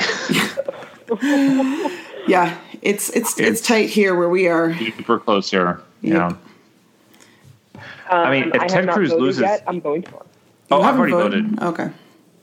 yeah, 2.28 2.58
it's, 2.82 3.10
it's, 3.10 3.40
it's 3.40 3.40
it's 3.40 3.62
tight 3.62 3.90
here 3.90 4.16
where 4.16 4.30
we 4.30 4.48
are. 4.48 4.76
Super 4.78 5.20
close 5.20 5.50
here. 5.50 5.82
Yep. 6.02 6.14
Yeah. 6.14 7.82
Um, 8.10 8.28
I 8.28 8.32
mean, 8.32 8.52
if 8.54 8.62
I 8.62 8.68
Ted 8.68 8.90
Cruz 8.90 9.12
loses, 9.12 9.42
yet, 9.42 9.64
I'm 9.68 9.80
going 9.80 10.04
to. 10.04 10.12
Oh, 10.72 10.82
I've 10.82 10.98
already 10.98 11.14
voted. 11.14 11.46
voted. 11.46 11.64
Okay. 11.64 11.90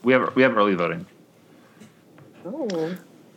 We 0.02 0.12
have 0.12 0.34
we 0.36 0.42
have 0.42 0.56
early 0.56 0.74
voting. 0.74 1.06
Oh. 2.44 2.96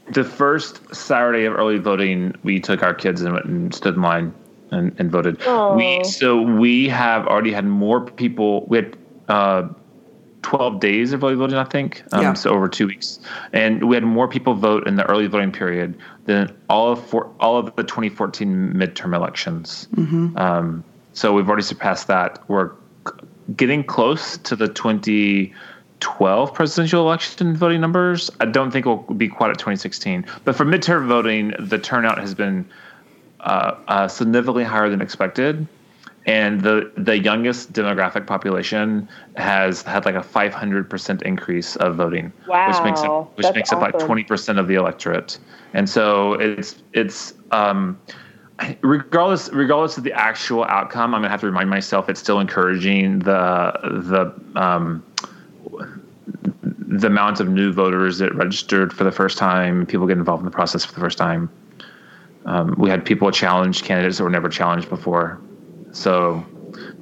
The 0.09 0.23
first 0.23 0.95
Saturday 0.95 1.45
of 1.45 1.53
early 1.53 1.77
voting, 1.77 2.33
we 2.43 2.59
took 2.59 2.81
our 2.83 2.93
kids 2.93 3.21
and 3.21 3.33
went 3.33 3.45
and 3.45 3.73
stood 3.73 3.95
in 3.95 4.01
line 4.01 4.33
and, 4.71 4.95
and 4.99 5.11
voted. 5.11 5.37
Oh. 5.45 5.75
We 5.75 6.03
so 6.03 6.41
we 6.41 6.89
have 6.89 7.27
already 7.27 7.51
had 7.51 7.65
more 7.65 8.01
people. 8.01 8.65
We 8.67 8.77
had 8.77 8.97
uh, 9.29 9.69
twelve 10.47 10.79
days 10.79 11.11
of 11.11 11.25
early 11.25 11.35
voting, 11.35 11.57
I 11.57 11.65
think. 11.65 12.03
Um, 12.13 12.21
yeah. 12.21 12.33
So 12.33 12.51
over 12.51 12.69
two 12.69 12.87
weeks, 12.87 13.19
and 13.51 13.89
we 13.89 13.97
had 13.97 14.03
more 14.05 14.29
people 14.29 14.53
vote 14.53 14.87
in 14.87 14.95
the 14.95 15.03
early 15.05 15.27
voting 15.27 15.51
period 15.51 15.97
than 16.25 16.55
all 16.69 16.93
of 16.93 17.05
for, 17.05 17.29
all 17.41 17.57
of 17.57 17.75
the 17.75 17.83
2014 17.83 18.73
midterm 18.73 19.13
elections. 19.13 19.89
Mm-hmm. 19.95 20.37
Um, 20.37 20.85
so 21.11 21.33
we've 21.33 21.47
already 21.47 21.63
surpassed 21.63 22.07
that. 22.07 22.41
We're 22.47 22.71
getting 23.57 23.83
close 23.83 24.37
to 24.37 24.55
the 24.55 24.69
2012 24.69 26.53
presidential 26.53 27.01
election 27.01 27.53
voting 27.53 27.81
numbers. 27.81 28.31
I 28.39 28.45
don't 28.45 28.71
think 28.71 28.85
we'll 28.85 29.03
be 29.17 29.27
quite 29.27 29.49
at 29.49 29.57
2016. 29.57 30.25
But 30.45 30.55
for 30.55 30.63
midterm 30.63 31.07
voting, 31.07 31.55
the 31.59 31.77
turnout 31.77 32.19
has 32.19 32.33
been 32.33 32.65
uh, 33.41 33.75
uh, 33.89 34.07
significantly 34.07 34.63
higher 34.63 34.89
than 34.89 35.01
expected. 35.01 35.67
And 36.27 36.61
the, 36.61 36.91
the 36.97 37.17
youngest 37.17 37.71
demographic 37.71 38.27
population 38.27 39.07
has 39.37 39.81
had 39.81 40.05
like 40.05 40.15
a 40.15 40.19
500% 40.19 41.21
increase 41.21 41.75
of 41.77 41.95
voting, 41.95 42.33
wow, 42.47 42.67
which 42.67 42.83
makes 42.83 43.01
it, 43.01 43.09
which 43.37 43.55
makes 43.55 43.71
awesome. 43.71 43.83
up 43.83 43.93
like 43.93 44.25
20% 44.25 44.59
of 44.59 44.67
the 44.67 44.75
electorate. 44.75 45.39
And 45.73 45.89
so 45.89 46.33
it's, 46.33 46.83
it's, 46.93 47.33
um, 47.51 47.97
regardless 48.81 49.49
regardless 49.53 49.97
of 49.97 50.03
the 50.03 50.13
actual 50.13 50.63
outcome, 50.65 51.13
I'm 51.13 51.21
gonna 51.21 51.29
have 51.29 51.41
to 51.41 51.47
remind 51.47 51.69
myself 51.69 52.09
it's 52.09 52.19
still 52.19 52.39
encouraging 52.39 53.19
the 53.19 53.71
the 53.83 54.59
um, 54.59 55.03
the 56.63 57.07
amount 57.07 57.39
of 57.39 57.49
new 57.49 57.71
voters 57.71 58.17
that 58.17 58.33
registered 58.35 58.93
for 58.93 59.03
the 59.03 59.11
first 59.11 59.37
time, 59.37 59.85
people 59.85 60.07
get 60.07 60.17
involved 60.17 60.41
in 60.41 60.45
the 60.45 60.51
process 60.51 60.83
for 60.83 60.93
the 60.93 60.99
first 60.99 61.17
time. 61.17 61.49
Um, 62.45 62.75
we 62.77 62.89
had 62.89 63.03
people 63.03 63.29
challenge 63.29 63.83
candidates 63.83 64.17
that 64.17 64.23
were 64.23 64.29
never 64.29 64.49
challenged 64.49 64.89
before, 64.89 65.39
so 65.91 66.45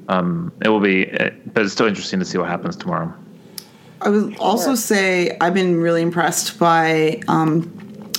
um, 0.08 0.52
it 0.64 0.70
will 0.70 0.80
be. 0.80 1.06
But 1.06 1.64
it's 1.64 1.74
still 1.74 1.88
interesting 1.88 2.20
to 2.20 2.26
see 2.26 2.38
what 2.38 2.48
happens 2.48 2.76
tomorrow. 2.76 3.14
I 4.02 4.10
would 4.10 4.38
also 4.38 4.76
say 4.76 5.36
I've 5.40 5.54
been 5.54 5.80
really 5.80 6.02
impressed 6.02 6.60
by 6.60 7.22
um, 7.28 7.62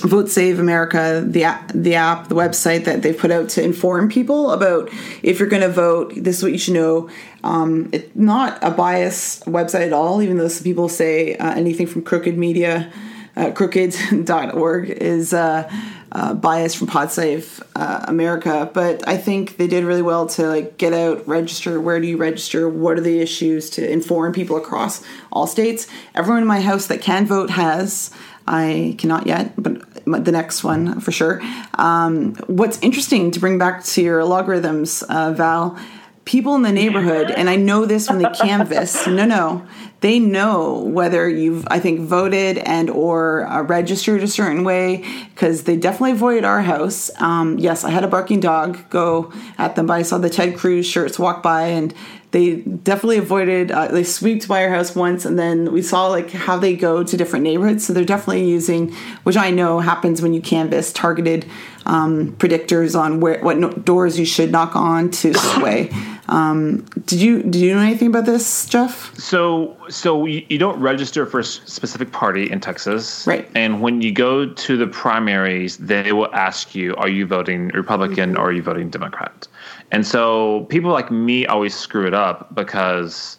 Vote 0.01 0.29
Save 0.29 0.59
America, 0.59 1.23
the 1.25 1.43
app, 1.43 1.71
the 1.73 1.95
app, 1.95 2.27
the 2.27 2.35
website 2.35 2.85
that 2.85 3.01
they've 3.01 3.17
put 3.17 3.31
out 3.31 3.49
to 3.49 3.63
inform 3.63 4.09
people 4.09 4.51
about 4.51 4.89
if 5.23 5.39
you're 5.39 5.49
going 5.49 5.63
to 5.63 5.69
vote. 5.69 6.13
This 6.15 6.37
is 6.37 6.43
what 6.43 6.51
you 6.51 6.57
should 6.57 6.75
know. 6.75 7.09
Um, 7.43 7.89
it's 7.91 8.15
not 8.15 8.59
a 8.61 8.71
bias 8.71 9.41
website 9.45 9.87
at 9.87 9.93
all, 9.93 10.21
even 10.21 10.37
though 10.37 10.47
some 10.49 10.63
people 10.63 10.89
say 10.89 11.35
uh, 11.37 11.53
anything 11.55 11.87
from 11.87 12.03
Crooked 12.03 12.37
Media, 12.37 12.91
uh, 13.35 13.51
crooked.org 13.51 14.89
is 14.89 15.33
uh, 15.33 15.71
uh, 16.17 16.33
biased 16.33 16.77
from 16.77 16.87
PodSave 16.87 17.61
uh, 17.75 18.05
America. 18.07 18.69
But 18.73 19.07
I 19.07 19.17
think 19.17 19.57
they 19.57 19.67
did 19.67 19.83
really 19.83 20.01
well 20.01 20.25
to 20.29 20.47
like 20.47 20.77
get 20.77 20.91
out, 20.91 21.27
register. 21.27 21.79
Where 21.79 21.99
do 22.01 22.07
you 22.07 22.17
register? 22.17 22.67
What 22.67 22.97
are 22.97 23.01
the 23.01 23.19
issues 23.19 23.69
to 23.71 23.87
inform 23.87 24.33
people 24.33 24.57
across 24.57 25.03
all 25.31 25.45
states? 25.45 25.85
Everyone 26.15 26.41
in 26.41 26.47
my 26.47 26.59
house 26.59 26.87
that 26.87 27.01
can 27.01 27.27
vote 27.27 27.51
has. 27.51 28.09
I 28.47 28.95
cannot 28.97 29.27
yet, 29.27 29.53
but 29.61 29.83
the 30.05 30.31
next 30.31 30.63
one 30.63 31.01
for 31.01 31.11
sure. 31.11 31.41
Um, 31.75 32.33
what's 32.47 32.79
interesting 32.81 33.29
to 33.31 33.39
bring 33.39 33.57
back 33.57 33.83
to 33.83 34.01
your 34.01 34.23
logarithms, 34.23 35.03
uh, 35.03 35.33
Val, 35.33 35.77
people 36.23 36.55
in 36.55 36.61
the 36.61 36.71
neighborhood, 36.71 37.29
and 37.29 37.49
I 37.49 37.57
know 37.57 37.85
this 37.85 38.09
when 38.09 38.19
they 38.19 38.29
canvass. 38.29 39.05
No, 39.05 39.25
no, 39.25 39.67
they 40.01 40.19
know 40.19 40.81
whether 40.81 41.27
you've, 41.27 41.67
I 41.69 41.79
think, 41.79 42.01
voted 42.01 42.59
and 42.59 42.89
or 42.89 43.47
uh, 43.47 43.63
registered 43.63 44.21
a 44.21 44.27
certain 44.27 44.63
way 44.63 45.03
because 45.33 45.63
they 45.63 45.75
definitely 45.75 46.11
avoided 46.11 46.45
our 46.45 46.61
house. 46.61 47.09
Um, 47.19 47.57
yes, 47.57 47.83
I 47.83 47.89
had 47.89 48.03
a 48.03 48.07
barking 48.07 48.39
dog 48.39 48.89
go 48.89 49.33
at 49.57 49.75
them, 49.75 49.87
but 49.87 49.93
I 49.93 50.03
saw 50.03 50.19
the 50.19 50.29
Ted 50.29 50.55
Cruz 50.55 50.85
shirts 50.85 51.17
walk 51.17 51.41
by 51.41 51.67
and 51.67 51.93
they 52.31 52.57
definitely 52.57 53.17
avoided 53.17 53.71
uh, 53.71 53.87
they 53.87 54.03
swept 54.03 54.47
by 54.47 54.63
our 54.63 54.69
house 54.69 54.95
once 54.95 55.23
and 55.25 55.39
then 55.39 55.71
we 55.71 55.81
saw 55.81 56.07
like 56.07 56.29
how 56.29 56.57
they 56.57 56.75
go 56.75 57.03
to 57.03 57.15
different 57.15 57.43
neighborhoods 57.43 57.85
so 57.87 57.93
they're 57.93 58.03
definitely 58.03 58.47
using 58.47 58.91
which 59.23 59.37
i 59.37 59.49
know 59.49 59.79
happens 59.79 60.21
when 60.21 60.33
you 60.33 60.41
canvass 60.41 60.91
targeted 60.91 61.45
um, 61.85 62.33
predictors 62.33 62.99
on 62.99 63.21
where 63.21 63.39
what 63.41 63.57
no- 63.57 63.71
doors 63.71 64.19
you 64.19 64.25
should 64.25 64.51
knock 64.51 64.75
on 64.75 65.09
to 65.09 65.33
sway 65.33 65.89
um, 66.29 66.85
did 67.05 67.21
you 67.21 67.43
did 67.43 67.55
you 67.55 67.73
know 67.73 67.81
anything 67.81 68.09
about 68.09 68.25
this 68.25 68.67
jeff? 68.67 69.17
So 69.17 69.77
so 69.89 70.25
you, 70.25 70.45
you 70.49 70.57
don't 70.57 70.79
register 70.79 71.25
for 71.25 71.39
a 71.39 71.43
specific 71.43 72.11
party 72.11 72.49
in 72.51 72.59
texas. 72.59 73.25
Right. 73.25 73.49
And 73.55 73.81
when 73.81 74.01
you 74.01 74.11
go 74.11 74.45
to 74.45 74.77
the 74.77 74.87
primaries 74.87 75.77
they 75.77 76.11
will 76.11 76.33
ask 76.33 76.75
you 76.75 76.95
are 76.95 77.09
you 77.09 77.25
voting 77.25 77.69
republican 77.69 78.31
mm-hmm. 78.31 78.39
or 78.39 78.47
are 78.47 78.51
you 78.51 78.61
voting 78.61 78.89
democrat? 78.89 79.47
And 79.91 80.05
so 80.05 80.65
people 80.69 80.91
like 80.91 81.11
me 81.11 81.45
always 81.45 81.73
screw 81.73 82.05
it 82.05 82.13
up 82.13 82.53
because 82.53 83.37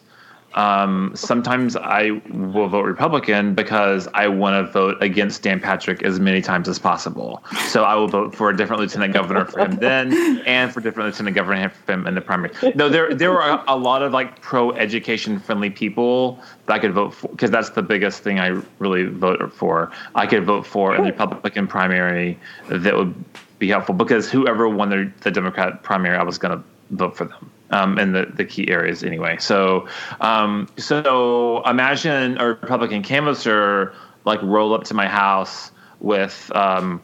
um, 0.55 1.11
sometimes 1.15 1.75
I 1.75 2.21
will 2.29 2.67
vote 2.67 2.85
Republican 2.85 3.53
because 3.53 4.07
I 4.13 4.27
want 4.27 4.65
to 4.65 4.71
vote 4.71 4.97
against 5.01 5.43
Dan 5.43 5.59
Patrick 5.59 6.01
as 6.03 6.19
many 6.19 6.41
times 6.41 6.67
as 6.67 6.79
possible. 6.79 7.43
So 7.67 7.83
I 7.83 7.95
will 7.95 8.07
vote 8.07 8.33
for 8.33 8.49
a 8.49 8.57
different 8.57 8.81
lieutenant 8.81 9.13
governor 9.13 9.45
for 9.45 9.59
him 9.59 9.75
then, 9.75 10.41
and 10.45 10.73
for 10.73 10.81
different 10.81 11.09
lieutenant 11.09 11.35
governor 11.35 11.69
for 11.69 11.93
him 11.93 12.07
in 12.07 12.15
the 12.15 12.21
primary. 12.21 12.53
No, 12.75 12.89
there 12.89 13.13
there 13.13 13.31
were 13.31 13.41
a, 13.41 13.63
a 13.67 13.77
lot 13.77 14.01
of 14.01 14.11
like 14.11 14.41
pro 14.41 14.71
education 14.71 15.39
friendly 15.39 15.69
people 15.69 16.39
that 16.65 16.73
I 16.73 16.79
could 16.79 16.93
vote 16.93 17.13
for 17.13 17.27
because 17.29 17.51
that's 17.51 17.69
the 17.71 17.83
biggest 17.83 18.23
thing 18.23 18.39
I 18.39 18.59
really 18.79 19.05
vote 19.05 19.53
for. 19.53 19.91
I 20.15 20.25
could 20.25 20.45
vote 20.45 20.65
for 20.65 20.95
a 20.95 21.01
Republican 21.01 21.67
primary 21.67 22.39
that 22.69 22.95
would 22.95 23.13
be 23.59 23.67
helpful 23.67 23.93
because 23.93 24.31
whoever 24.31 24.67
won 24.67 24.89
the, 24.89 25.11
the 25.21 25.31
Democrat 25.31 25.83
primary, 25.83 26.17
I 26.17 26.23
was 26.23 26.37
going 26.37 26.57
to 26.57 26.63
vote 26.91 27.15
for 27.15 27.25
them 27.25 27.51
um, 27.71 27.97
in 27.99 28.13
the, 28.13 28.25
the 28.33 28.45
key 28.45 28.69
areas 28.69 29.03
anyway. 29.03 29.37
So, 29.39 29.87
um, 30.21 30.67
so 30.77 31.63
imagine 31.65 32.37
a 32.37 32.47
Republican 32.47 33.03
canvasser 33.03 33.93
like 34.25 34.41
roll 34.41 34.73
up 34.73 34.83
to 34.85 34.93
my 34.93 35.07
house 35.07 35.71
with 35.99 36.51
um, 36.55 37.01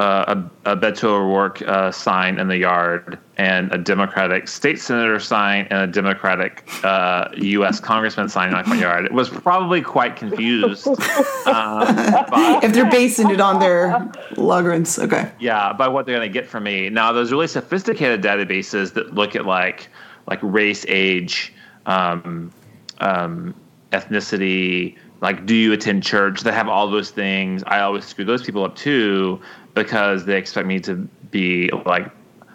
uh, 0.00 0.42
a, 0.64 0.72
a 0.72 0.76
Beto 0.78 1.04
O'Rourke 1.04 1.60
uh, 1.60 1.90
sign 1.90 2.38
in 2.38 2.48
the 2.48 2.56
yard 2.56 3.18
and 3.36 3.70
a 3.70 3.76
Democratic 3.76 4.48
state 4.48 4.80
senator 4.80 5.20
sign 5.20 5.66
and 5.68 5.82
a 5.82 5.86
Democratic 5.86 6.66
uh, 6.82 7.28
U.S. 7.36 7.80
congressman 7.80 8.30
sign 8.30 8.48
in 8.48 8.54
my 8.54 8.62
front 8.62 8.80
yard. 8.80 9.04
It 9.04 9.12
was 9.12 9.28
probably 9.28 9.82
quite 9.82 10.16
confused. 10.16 10.88
Uh, 11.46 12.60
if 12.62 12.72
they're 12.74 12.90
basing 12.90 13.30
it 13.30 13.40
on 13.40 13.58
their 13.58 14.10
logarithms, 14.36 14.98
okay. 14.98 15.32
Yeah, 15.40 15.72
by 15.72 15.88
what 15.88 16.06
they're 16.06 16.16
going 16.16 16.28
to 16.28 16.32
get 16.32 16.48
from 16.48 16.64
me. 16.64 16.90
Now, 16.90 17.12
those 17.12 17.32
really 17.32 17.48
sophisticated 17.48 18.22
databases 18.22 18.92
that 18.92 19.14
look 19.14 19.34
at 19.34 19.46
like 19.46 19.88
like 20.26 20.38
race, 20.42 20.84
age, 20.86 21.52
um, 21.86 22.52
um, 23.00 23.54
ethnicity, 23.90 24.96
like 25.20 25.46
do 25.46 25.54
you 25.54 25.72
attend 25.72 26.02
church 26.02 26.42
they 26.42 26.52
have 26.52 26.68
all 26.68 26.88
those 26.90 27.10
things 27.10 27.62
i 27.66 27.80
always 27.80 28.04
screw 28.04 28.24
those 28.24 28.42
people 28.42 28.64
up 28.64 28.74
too 28.74 29.40
because 29.74 30.24
they 30.24 30.36
expect 30.36 30.66
me 30.66 30.80
to 30.80 30.96
be 31.30 31.70
like 31.86 32.10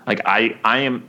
like 0.07 0.21
I 0.25 0.57
I 0.63 0.79
am 0.79 1.07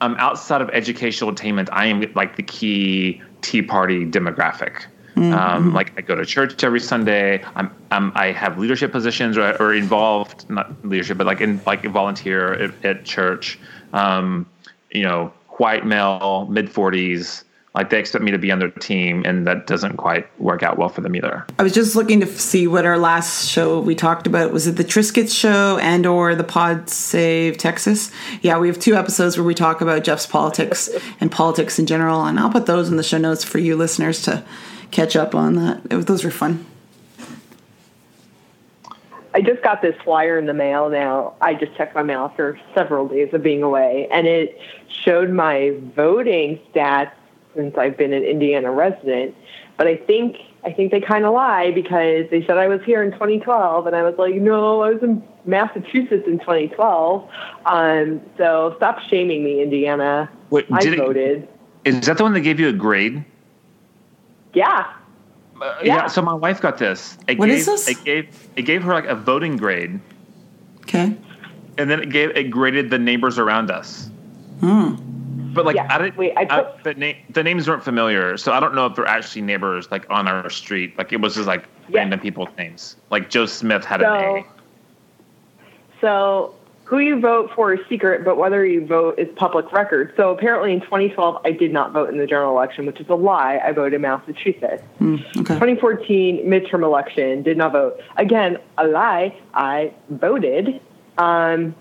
I'm 0.00 0.16
outside 0.16 0.60
of 0.60 0.70
educational 0.70 1.30
attainment. 1.30 1.68
I 1.72 1.86
am 1.86 2.12
like 2.14 2.36
the 2.36 2.42
key 2.42 3.22
Tea 3.40 3.62
Party 3.62 4.04
demographic. 4.04 4.84
Mm-hmm. 5.14 5.32
Um, 5.34 5.74
like 5.74 5.92
I 5.98 6.00
go 6.00 6.14
to 6.14 6.24
church 6.24 6.64
every 6.64 6.80
Sunday. 6.80 7.44
I'm, 7.54 7.70
I'm 7.90 8.12
I 8.14 8.32
have 8.32 8.58
leadership 8.58 8.92
positions 8.92 9.36
or, 9.36 9.54
or 9.62 9.74
involved 9.74 10.48
not 10.48 10.72
leadership, 10.86 11.18
but 11.18 11.26
like 11.26 11.40
in 11.40 11.60
like 11.66 11.84
volunteer 11.84 12.54
at, 12.54 12.84
at 12.84 13.04
church. 13.04 13.58
Um, 13.92 14.46
you 14.90 15.02
know, 15.02 15.32
white 15.58 15.86
male, 15.86 16.46
mid 16.50 16.70
forties 16.70 17.44
like 17.74 17.90
they 17.90 17.98
expect 17.98 18.22
me 18.22 18.30
to 18.30 18.38
be 18.38 18.52
on 18.52 18.58
their 18.58 18.70
team 18.70 19.22
and 19.24 19.46
that 19.46 19.66
doesn't 19.66 19.96
quite 19.96 20.26
work 20.40 20.62
out 20.62 20.78
well 20.78 20.88
for 20.88 21.00
them 21.00 21.16
either. 21.16 21.46
I 21.58 21.62
was 21.62 21.72
just 21.72 21.96
looking 21.96 22.20
to 22.20 22.26
see 22.26 22.66
what 22.66 22.84
our 22.84 22.98
last 22.98 23.48
show 23.48 23.80
we 23.80 23.94
talked 23.94 24.26
about 24.26 24.52
was 24.52 24.66
it 24.66 24.76
the 24.76 24.84
triscuits 24.84 25.36
show 25.36 25.78
and 25.78 26.04
or 26.06 26.34
the 26.34 26.44
pod 26.44 26.90
save 26.90 27.56
texas? 27.58 28.10
Yeah 28.42 28.58
we 28.58 28.68
have 28.68 28.78
two 28.78 28.94
episodes 28.94 29.36
where 29.36 29.44
we 29.44 29.54
talk 29.54 29.80
about 29.80 30.04
jeff's 30.04 30.26
politics 30.26 30.90
and 31.20 31.30
politics 31.30 31.78
in 31.78 31.86
general 31.86 32.24
and 32.24 32.38
i'll 32.38 32.50
put 32.50 32.66
those 32.66 32.88
in 32.88 32.96
the 32.96 33.02
show 33.02 33.18
notes 33.18 33.44
for 33.44 33.58
you 33.58 33.76
listeners 33.76 34.22
to 34.22 34.44
catch 34.92 35.16
up 35.16 35.34
on 35.34 35.54
that. 35.54 35.80
It, 35.90 36.06
those 36.06 36.22
were 36.22 36.30
fun. 36.30 36.66
I 39.34 39.40
just 39.40 39.62
got 39.62 39.80
this 39.80 39.96
flyer 40.04 40.38
in 40.38 40.44
the 40.44 40.54
mail 40.54 40.90
now. 40.90 41.34
I 41.40 41.54
just 41.54 41.74
checked 41.74 41.94
my 41.94 42.02
mail 42.02 42.26
after 42.26 42.60
several 42.74 43.08
days 43.08 43.32
of 43.32 43.42
being 43.42 43.62
away, 43.62 44.06
and 44.12 44.26
it 44.26 44.60
showed 44.88 45.30
my 45.30 45.74
voting 45.96 46.60
stats 46.72 47.12
since 47.54 47.76
I've 47.76 47.96
been 47.96 48.12
an 48.12 48.22
Indiana 48.22 48.70
resident. 48.70 49.34
But 49.76 49.86
I 49.86 49.96
think 49.96 50.36
I 50.64 50.72
think 50.72 50.92
they 50.92 51.00
kind 51.00 51.24
of 51.24 51.32
lie 51.34 51.72
because 51.72 52.26
they 52.30 52.44
said 52.46 52.58
I 52.58 52.68
was 52.68 52.80
here 52.84 53.02
in 53.02 53.12
2012, 53.12 53.86
and 53.86 53.96
I 53.96 54.02
was 54.02 54.14
like, 54.16 54.34
no, 54.34 54.82
I 54.82 54.90
was 54.90 55.02
in 55.02 55.22
Massachusetts 55.44 56.24
in 56.26 56.38
2012. 56.38 57.28
Um, 57.66 58.20
so 58.36 58.74
stop 58.76 59.00
shaming 59.08 59.42
me, 59.42 59.62
Indiana. 59.62 60.30
Wait, 60.50 60.66
I 60.70 60.84
voted. 60.96 61.48
It, 61.84 61.94
is 61.94 62.06
that 62.06 62.16
the 62.16 62.22
one 62.22 62.32
that 62.34 62.40
gave 62.40 62.60
you 62.60 62.68
a 62.68 62.72
grade? 62.72 63.24
Yeah. 64.54 64.92
Uh, 65.60 65.74
yeah. 65.82 65.96
yeah. 65.96 66.06
So 66.06 66.22
my 66.22 66.34
wife 66.34 66.60
got 66.60 66.78
this. 66.78 67.18
It 67.26 67.38
what 67.38 67.46
gave, 67.46 67.58
is 67.58 67.66
this? 67.66 67.88
It 67.88 68.04
gave 68.04 68.48
it 68.56 68.62
gave 68.62 68.82
her 68.82 68.92
like 68.92 69.06
a 69.06 69.14
voting 69.14 69.56
grade. 69.56 70.00
Okay. 70.82 71.16
And 71.78 71.90
then 71.90 72.00
it 72.00 72.10
gave 72.10 72.30
it 72.36 72.50
graded 72.50 72.90
the 72.90 72.98
neighbors 72.98 73.38
around 73.38 73.70
us. 73.70 74.10
Hmm. 74.60 74.94
But 75.52 75.66
like, 75.66 75.76
yeah. 75.76 75.86
I 75.90 75.98
didn't. 75.98 76.16
Wait, 76.16 76.32
I 76.36 76.44
put, 76.44 76.66
I, 76.66 76.82
the, 76.82 76.94
na- 76.94 77.18
the 77.30 77.42
names 77.42 77.68
weren't 77.68 77.84
familiar, 77.84 78.36
so 78.36 78.52
I 78.52 78.60
don't 78.60 78.74
know 78.74 78.86
if 78.86 78.96
they're 78.96 79.06
actually 79.06 79.42
neighbors 79.42 79.90
like 79.90 80.08
on 80.10 80.28
our 80.28 80.48
street. 80.50 80.96
Like 80.98 81.12
it 81.12 81.20
was 81.20 81.34
just 81.34 81.46
like 81.46 81.64
yeah. 81.88 81.98
random 81.98 82.20
people's 82.20 82.48
names. 82.56 82.96
Like 83.10 83.30
Joe 83.30 83.46
Smith 83.46 83.84
had 83.84 84.00
so, 84.00 84.14
an 84.14 84.36
A. 84.38 84.44
So 86.00 86.54
who 86.84 86.98
you 86.98 87.18
vote 87.20 87.50
for 87.54 87.72
is 87.72 87.80
secret, 87.88 88.24
but 88.24 88.36
whether 88.36 88.66
you 88.66 88.84
vote 88.86 89.18
is 89.18 89.26
public 89.36 89.72
record. 89.72 90.12
So 90.16 90.30
apparently 90.30 90.72
in 90.72 90.80
2012, 90.82 91.40
I 91.44 91.52
did 91.52 91.72
not 91.72 91.92
vote 91.92 92.10
in 92.10 92.18
the 92.18 92.26
general 92.26 92.50
election, 92.50 92.84
which 92.84 93.00
is 93.00 93.08
a 93.08 93.14
lie. 93.14 93.60
I 93.64 93.72
voted 93.72 93.94
in 93.94 94.02
Massachusetts. 94.02 94.82
Mm, 95.00 95.20
okay. 95.38 95.54
2014 95.54 96.44
midterm 96.44 96.82
election, 96.82 97.42
did 97.42 97.56
not 97.56 97.72
vote. 97.72 97.98
Again, 98.16 98.58
a 98.76 98.86
lie. 98.86 99.34
I 99.54 99.94
voted. 100.10 100.80
Um, 101.16 101.74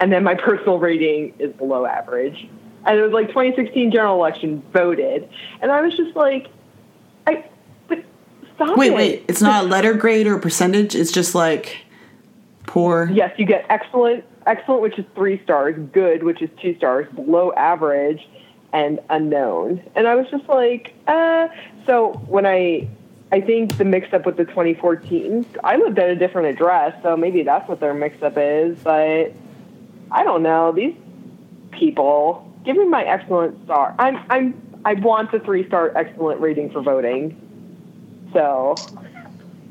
and 0.00 0.12
then 0.12 0.24
my 0.24 0.34
personal 0.34 0.78
rating 0.78 1.34
is 1.38 1.52
below 1.52 1.86
average 1.86 2.48
and 2.88 2.98
it 2.98 3.02
was 3.02 3.12
like 3.12 3.28
2016 3.28 3.92
general 3.92 4.16
election 4.16 4.62
voted, 4.72 5.28
and 5.60 5.70
I 5.70 5.80
was 5.82 5.96
just 5.96 6.16
like, 6.16 6.48
I, 7.26 7.44
but 7.86 8.02
stop 8.56 8.76
wait, 8.76 8.90
it. 8.90 8.94
wait, 8.94 9.24
it's 9.28 9.40
not 9.40 9.64
a 9.64 9.68
letter 9.68 9.94
grade 9.94 10.26
or 10.26 10.34
a 10.34 10.40
percentage. 10.40 10.96
It's 10.96 11.12
just 11.12 11.36
like 11.36 11.84
Poor. 12.68 13.08
Yes, 13.10 13.32
you 13.38 13.46
get 13.46 13.64
excellent, 13.70 14.24
excellent, 14.46 14.82
which 14.82 14.98
is 14.98 15.06
three 15.14 15.42
stars, 15.42 15.74
good, 15.90 16.22
which 16.22 16.42
is 16.42 16.50
two 16.60 16.76
stars, 16.76 17.10
below 17.14 17.50
average, 17.54 18.28
and 18.74 19.00
unknown. 19.08 19.82
And 19.96 20.06
I 20.06 20.14
was 20.14 20.26
just 20.30 20.46
like, 20.48 20.92
uh. 21.06 21.48
So 21.86 22.12
when 22.26 22.44
I, 22.44 22.86
I 23.32 23.40
think 23.40 23.78
the 23.78 23.86
mix 23.86 24.12
up 24.12 24.26
with 24.26 24.36
the 24.36 24.44
2014, 24.44 25.46
I 25.64 25.76
lived 25.78 25.98
at 25.98 26.10
a 26.10 26.14
different 26.14 26.48
address, 26.48 26.94
so 27.02 27.16
maybe 27.16 27.42
that's 27.42 27.66
what 27.66 27.80
their 27.80 27.94
mix 27.94 28.22
up 28.22 28.34
is. 28.36 28.78
But 28.80 29.32
I 30.10 30.22
don't 30.22 30.42
know 30.42 30.70
these 30.70 30.94
people. 31.70 32.47
Give 32.64 32.76
me 32.76 32.86
my 32.86 33.02
excellent 33.04 33.62
star. 33.64 33.94
I'm, 33.98 34.18
I'm, 34.30 34.80
I 34.84 34.94
want 34.94 35.32
the 35.32 35.40
three 35.40 35.66
star 35.66 35.92
excellent 35.96 36.40
rating 36.40 36.70
for 36.70 36.82
voting. 36.82 37.40
So 38.32 38.74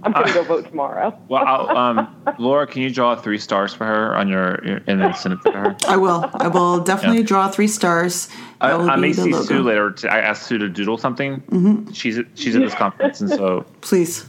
I'm 0.04 0.12
gonna 0.12 0.34
go 0.34 0.44
vote 0.44 0.68
tomorrow. 0.70 1.18
Well, 1.28 1.44
I'll, 1.46 1.78
um, 1.78 2.36
Laura, 2.40 2.66
can 2.66 2.82
you 2.82 2.90
draw 2.90 3.16
three 3.16 3.38
stars 3.38 3.74
for 3.74 3.86
her 3.86 4.16
on 4.16 4.28
your, 4.30 4.64
your 4.66 4.82
and 4.88 5.00
then 5.02 5.14
send 5.14 5.34
it 5.36 5.42
to 5.44 5.52
her? 5.52 5.76
I 5.88 5.98
will. 5.98 6.30
I 6.34 6.48
will 6.48 6.80
definitely 6.80 7.20
Yeah. 7.20 7.26
draw 7.26 7.50
three 7.50 7.68
stars. 7.68 8.30
I, 8.62 8.72
I 8.72 8.96
may 8.96 9.14
see 9.14 9.32
logo. 9.32 9.44
Sue 9.44 9.62
later. 9.62 9.92
To, 9.92 10.12
I 10.12 10.20
asked 10.20 10.48
Sue 10.48 10.58
to 10.58 10.70
doodle 10.70 10.98
something. 10.98 11.42
Mm-hmm. 11.42 11.92
She's 11.92 12.18
at, 12.18 12.26
she's 12.36 12.56
at 12.56 12.62
this 12.62 12.74
conference, 12.76 13.22
and 13.22 13.30
so 13.30 13.66
Please. 13.82 14.26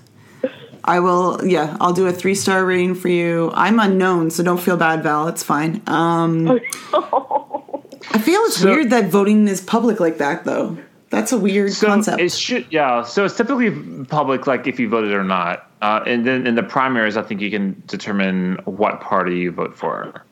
I 0.85 1.01
will. 1.01 1.41
Yeah, 1.47 1.77
I'll 1.81 1.93
do 1.93 2.07
a 2.07 2.13
three 2.13 2.35
star 2.35 2.65
rating 2.65 2.95
for 2.95 3.09
you. 3.09 3.51
I'm 3.55 3.79
unknown, 3.79 4.31
so 4.31 4.43
don't 4.43 4.61
feel 4.61 4.77
bad, 4.77 5.03
Val. 5.03 5.29
It's 5.29 5.43
fine. 5.43 5.83
Um, 5.87 6.59
I 8.13 8.19
feel 8.19 8.41
it's 8.43 8.57
So- 8.59 8.71
weird 8.71 8.91
that 8.91 9.07
voting 9.11 9.47
is 9.49 9.61
public 9.61 10.01
like 10.01 10.19
that, 10.19 10.45
though. 10.45 10.79
That's 11.11 11.33
a 11.33 11.39
weird 11.39 11.73
so 11.73 11.87
concept. 11.87 12.21
it 12.21 12.33
should 12.33 12.67
yeah. 12.71 13.03
So 13.03 13.25
it's 13.25 13.35
typically 13.35 13.71
public, 14.05 14.47
like 14.47 14.67
if 14.67 14.79
you 14.79 14.89
voted 14.91 15.13
or 15.13 15.25
not. 15.25 15.71
Uh, 15.81 16.03
and 16.07 16.27
then 16.27 16.47
in 16.47 16.55
the 16.55 16.63
primaries, 16.63 17.17
I 17.17 17.23
think 17.23 17.41
you 17.41 17.51
can 17.51 17.83
determine 17.87 18.57
what 18.67 19.01
party 19.01 19.39
you 19.39 19.51
vote 19.53 19.75
for. 19.77 20.23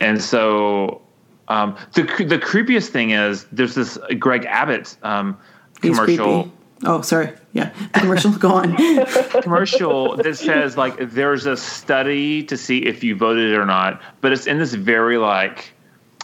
And 0.00 0.20
so 0.20 1.00
um, 1.46 1.76
the 1.94 2.02
the 2.02 2.38
creepiest 2.38 2.88
thing 2.88 3.10
is 3.10 3.46
there's 3.52 3.76
this 3.76 3.96
Greg 4.18 4.44
Abbott 4.46 4.96
um, 5.04 5.38
commercial. 5.80 6.50
Oh, 6.84 7.00
sorry. 7.02 7.32
Yeah, 7.52 7.72
the 7.94 8.00
commercial. 8.00 8.32
Go 8.38 8.50
on. 8.50 8.76
commercial 9.42 10.16
that 10.16 10.36
says 10.36 10.76
like 10.76 10.96
there's 11.12 11.46
a 11.46 11.56
study 11.56 12.42
to 12.44 12.56
see 12.56 12.78
if 12.86 13.04
you 13.04 13.14
voted 13.14 13.54
or 13.54 13.64
not, 13.66 14.00
but 14.20 14.32
it's 14.32 14.46
in 14.48 14.58
this 14.58 14.74
very 14.74 15.16
like 15.16 15.72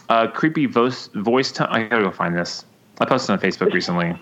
uh, 0.09 0.27
creepy 0.27 0.65
voice 0.65 1.09
voice 1.15 1.51
tone. 1.51 1.67
I 1.69 1.83
gotta 1.83 2.03
go 2.03 2.11
find 2.11 2.35
this. 2.35 2.65
I 2.99 3.05
posted 3.05 3.31
on 3.31 3.39
Facebook 3.39 3.73
recently. 3.73 4.17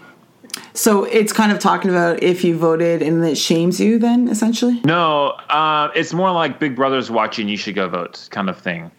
So 0.74 1.06
it's 1.06 1.34
kind 1.34 1.52
of 1.52 1.60
talking 1.60 1.90
about 1.90 2.22
if 2.22 2.44
you 2.44 2.58
voted 2.58 3.02
and 3.02 3.24
it 3.26 3.38
shames 3.38 3.80
you, 3.80 3.98
then 3.98 4.28
essentially. 4.28 4.82
No, 4.86 5.30
uh, 5.50 5.90
it's 5.96 6.14
more 6.14 6.32
like 6.32 6.60
Big 6.60 6.76
Brother's 6.76 7.10
watching. 7.10 7.48
You 7.48 7.58
should 7.58 7.76
go 7.76 7.88
vote, 7.88 8.28
kind 8.32 8.50
of 8.50 8.60
thing. 8.60 8.92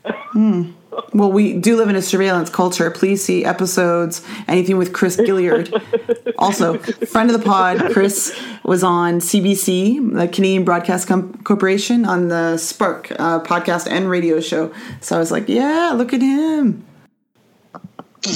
Well, 1.14 1.30
we 1.30 1.54
do 1.54 1.76
live 1.76 1.88
in 1.88 1.94
a 1.94 2.02
surveillance 2.02 2.50
culture. 2.50 2.90
Please 2.90 3.22
see 3.22 3.44
episodes, 3.44 4.20
anything 4.48 4.78
with 4.78 4.92
Chris 4.92 5.16
Gilliard. 5.16 5.70
also, 6.38 6.76
friend 6.78 7.30
of 7.30 7.38
the 7.38 7.44
pod, 7.44 7.92
Chris 7.92 8.36
was 8.64 8.82
on 8.82 9.20
CBC, 9.20 10.12
the 10.12 10.26
Canadian 10.26 10.64
Broadcast 10.64 11.06
Com- 11.06 11.40
Corporation, 11.44 12.04
on 12.04 12.28
the 12.28 12.58
Spark 12.58 13.12
uh, 13.12 13.38
podcast 13.40 13.88
and 13.88 14.10
radio 14.10 14.40
show. 14.40 14.74
So 15.00 15.14
I 15.14 15.20
was 15.20 15.30
like, 15.30 15.48
yeah, 15.48 15.92
look 15.94 16.12
at 16.12 16.20
him. 16.20 16.84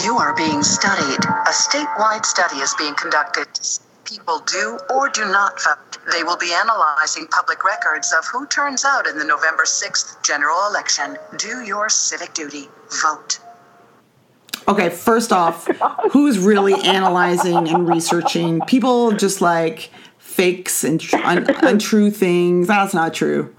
You 0.05 0.17
are 0.17 0.37
being 0.37 0.63
studied. 0.63 1.25
A 1.25 1.51
statewide 1.51 2.27
study 2.27 2.59
is 2.59 2.75
being 2.79 2.95
conducted. 2.95 3.49
People 4.09 4.39
do 4.41 4.79
or 4.95 5.11
do 5.11 5.27
not 5.27 5.63
vote. 5.63 5.99
They 6.13 6.23
will 6.23 6.39
be 6.39 6.53
analyzing 6.53 7.27
public 7.27 7.63
records 7.63 8.15
of 8.17 8.25
who 8.27 8.47
turns 8.47 8.85
out 8.85 9.07
in 9.07 9.19
the 9.19 9.25
November 9.25 9.65
6th 9.65 10.23
general 10.25 10.67
election. 10.67 11.19
Do 11.37 11.61
your 11.61 11.91
civic 11.91 12.33
duty. 12.33 12.69
Vote. 13.03 13.39
Okay, 14.67 14.89
first 14.89 15.31
off, 15.31 15.69
who's 16.11 16.39
really 16.39 16.75
analyzing 16.87 17.69
and 17.69 17.87
researching? 17.87 18.61
People 18.63 19.13
just 19.13 19.43
like 19.43 19.91
fakes 20.19 20.85
and 20.85 21.03
un- 21.13 21.47
untrue 21.65 22.11
things. 22.11 22.67
That's 22.69 22.95
not 22.95 23.13
true. 23.13 23.55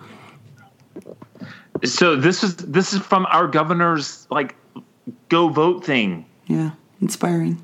So 1.83 2.15
this 2.15 2.43
is 2.43 2.55
this 2.55 2.93
is 2.93 2.99
from 2.99 3.25
our 3.27 3.47
governor's 3.47 4.27
like 4.29 4.55
go 5.29 5.49
vote 5.49 5.85
thing. 5.85 6.25
Yeah, 6.47 6.71
inspiring. 7.01 7.61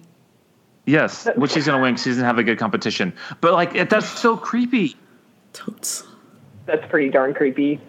Yes, 0.86 1.28
which 1.36 1.54
he's 1.54 1.66
gonna 1.66 1.82
win 1.82 1.94
because 1.94 2.06
he 2.06 2.12
doesn't 2.12 2.26
have 2.26 2.38
a 2.38 2.44
good 2.44 2.60
competition. 2.60 3.14
But 3.42 3.54
like 3.54 3.90
that's 3.90 4.08
so 4.08 4.38
creepy. 4.38 4.96
Totes. 5.54 6.04
That's 6.66 6.86
pretty 6.90 7.10
darn 7.10 7.34
creepy. 7.34 7.80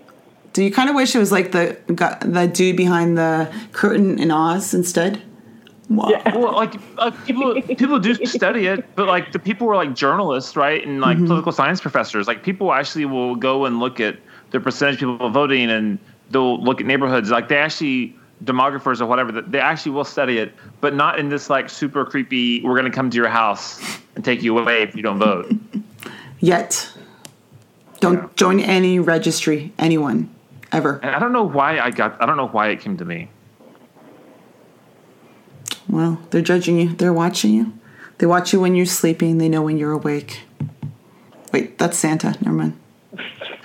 Do 0.53 0.65
you 0.65 0.73
kind 0.73 0.89
of 0.89 0.97
wish 0.97 1.15
it 1.15 1.19
was 1.19 1.33
like 1.33 1.53
the 1.53 1.77
the 1.87 2.51
dude 2.53 2.77
behind 2.77 3.19
the 3.19 3.53
curtain 3.73 4.19
in 4.19 4.31
Oz 4.31 4.73
instead? 4.73 5.23
Wow. 5.89 6.11
Well, 6.35 6.53
like 6.55 6.75
uh, 6.99 7.11
people 7.27 7.61
people 7.63 7.99
do 7.99 8.15
study 8.27 8.67
it, 8.67 8.85
but 8.97 9.07
like 9.07 9.33
the 9.33 9.39
people 9.39 9.67
were 9.67 9.77
like 9.77 9.95
journalists, 9.95 10.57
right, 10.57 10.85
and 10.85 11.01
like 11.01 11.19
political 11.19 11.53
science 11.53 11.81
professors. 11.81 12.27
Like 12.27 12.43
people 12.43 12.73
actually 12.73 13.05
will 13.05 13.37
go 13.37 13.67
and 13.67 13.79
look 13.79 14.01
at 14.01 14.17
the 14.51 14.59
percentage 14.59 15.03
of 15.03 15.11
people 15.11 15.31
voting, 15.31 15.71
and 15.71 15.99
they'll 16.31 16.61
look 16.63 16.81
at 16.81 16.87
neighborhoods. 16.87 17.31
Like 17.31 17.49
they 17.49 17.59
actually 17.59 18.17
demographers 18.45 19.01
or 19.01 19.07
whatever. 19.07 19.33
that 19.33 19.51
They 19.51 19.61
actually 19.61 19.93
will 19.93 20.05
study 20.05 20.39
it, 20.39 20.55
but 20.81 20.95
not 20.95 21.19
in 21.19 21.29
this 21.29 21.49
like 21.51 21.69
super 21.71 22.05
creepy. 22.05 22.63
We're 22.63 22.79
going 22.79 22.91
to 22.91 22.95
come 22.95 23.11
to 23.11 23.17
your 23.17 23.29
house 23.29 23.81
and 24.15 24.25
take 24.25 24.43
you 24.43 24.59
away 24.59 24.83
if 24.83 24.95
you 24.95 25.03
don't 25.03 25.19
vote. 25.19 25.53
Yet, 26.41 26.91
don't 28.01 28.35
join 28.37 28.61
any 28.61 28.99
registry. 28.99 29.73
Anyone, 29.79 30.35
ever. 30.71 31.01
And 31.03 31.15
I 31.15 31.19
don't 31.19 31.33
know 31.33 31.45
why 31.45 31.79
I 31.79 31.91
got. 31.91 32.21
I 32.23 32.27
don't 32.27 32.37
know 32.37 32.49
why 32.49 32.69
it 32.69 32.81
came 32.81 32.97
to 32.99 33.05
me. 33.05 33.31
Well, 35.89 36.21
they're 36.31 36.43
judging 36.43 36.79
you. 36.79 36.95
They're 36.95 37.13
watching 37.13 37.55
you. 37.55 37.73
They 38.19 38.27
watch 38.27 38.53
you 38.53 38.61
when 38.61 38.75
you're 38.75 38.87
sleeping. 38.87 39.39
They 39.39 39.49
know 39.49 39.63
when 39.63 39.79
you're 39.79 39.93
awake. 39.93 40.43
Wait, 41.53 41.79
that's 41.79 41.97
Santa. 41.97 42.37
Never 42.41 42.57
mind. 42.57 42.79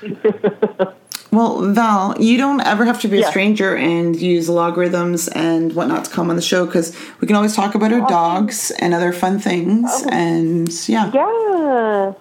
well, 1.31 1.61
Val, 1.73 2.21
you 2.21 2.37
don't 2.37 2.59
ever 2.61 2.83
have 2.85 2.99
to 3.01 3.07
be 3.07 3.21
a 3.21 3.25
stranger 3.27 3.75
and 3.75 4.15
use 4.19 4.49
logarithms 4.49 5.27
and 5.29 5.73
whatnot 5.73 6.05
to 6.05 6.11
come 6.11 6.29
on 6.29 6.35
the 6.35 6.41
show 6.41 6.65
because 6.65 6.95
we 7.21 7.27
can 7.27 7.35
always 7.35 7.55
talk 7.55 7.73
about 7.75 7.93
our 7.93 8.07
dogs 8.09 8.71
and 8.79 8.93
other 8.93 9.13
fun 9.13 9.39
things. 9.39 9.89
And 10.11 10.69
yeah, 10.89 11.09
Yeah, 11.13 12.13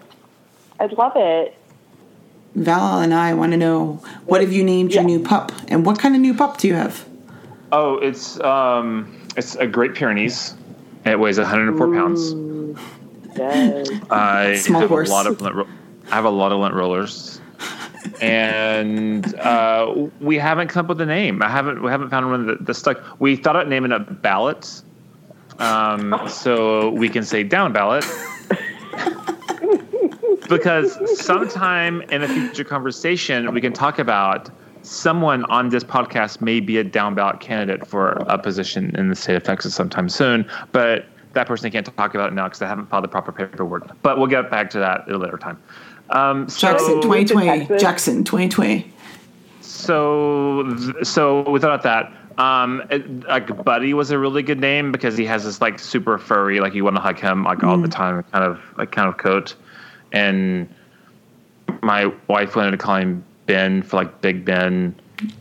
I'd 0.79 0.93
love 0.93 1.13
it. 1.17 1.57
Val 2.55 3.01
and 3.01 3.13
I 3.15 3.35
want 3.35 3.53
to 3.53 3.57
know 3.57 4.03
what 4.27 4.41
have 4.41 4.53
you 4.53 4.65
named 4.65 4.93
your 4.93 5.03
Yeah. 5.03 5.07
new 5.07 5.21
pup 5.23 5.53
and 5.69 5.85
what 5.87 5.99
kind 5.99 6.15
of 6.15 6.21
new 6.21 6.35
pup 6.35 6.59
do 6.59 6.69
you 6.69 6.75
have? 6.75 7.05
Oh, 7.73 7.99
it's 7.99 8.39
um, 8.41 9.21
it's 9.37 9.55
a 9.57 9.67
Great 9.67 9.95
Pyrenees. 9.95 10.55
It 11.05 11.19
weighs 11.19 11.39
104 11.39 11.95
pounds. 11.95 12.35
Yes. 13.37 13.89
I 14.11 14.57
Small 14.57 14.81
have 14.83 14.91
horse. 14.91 15.09
a 15.09 15.13
lot 15.13 15.27
of 15.27 15.41
lint 15.41 15.55
ro- 15.55 15.69
I 16.11 16.15
have 16.17 16.25
a 16.25 16.31
lot 16.31 16.51
of 16.53 16.59
lint 16.59 16.75
rollers, 16.75 17.40
and 18.21 19.35
uh, 19.37 20.09
we 20.21 20.37
haven't 20.37 20.69
come 20.69 20.87
up 20.87 20.89
with 20.89 21.01
a 21.01 21.07
name. 21.07 21.43
I 21.43 21.49
haven't 21.49 21.83
we 21.83 21.91
haven't 21.91 22.11
found 22.11 22.31
one 22.31 22.65
that, 22.65 22.75
stuck. 22.75 23.03
We 23.19 23.37
thought 23.37 23.57
about 23.57 23.69
naming 23.69 23.93
it 23.93 24.23
Ballot, 24.23 24.83
um, 25.59 26.21
so 26.29 26.91
we 26.91 27.09
can 27.09 27.25
say 27.25 27.43
down 27.43 27.73
ballot. 27.73 28.05
because 30.49 30.99
sometime 31.25 32.03
in 32.11 32.23
a 32.23 32.29
future 32.29 32.65
conversation, 32.65 33.53
we 33.55 33.61
can 33.61 33.73
talk 33.73 33.99
about 33.99 34.51
someone 34.83 35.45
on 35.45 35.69
this 35.69 35.85
podcast 35.85 36.41
may 36.41 36.61
be 36.61 36.79
a 36.79 36.85
down 36.85 37.15
ballot 37.15 37.41
candidate 37.41 37.87
for 37.87 38.13
a 38.29 38.39
position 38.39 38.95
in 38.97 39.09
the 39.09 39.15
state 39.15 39.37
of 39.37 39.43
Texas 39.43 39.75
sometime 39.75 40.09
soon, 40.09 40.51
but 40.73 41.07
that 41.33 41.47
person 41.47 41.71
can't 41.71 41.87
talk 41.87 42.15
about 42.15 42.33
it 42.33 42.35
now 42.35 42.45
because 42.45 42.59
they 42.59 42.67
haven't 42.67 42.87
filed 42.87 43.05
the 43.05 43.09
proper 43.09 43.31
paperwork. 43.31 43.89
But 44.03 44.19
we'll 44.19 44.27
get 44.27 44.51
back 44.51 44.71
to 44.71 44.79
that 44.79 45.03
at 45.09 45.15
a 45.15 45.19
later 45.19 45.39
time. 45.39 45.63
Um, 46.11 46.49
so, 46.49 46.73
Jackson, 46.73 47.01
2020. 47.03 47.47
Texas. 47.47 47.83
Jackson, 47.83 48.25
2020. 48.25 48.93
so, 49.61 50.77
so 51.03 51.49
without 51.51 51.83
that, 51.85 52.13
um, 52.39 52.83
it, 52.91 53.25
like 53.25 53.65
Buddy 53.65 53.93
was 53.93 54.11
a 54.11 54.19
really 54.19 54.43
good 54.43 54.61
name 54.61 54.93
because 54.93 55.17
he 55.17 55.27
has 55.27 55.45
this 55.45 55.61
like 55.61 55.79
super 55.79 56.17
furry, 56.19 56.61
like 56.61 56.75
you 56.75 56.85
want 56.85 56.97
to 56.97 57.03
hug 57.03 57.19
him 57.19 57.45
like 57.45 57.63
all 57.63 57.77
the 57.77 57.89
time, 57.89 58.23
kind 58.33 58.45
of 58.45 58.61
like 58.79 58.93
kind 58.93 59.09
of 59.09 59.19
coat. 59.19 59.55
And 60.13 60.73
my 61.83 62.07
wife 62.29 62.57
wanted 62.57 62.73
to 62.73 62.77
call 62.79 62.97
him 62.97 63.25
Ben 63.47 63.83
for 63.83 63.97
like 63.97 64.21
Big 64.23 64.45
Ben, 64.45 64.95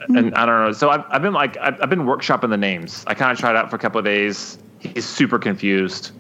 and 0.09 0.35
I 0.35 0.45
don't 0.45 0.65
know. 0.65 0.71
So 0.73 0.89
I've, 0.89 1.05
I've 1.09 1.21
been 1.21 1.33
like 1.33 1.57
I've, 1.57 1.81
I've 1.81 1.89
been 1.89 2.03
workshopping 2.03 2.49
the 2.49 2.57
names. 2.57 3.05
I 3.07 3.13
kind 3.13 3.31
of 3.31 3.37
tried 3.37 3.55
out 3.55 3.69
for 3.69 3.77
a 3.77 3.79
couple 3.79 3.99
of 3.99 4.05
days. 4.05 4.57
He's 4.79 5.05
super 5.05 5.39
confused, 5.39 6.11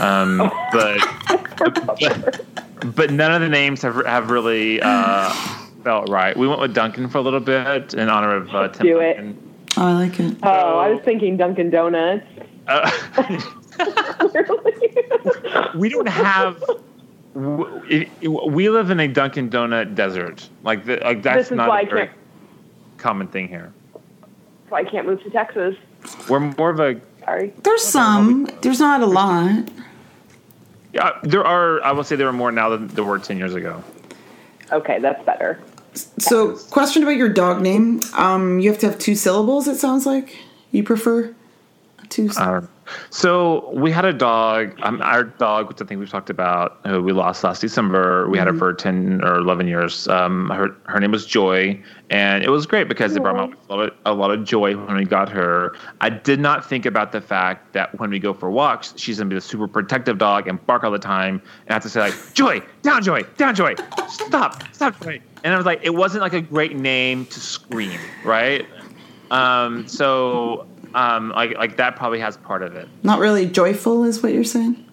um, 0.00 0.38
but, 0.72 0.98
but 1.56 2.44
but 2.84 3.10
none 3.10 3.32
of 3.32 3.40
the 3.40 3.48
names 3.48 3.82
have 3.82 4.04
have 4.06 4.30
really 4.30 4.80
uh, 4.80 5.32
felt 5.84 6.08
right. 6.08 6.36
We 6.36 6.46
went 6.48 6.60
with 6.60 6.74
Duncan 6.74 7.08
for 7.08 7.18
a 7.18 7.22
little 7.22 7.40
bit 7.40 7.94
in 7.94 8.08
honor 8.08 8.34
of 8.36 8.54
uh, 8.54 8.68
Tim 8.68 8.86
Do 8.86 9.00
it. 9.00 9.14
Duncan. 9.14 9.50
Oh, 9.76 9.86
I 9.86 9.92
like 9.92 10.20
it. 10.20 10.36
Oh, 10.42 10.78
I 10.78 10.90
was 10.90 11.00
thinking 11.04 11.36
Dunkin' 11.36 11.70
Donuts. 11.70 12.26
Uh, 12.66 12.90
we 15.76 15.88
don't 15.88 16.08
have. 16.08 16.62
We 17.34 18.68
live 18.68 18.90
in 18.90 18.98
a 18.98 19.06
Dunkin' 19.06 19.48
Donut 19.50 19.94
desert. 19.94 20.48
Like, 20.64 20.84
the, 20.84 20.96
like 20.96 21.22
that's 21.22 21.50
not 21.52 21.84
a 21.84 21.86
very, 21.86 22.10
common 22.98 23.28
thing 23.28 23.46
here. 23.46 23.72
So 24.68 24.76
I 24.76 24.84
can't 24.84 25.06
move 25.06 25.22
to 25.22 25.30
Texas. 25.30 25.76
We're 26.28 26.40
more 26.40 26.70
of 26.70 26.80
a 26.80 27.00
Sorry. 27.20 27.52
There's 27.62 27.82
some. 27.82 28.48
There's 28.62 28.80
not 28.80 29.02
a 29.02 29.06
lot. 29.06 29.68
Yeah. 30.92 31.18
There 31.22 31.44
are. 31.44 31.82
I 31.82 31.92
will 31.92 32.04
say 32.04 32.16
there 32.16 32.28
are 32.28 32.32
more 32.32 32.52
now 32.52 32.70
than 32.70 32.88
there 32.88 33.04
were 33.04 33.18
ten 33.18 33.38
years 33.38 33.54
ago. 33.54 33.82
Okay, 34.72 34.98
that's 35.00 35.24
better. 35.24 35.60
So, 36.18 36.56
question 36.56 37.02
about 37.02 37.16
your 37.16 37.28
dog 37.28 37.60
name. 37.60 38.00
Um, 38.14 38.60
you 38.60 38.70
have 38.70 38.78
to 38.80 38.90
have 38.90 38.98
two 38.98 39.16
syllables. 39.16 39.66
It 39.66 39.76
sounds 39.76 40.06
like 40.06 40.36
you 40.70 40.84
prefer 40.84 41.34
two. 42.10 42.28
Uh, 42.36 42.62
so 43.10 43.70
we 43.72 43.90
had 43.90 44.04
a 44.04 44.12
dog. 44.12 44.78
Um, 44.82 45.00
our 45.02 45.24
dog, 45.24 45.68
which 45.68 45.80
I 45.80 45.84
think 45.84 46.00
we've 46.00 46.10
talked 46.10 46.30
about, 46.30 46.80
who 46.84 47.02
we 47.02 47.12
lost 47.12 47.42
last 47.44 47.60
December. 47.60 48.28
We 48.28 48.38
had 48.38 48.46
her 48.46 48.54
for 48.54 48.72
ten 48.72 49.22
or 49.24 49.36
eleven 49.36 49.66
years. 49.66 50.08
Um, 50.08 50.50
her 50.50 50.76
her 50.84 51.00
name 51.00 51.12
was 51.12 51.24
Joy, 51.26 51.80
and 52.10 52.42
it 52.42 52.50
was 52.50 52.66
great 52.66 52.88
because 52.88 53.14
it 53.14 53.22
brought 53.22 53.36
wife 53.36 53.58
a 53.68 53.74
lot, 53.74 53.88
of, 53.88 53.94
a 54.06 54.14
lot 54.14 54.30
of 54.30 54.44
joy 54.44 54.76
when 54.76 54.96
we 54.96 55.04
got 55.04 55.28
her. 55.28 55.76
I 56.00 56.10
did 56.10 56.40
not 56.40 56.68
think 56.68 56.86
about 56.86 57.12
the 57.12 57.20
fact 57.20 57.72
that 57.72 57.98
when 57.98 58.10
we 58.10 58.18
go 58.18 58.34
for 58.34 58.50
walks, 58.50 58.94
she's 58.96 59.18
gonna 59.18 59.30
be 59.30 59.36
a 59.36 59.40
super 59.40 59.68
protective 59.68 60.18
dog 60.18 60.48
and 60.48 60.64
bark 60.66 60.84
all 60.84 60.90
the 60.90 60.98
time, 60.98 61.40
and 61.66 61.70
I 61.70 61.74
have 61.74 61.82
to 61.82 61.88
say 61.88 62.00
like, 62.00 62.14
Joy, 62.34 62.60
down, 62.82 63.02
Joy, 63.02 63.22
down, 63.36 63.54
Joy, 63.54 63.74
stop, 64.08 64.62
stop, 64.72 65.00
Joy. 65.02 65.20
And 65.42 65.54
I 65.54 65.56
was 65.56 65.66
like, 65.66 65.80
it 65.82 65.94
wasn't 65.94 66.22
like 66.22 66.34
a 66.34 66.40
great 66.40 66.76
name 66.76 67.24
to 67.26 67.40
scream, 67.40 67.98
right? 68.24 68.66
Um, 69.30 69.86
so 69.86 70.66
um, 70.94 71.30
like 71.30 71.56
like 71.56 71.76
that 71.76 71.96
probably 71.96 72.20
has 72.20 72.36
part 72.36 72.62
of 72.62 72.74
it. 72.76 72.88
Not 73.02 73.18
really 73.18 73.46
joyful, 73.46 74.04
is 74.04 74.22
what 74.22 74.32
you're 74.32 74.44
saying. 74.44 74.86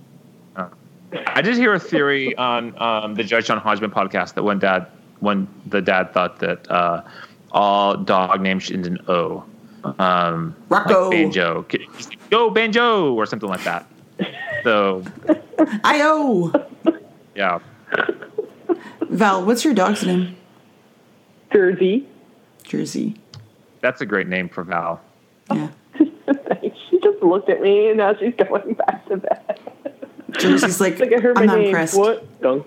I 1.26 1.42
did 1.42 1.56
hear 1.56 1.74
a 1.74 1.80
theory 1.80 2.36
on 2.36 2.78
um, 2.82 3.16
the 3.16 3.24
Judge 3.24 3.46
John 3.46 3.60
Hodgman 3.60 3.92
podcast 3.92 4.34
that 4.34 4.44
one 4.44 4.60
dad, 4.60 4.88
when 5.22 5.48
the 5.66 5.82
dad 5.82 6.12
thought 6.14 6.40
that 6.40 6.70
uh, 6.70 7.02
all 7.52 7.96
dog 7.96 8.42
names 8.42 8.64
should 8.64 8.76
end 8.76 8.88
in 8.88 9.00
O, 9.08 9.46
um, 10.00 10.54
Rocco. 10.68 11.04
like 11.04 11.12
banjo, 11.12 11.66
go 12.30 12.50
banjo, 12.50 13.14
or 13.14 13.26
something 13.26 13.48
like 13.48 13.64
that. 13.64 13.86
So 14.64 15.02
Io. 15.86 16.52
yeah, 17.36 17.60
Val, 19.10 19.46
what's 19.46 19.64
your 19.64 19.74
dog's 19.74 20.04
name? 20.06 20.36
Jersey. 21.54 22.06
Jersey. 22.64 23.16
that's 23.80 24.02
a 24.02 24.06
great 24.06 24.28
name 24.28 24.50
for 24.50 24.64
Val. 24.66 25.00
Yeah. 25.54 25.70
she 26.90 27.00
just 27.00 27.22
looked 27.24 27.50
at 27.50 27.62
me 27.62 27.90
and 27.90 27.98
now 27.98 28.16
she's 28.16 28.34
going 28.36 28.74
back 28.74 29.06
to 29.08 29.18
bed. 29.18 29.60
Jersey's 30.32 30.82
like, 30.82 31.00
Like 31.00 31.14
I 31.14 31.20
heard 31.20 31.36
my 31.36 31.42
I'm 31.42 31.48
not 31.48 31.58
name. 31.58 31.68
impressed. 31.68 31.98
What? 31.98 32.42
Done. 32.42 32.64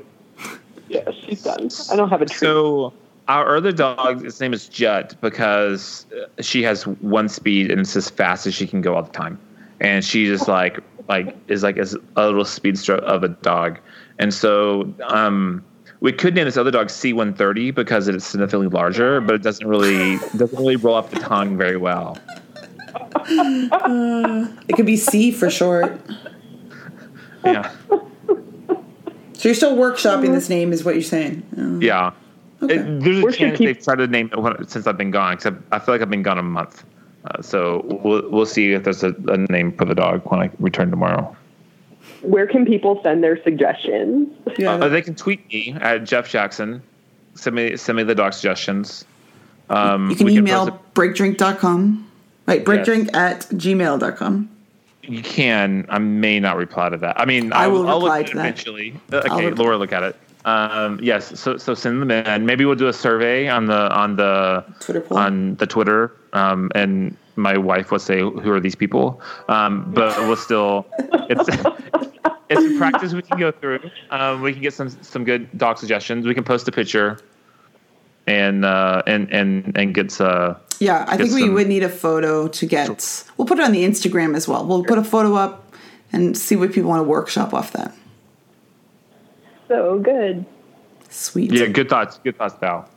Yeah, 0.89 1.09
she's 1.13 1.43
done. 1.43 1.69
I 1.91 1.97
don't 1.97 2.09
have 2.09 2.23
a 2.23 2.27
treat. 2.27 2.39
So 2.39 2.93
our 3.29 3.57
other 3.57 3.71
dog, 3.71 4.25
his 4.25 4.41
name 4.41 4.53
is 4.53 4.69
Jet 4.69 5.15
because 5.21 6.07
uh, 6.13 6.43
she 6.43 6.63
has 6.65 6.87
one 6.87 7.29
speed 7.29 7.71
and 7.71 7.81
it's 7.81 7.95
as 7.97 8.11
fast 8.11 8.47
as 8.47 8.55
she 8.55 8.67
can 8.67 8.81
go 8.81 8.97
all 8.97 9.03
the 9.05 9.13
time, 9.13 9.39
and 9.79 10.05
she 10.05 10.27
just 10.27 10.49
like 10.49 10.81
like 11.09 11.37
is 11.49 11.63
like 11.63 11.77
as 11.77 11.95
a 12.17 12.27
little 12.27 12.45
speedster 12.45 12.97
of 12.97 13.23
a 13.23 13.29
dog, 13.29 13.79
and 14.19 14.35
so 14.35 14.93
um, 15.05 15.65
we 16.01 16.13
could 16.13 16.35
name 16.35 16.47
this 16.47 16.57
other 16.57 16.73
dog 16.73 16.89
C130 16.89 17.73
because 17.73 18.09
it 18.09 18.17
is 18.17 18.25
significantly 18.25 18.67
larger, 18.69 19.21
but 19.21 19.37
it 19.37 19.43
doesn't 19.43 19.67
really 19.69 20.17
doesn't 20.37 20.59
really 20.59 20.77
roll 20.77 20.97
off 20.97 21.11
the 21.11 21.21
tongue 21.21 21.57
very 21.57 21.77
well. 21.77 22.19
It 23.29 24.73
could 24.77 24.87
be 24.87 24.97
C 24.97 25.31
for 25.31 25.51
short. 25.51 26.01
Yeah, 27.45 27.71
So 27.89 29.49
you're 29.49 29.55
still 29.55 29.75
workshopping 29.77 30.33
this 30.33 30.51
name, 30.51 30.73
is 30.75 30.85
what 30.85 30.95
you're 30.95 31.03
saying. 31.03 31.43
Oh. 31.57 31.81
yeah. 31.81 32.13
Okay. 32.63 32.75
It- 32.77 33.01
there's 33.01 33.19
a 33.19 33.23
Where's 33.23 33.41
your 33.41 33.49
chance 33.49 33.59
keep- 33.59 33.67
they've 33.69 33.83
tried 33.85 33.97
to 33.97 34.07
name 34.07 34.31
it 34.35 34.71
since 34.71 34.87
I've 34.87 34.99
been 34.99 35.11
gone. 35.11 35.33
Except 35.33 35.57
I 35.73 35.79
feel 35.79 35.95
like 35.95 36.03
I've 36.03 36.11
been 36.11 36.23
gone 36.23 36.37
a 36.39 36.43
month, 36.43 36.85
uh, 37.25 37.41
so 37.41 37.83
we'll 38.05 38.29
we'll 38.31 38.45
see 38.47 38.73
if 38.73 38.85
there's 38.85 39.03
a, 39.03 39.15
a 39.29 39.39
name 39.51 39.73
for 39.73 39.87
the 39.87 39.95
dog 39.95 40.21
when 40.31 40.41
I 40.41 40.51
return 40.59 40.91
tomorrow. 40.91 41.35
Where 42.21 42.47
can 42.47 42.67
people 42.67 43.01
send 43.03 43.25
their 43.25 43.43
suggestions? 43.43 44.29
Yeah. 44.59 44.73
Uh, 44.75 44.89
they 44.89 45.01
can 45.01 45.15
tweet 45.15 45.49
me 45.49 45.75
at 45.81 46.05
Jeff 46.05 46.29
Jackson. 46.29 46.83
Send 47.35 47.57
me 47.57 47.77
send 47.79 47.97
me 47.97 48.03
the 48.03 48.15
dog 48.15 48.35
suggestions. 48.35 49.07
Um, 49.71 50.11
you 50.11 50.17
can 50.17 50.27
we 50.27 50.37
email 50.37 50.69
post 50.69 50.83
breakdrink.com. 50.95 52.10
Right, 52.51 52.65
breakdrink 52.65 53.15
at 53.15 53.43
gmail.com. 53.43 54.49
you 55.03 55.23
can. 55.23 55.87
I 55.89 55.99
may 55.99 56.41
not 56.41 56.57
reply 56.57 56.89
to 56.89 56.97
that. 56.97 57.21
I 57.21 57.25
mean, 57.25 57.53
I 57.53 57.63
I'll, 57.65 57.71
will 57.71 57.89
I'll 57.89 58.01
look 58.01 58.13
reply 58.13 58.23
to 58.25 58.31
it 58.31 58.35
that. 58.35 58.41
eventually. 58.41 58.95
Uh, 59.13 59.23
Okay, 59.31 59.47
reply. 59.47 59.63
Laura, 59.65 59.77
look 59.79 59.93
at 59.93 60.03
it. 60.03 60.17
Um, 60.45 60.99
yes. 61.01 61.39
So 61.39 61.57
so 61.59 61.75
send 61.75 62.03
them 62.03 62.11
in. 62.11 62.45
Maybe 62.47 62.65
we'll 62.65 62.75
do 62.75 62.89
a 62.89 62.93
survey 62.93 63.49
on 63.49 63.67
the 63.67 63.93
on 63.95 64.17
the 64.17 64.65
Twitter 64.81 65.01
poll. 65.03 65.19
on 65.19 65.55
the 65.57 65.67
Twitter. 65.67 66.11
Um, 66.33 66.71
and 66.75 67.17
my 67.37 67.57
wife 67.57 67.93
will 67.93 67.99
say, 68.01 68.19
"Who 68.21 68.51
are 68.51 68.59
these 68.61 68.75
people?" 68.75 69.21
Um, 69.49 69.93
but 69.93 70.19
we'll 70.27 70.35
still. 70.37 70.87
It's 71.29 71.47
it's 72.51 72.75
a 72.75 72.79
practice 72.79 73.13
we 73.13 73.23
can 73.23 73.39
go 73.39 73.53
through. 73.53 73.79
Um, 74.11 74.41
we 74.43 74.53
can 74.55 74.63
get 74.63 74.75
some 74.75 74.89
some 74.89 75.23
good 75.25 75.47
dog 75.57 75.79
suggestions. 75.79 76.27
We 76.27 76.35
can 76.35 76.43
post 76.45 76.67
a 76.67 76.73
picture. 76.73 77.19
And 78.31 78.65
uh, 78.65 79.03
and 79.07 79.29
and 79.33 79.77
and 79.77 79.93
get 79.95 80.21
uh, 80.21 80.55
Yeah, 80.79 81.05
I 81.09 81.17
think 81.17 81.33
we 81.35 81.41
some- 81.41 81.55
would 81.55 81.67
need 81.67 81.83
a 81.83 81.89
photo 81.89 82.47
to 82.49 82.67
get. 82.67 83.25
We'll 83.37 83.47
put 83.49 83.59
it 83.59 83.65
on 83.65 83.73
the 83.73 83.85
Instagram 83.85 84.37
as 84.37 84.47
well. 84.47 84.65
We'll 84.67 84.85
put 84.85 84.99
a 84.99 85.05
photo 85.05 85.35
up 85.35 85.75
and 86.13 86.37
see 86.37 86.55
what 86.57 86.73
people 86.73 86.91
want 86.91 87.01
to 87.01 87.09
workshop 87.09 87.53
off 87.53 87.73
that. 87.73 87.93
So 89.69 89.99
good. 89.99 90.45
Sweet. 91.09 91.53
yeah, 91.53 91.67
good 91.67 91.89
thoughts, 91.89 92.19
good 92.23 92.37
thoughts, 92.39 92.55
Val. 92.61 92.89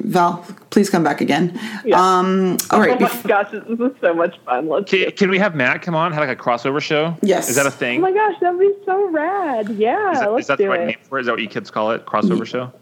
Val, 0.00 0.44
please 0.70 0.90
come 0.90 1.02
back 1.04 1.20
again. 1.20 1.58
Yeah. 1.84 1.96
Um, 2.00 2.56
all 2.70 2.80
right. 2.80 2.96
Oh 2.96 3.00
my 3.00 3.08
bef- 3.08 3.26
gosh, 3.26 3.50
this 3.50 3.62
is 3.80 3.92
so 4.00 4.14
much 4.14 4.38
fun. 4.44 4.68
Let's 4.68 4.90
Can, 4.90 5.10
can 5.12 5.28
we 5.30 5.38
have 5.38 5.54
Matt 5.56 5.82
come 5.82 5.94
on, 5.96 6.12
have 6.12 6.26
like 6.26 6.36
a 6.36 6.40
crossover 6.40 6.80
show? 6.80 7.16
Yes. 7.22 7.48
Is 7.48 7.56
that 7.56 7.66
a 7.66 7.70
thing? 7.70 7.98
Oh 7.98 8.02
my 8.02 8.12
gosh, 8.12 8.34
that'd 8.40 8.58
be 8.58 8.72
so 8.84 9.08
rad. 9.10 9.70
Yeah, 9.70 10.12
is 10.12 10.20
that, 10.20 10.32
let's 10.32 10.42
is 10.44 10.46
that 10.48 10.58
do 10.58 10.64
the 10.64 10.70
right 10.70 10.80
it. 10.82 10.86
name 10.86 10.96
for 11.02 11.18
it? 11.18 11.22
Is 11.22 11.26
that 11.26 11.32
what 11.32 11.42
you 11.42 11.48
kids 11.48 11.70
call 11.70 11.90
it? 11.92 12.06
Crossover 12.06 12.46
show? 12.46 12.72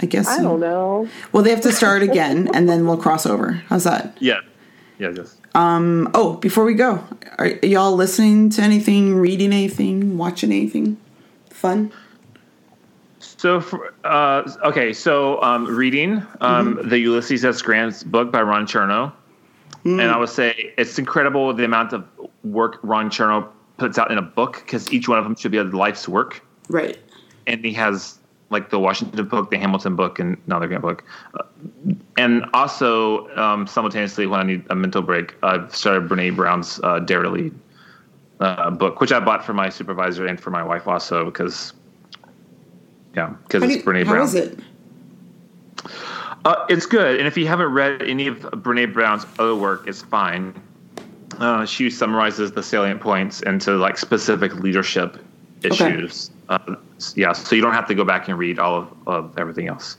I 0.00 0.06
guess. 0.06 0.26
I 0.28 0.42
don't 0.42 0.60
know. 0.60 1.08
Well, 1.32 1.42
they 1.42 1.50
have 1.50 1.60
to 1.62 1.72
start 1.72 2.02
again, 2.02 2.48
and 2.52 2.68
then 2.68 2.86
we'll 2.86 2.96
cross 2.96 3.26
over. 3.26 3.52
How's 3.68 3.84
that? 3.84 4.16
Yeah. 4.20 4.40
Yeah, 4.98 5.12
yes. 5.16 5.36
Um. 5.54 6.10
Oh, 6.14 6.34
before 6.34 6.64
we 6.64 6.74
go, 6.74 7.02
are 7.38 7.48
y'all 7.62 7.94
listening 7.94 8.50
to 8.50 8.62
anything, 8.62 9.14
reading 9.14 9.52
anything, 9.52 10.18
watching 10.18 10.52
anything 10.52 10.96
fun? 11.50 11.92
So, 13.18 13.60
for, 13.60 13.94
uh, 14.04 14.50
okay, 14.64 14.92
so 14.92 15.42
um, 15.42 15.66
reading 15.66 16.26
um, 16.40 16.80
the 16.88 16.98
Ulysses 16.98 17.44
S. 17.44 17.62
Grant's 17.62 18.02
book 18.02 18.30
by 18.30 18.42
Ron 18.42 18.66
Chernow, 18.66 19.12
and 19.84 20.02
I 20.02 20.16
would 20.16 20.28
say 20.28 20.72
it's 20.78 20.98
incredible 20.98 21.52
the 21.54 21.64
amount 21.64 21.92
of 21.92 22.06
work 22.42 22.78
Ron 22.82 23.10
Chernow 23.10 23.48
puts 23.76 23.98
out 23.98 24.10
in 24.10 24.18
a 24.18 24.22
book 24.22 24.62
because 24.64 24.92
each 24.92 25.08
one 25.08 25.18
of 25.18 25.24
them 25.24 25.34
should 25.36 25.50
be 25.52 25.58
a 25.58 25.64
life's 25.64 26.08
work. 26.08 26.42
Right. 26.68 26.98
and 27.46 27.62
he 27.64 27.72
has 27.74 28.18
like 28.54 28.70
the 28.70 28.78
Washington 28.78 29.26
book, 29.26 29.50
the 29.50 29.58
Hamilton 29.58 29.96
book, 29.96 30.18
and 30.18 30.38
another 30.46 30.78
book. 30.78 31.04
Uh, 31.34 31.42
and 32.16 32.46
also, 32.54 33.28
um, 33.36 33.66
simultaneously, 33.66 34.26
when 34.26 34.40
I 34.40 34.44
need 34.44 34.64
a 34.70 34.76
mental 34.76 35.02
break, 35.02 35.34
I've 35.42 35.74
started 35.74 36.08
Brene 36.08 36.36
Brown's 36.36 36.80
uh, 36.84 37.00
Dare 37.00 37.22
to 37.22 37.30
Lead 37.30 37.54
uh, 38.40 38.70
book, 38.70 39.00
which 39.00 39.12
I 39.12 39.20
bought 39.20 39.44
for 39.44 39.52
my 39.52 39.68
supervisor 39.68 40.24
and 40.26 40.40
for 40.40 40.50
my 40.50 40.62
wife 40.62 40.86
also 40.86 41.24
because, 41.24 41.72
yeah, 43.14 43.34
because 43.42 43.64
it's 43.64 43.82
do- 43.82 43.82
Brene 43.82 44.04
how 44.06 44.12
Brown. 44.12 44.24
is 44.24 44.34
it? 44.34 44.58
Uh, 46.44 46.64
it's 46.68 46.86
good, 46.86 47.18
and 47.18 47.26
if 47.26 47.36
you 47.36 47.48
haven't 47.48 47.72
read 47.72 48.02
any 48.02 48.28
of 48.28 48.38
Brene 48.38 48.92
Brown's 48.92 49.26
other 49.38 49.56
work, 49.56 49.88
it's 49.88 50.02
fine. 50.02 50.54
Uh, 51.40 51.66
she 51.66 51.90
summarizes 51.90 52.52
the 52.52 52.62
salient 52.62 53.00
points 53.00 53.42
into 53.42 53.72
like 53.72 53.98
specific 53.98 54.54
leadership 54.56 55.18
Okay. 55.64 55.94
issues. 55.94 56.30
Uh, 56.48 56.76
yeah, 57.14 57.32
so 57.32 57.56
you 57.56 57.62
don't 57.62 57.72
have 57.72 57.88
to 57.88 57.94
go 57.94 58.04
back 58.04 58.28
and 58.28 58.38
read 58.38 58.58
all 58.58 58.76
of, 58.80 58.88
of 59.06 59.38
everything 59.38 59.68
else 59.68 59.96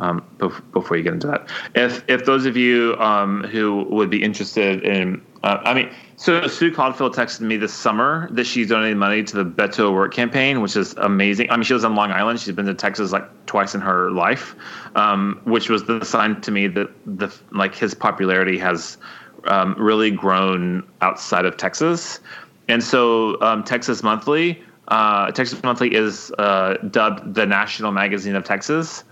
um, 0.00 0.24
bef- 0.38 0.62
before 0.72 0.96
you 0.96 1.02
get 1.02 1.12
into 1.12 1.26
that. 1.26 1.48
If 1.74 2.02
if 2.08 2.24
those 2.24 2.46
of 2.46 2.56
you 2.56 2.96
um, 2.98 3.44
who 3.44 3.84
would 3.90 4.10
be 4.10 4.22
interested 4.22 4.82
in, 4.82 5.22
uh, 5.42 5.58
I 5.62 5.74
mean, 5.74 5.90
so 6.16 6.46
Sue 6.46 6.72
Caulfield 6.72 7.14
texted 7.14 7.42
me 7.42 7.56
this 7.56 7.72
summer 7.72 8.28
that 8.32 8.44
she's 8.44 8.68
donating 8.68 8.98
money 8.98 9.22
to 9.22 9.36
the 9.36 9.44
Beto 9.44 9.80
O'Rourke 9.80 10.12
campaign, 10.12 10.60
which 10.60 10.76
is 10.76 10.94
amazing. 10.94 11.50
I 11.50 11.56
mean, 11.56 11.64
she 11.64 11.74
lives 11.74 11.84
on 11.84 11.94
Long 11.94 12.10
Island. 12.10 12.40
She's 12.40 12.54
been 12.54 12.66
to 12.66 12.74
Texas 12.74 13.12
like 13.12 13.46
twice 13.46 13.74
in 13.74 13.80
her 13.80 14.10
life, 14.10 14.54
um, 14.96 15.40
which 15.44 15.68
was 15.68 15.84
the 15.84 16.04
sign 16.04 16.40
to 16.40 16.50
me 16.50 16.66
that 16.68 16.88
the 17.06 17.34
like 17.52 17.74
his 17.74 17.94
popularity 17.94 18.58
has 18.58 18.96
um, 19.44 19.74
really 19.78 20.10
grown 20.10 20.88
outside 21.00 21.44
of 21.44 21.56
Texas. 21.56 22.20
And 22.68 22.82
so 22.84 23.40
um, 23.42 23.64
Texas 23.64 24.02
Monthly, 24.02 24.62
uh, 24.90 25.30
Texas 25.30 25.62
Monthly 25.62 25.94
is 25.94 26.32
uh, 26.38 26.76
dubbed 26.90 27.34
the 27.34 27.46
national 27.46 27.92
magazine 27.92 28.36
of 28.36 28.44
Texas. 28.44 29.04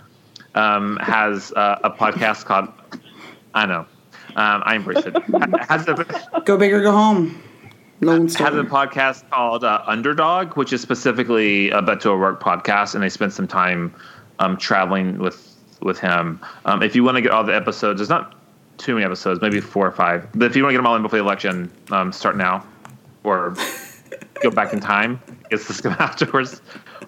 Um, 0.55 0.97
has 0.97 1.51
uh, 1.53 1.79
a 1.83 1.91
podcast 1.91 2.45
called 2.45 2.69
I 3.53 3.65
know 3.65 3.85
um, 4.35 4.63
I 4.65 4.75
embrace 4.75 5.05
it. 5.05 5.15
Ha- 5.15 5.65
has 5.67 5.87
a 5.87 6.41
Go 6.45 6.57
big 6.57 6.73
or 6.73 6.81
go 6.81 6.91
home. 6.91 7.41
Lone 8.01 8.27
has 8.27 8.55
a 8.55 8.63
podcast 8.63 9.29
called 9.29 9.63
uh, 9.63 9.83
Underdog, 9.85 10.55
which 10.55 10.71
is 10.71 10.81
specifically 10.81 11.69
a 11.71 11.81
Beto 11.81 12.07
O'Rourke 12.07 12.41
podcast, 12.41 12.95
and 12.95 13.03
I 13.03 13.09
spent 13.09 13.33
some 13.33 13.47
time 13.47 13.93
um, 14.39 14.55
traveling 14.57 15.17
with 15.17 15.55
with 15.81 15.99
him. 15.99 16.39
Um, 16.65 16.81
if 16.83 16.95
you 16.95 17.03
want 17.03 17.15
to 17.15 17.21
get 17.21 17.31
all 17.31 17.43
the 17.43 17.55
episodes, 17.55 17.99
there's 17.99 18.09
not 18.09 18.35
too 18.77 18.93
many 18.93 19.05
episodes, 19.05 19.41
maybe 19.41 19.59
four 19.59 19.85
or 19.85 19.91
five. 19.91 20.27
But 20.33 20.45
if 20.45 20.55
you 20.55 20.63
want 20.63 20.71
to 20.71 20.73
get 20.75 20.79
them 20.79 20.87
all 20.87 20.95
in 20.95 21.01
before 21.01 21.19
the 21.19 21.25
election, 21.25 21.71
um, 21.91 22.11
start 22.11 22.37
now, 22.37 22.65
or 23.23 23.55
go 24.41 24.49
back 24.49 24.73
in 24.73 24.79
time. 24.79 25.21
It's 25.51 25.67
this 25.67 25.81
come 25.81 25.93
afterwards. 25.99 26.61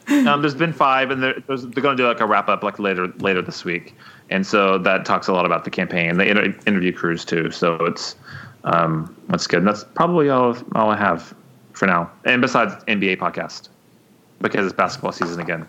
Um, 0.07 0.41
there's 0.41 0.55
been 0.55 0.73
five, 0.73 1.11
and 1.11 1.21
they're, 1.21 1.39
they're 1.47 1.83
going 1.83 1.95
to 1.97 2.03
do 2.03 2.07
like 2.07 2.19
a 2.19 2.25
wrap 2.25 2.49
up 2.49 2.63
like 2.63 2.79
later 2.79 3.07
later 3.19 3.41
this 3.41 3.63
week, 3.63 3.95
and 4.29 4.45
so 4.45 4.77
that 4.79 5.05
talks 5.05 5.27
a 5.27 5.33
lot 5.33 5.45
about 5.45 5.63
the 5.63 5.69
campaign. 5.69 6.17
They 6.17 6.29
inter- 6.29 6.55
interview 6.65 6.93
Cruz 6.93 7.25
too, 7.25 7.51
so 7.51 7.75
it's 7.85 8.15
um, 8.63 9.15
that's 9.27 9.47
good. 9.47 9.59
And 9.59 9.67
that's 9.67 9.83
probably 9.83 10.29
all 10.29 10.57
all 10.75 10.89
I 10.89 10.97
have 10.97 11.33
for 11.73 11.85
now. 11.85 12.11
And 12.25 12.41
besides 12.41 12.73
NBA 12.85 13.17
podcast, 13.17 13.69
because 14.39 14.65
it's 14.65 14.75
basketball 14.75 15.11
season 15.11 15.39
again. 15.39 15.67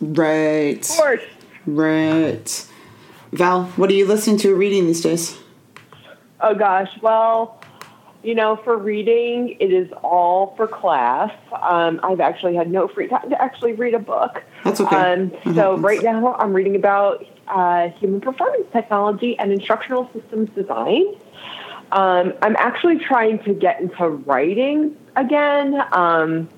Right. 0.00 0.80
Of 0.80 0.96
course. 0.96 1.22
Right. 1.66 2.66
Val, 3.32 3.64
what 3.76 3.88
are 3.90 3.94
you 3.94 4.06
listening 4.06 4.36
to 4.38 4.52
or 4.52 4.56
reading 4.56 4.86
these 4.86 5.00
days? 5.00 5.38
Oh 6.40 6.54
gosh. 6.54 6.90
Well, 7.00 7.61
you 8.22 8.34
know, 8.34 8.56
for 8.64 8.76
reading, 8.76 9.56
it 9.58 9.72
is 9.72 9.90
all 10.02 10.54
for 10.56 10.66
class. 10.68 11.32
Um, 11.60 12.00
I've 12.02 12.20
actually 12.20 12.54
had 12.54 12.70
no 12.70 12.86
free 12.88 13.08
time 13.08 13.28
to 13.30 13.42
actually 13.42 13.72
read 13.72 13.94
a 13.94 13.98
book. 13.98 14.42
That's 14.64 14.80
okay. 14.80 14.96
Um, 14.96 15.30
That 15.30 15.54
so 15.56 15.76
right 15.78 16.02
now, 16.02 16.34
I'm 16.34 16.52
reading 16.52 16.76
about 16.76 17.24
uh, 17.48 17.88
human 17.98 18.20
performance 18.20 18.66
technology 18.72 19.36
and 19.38 19.52
instructional 19.52 20.08
systems 20.12 20.50
design. 20.54 21.04
Um, 21.90 22.32
I'm 22.42 22.56
actually 22.58 22.98
trying 22.98 23.42
to 23.44 23.52
get 23.52 23.80
into 23.80 24.08
writing 24.08 24.96
again. 25.16 25.82
Um, 25.92 26.48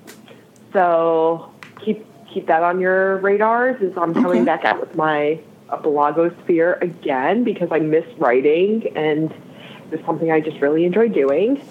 so 0.71 1.51
keep 1.83 2.05
keep 2.31 2.47
that 2.47 2.63
on 2.63 2.79
your 2.79 3.17
radars. 3.17 3.81
Is 3.81 3.93
I'm 3.97 4.13
coming 4.13 4.41
Okay. 4.41 4.45
back 4.45 4.65
out 4.65 4.79
with 4.79 4.95
my 4.95 5.39
blogosphere 5.69 6.79
again 6.81 7.43
because 7.43 7.69
I 7.71 7.79
miss 7.79 8.05
writing 8.17 8.95
and 8.95 9.33
it's 9.91 10.05
something 10.05 10.31
I 10.31 10.39
just 10.39 10.61
really 10.61 10.85
enjoy 10.85 11.09
doing. 11.09 11.61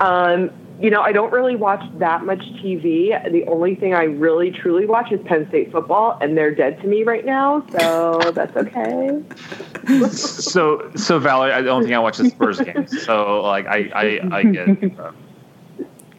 Um, 0.00 0.50
you 0.80 0.90
know, 0.90 1.00
I 1.00 1.10
don't 1.10 1.32
really 1.32 1.56
watch 1.56 1.82
that 1.98 2.24
much 2.24 2.38
TV. 2.38 3.10
The 3.32 3.44
only 3.46 3.74
thing 3.74 3.94
I 3.94 4.04
really 4.04 4.52
truly 4.52 4.86
watch 4.86 5.10
is 5.10 5.20
Penn 5.24 5.48
State 5.48 5.72
football, 5.72 6.16
and 6.20 6.38
they're 6.38 6.54
dead 6.54 6.80
to 6.82 6.86
me 6.86 7.02
right 7.02 7.24
now, 7.24 7.66
so 7.78 8.20
that's 8.32 8.56
okay. 8.56 9.22
So 10.10 10.90
so 10.96 11.18
Valerie, 11.18 11.52
I 11.52 11.62
don't 11.62 11.82
think 11.82 11.94
I 11.94 11.98
watch 11.98 12.18
the 12.18 12.28
Spurs 12.28 12.60
games. 12.60 13.06
So 13.06 13.40
like 13.40 13.66
I 13.66 13.90
I, 13.94 14.36
I 14.36 14.42
get. 14.42 15.00
Uh, 15.00 15.12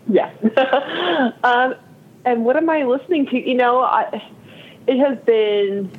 Yes. 0.09 0.33
um, 1.43 1.75
and 2.25 2.43
what 2.43 2.57
am 2.57 2.69
I 2.69 2.83
listening 2.83 3.27
to? 3.27 3.37
You 3.37 3.55
know, 3.55 3.81
I, 3.81 4.21
it 4.87 4.97
has 4.99 5.17
been. 5.19 5.91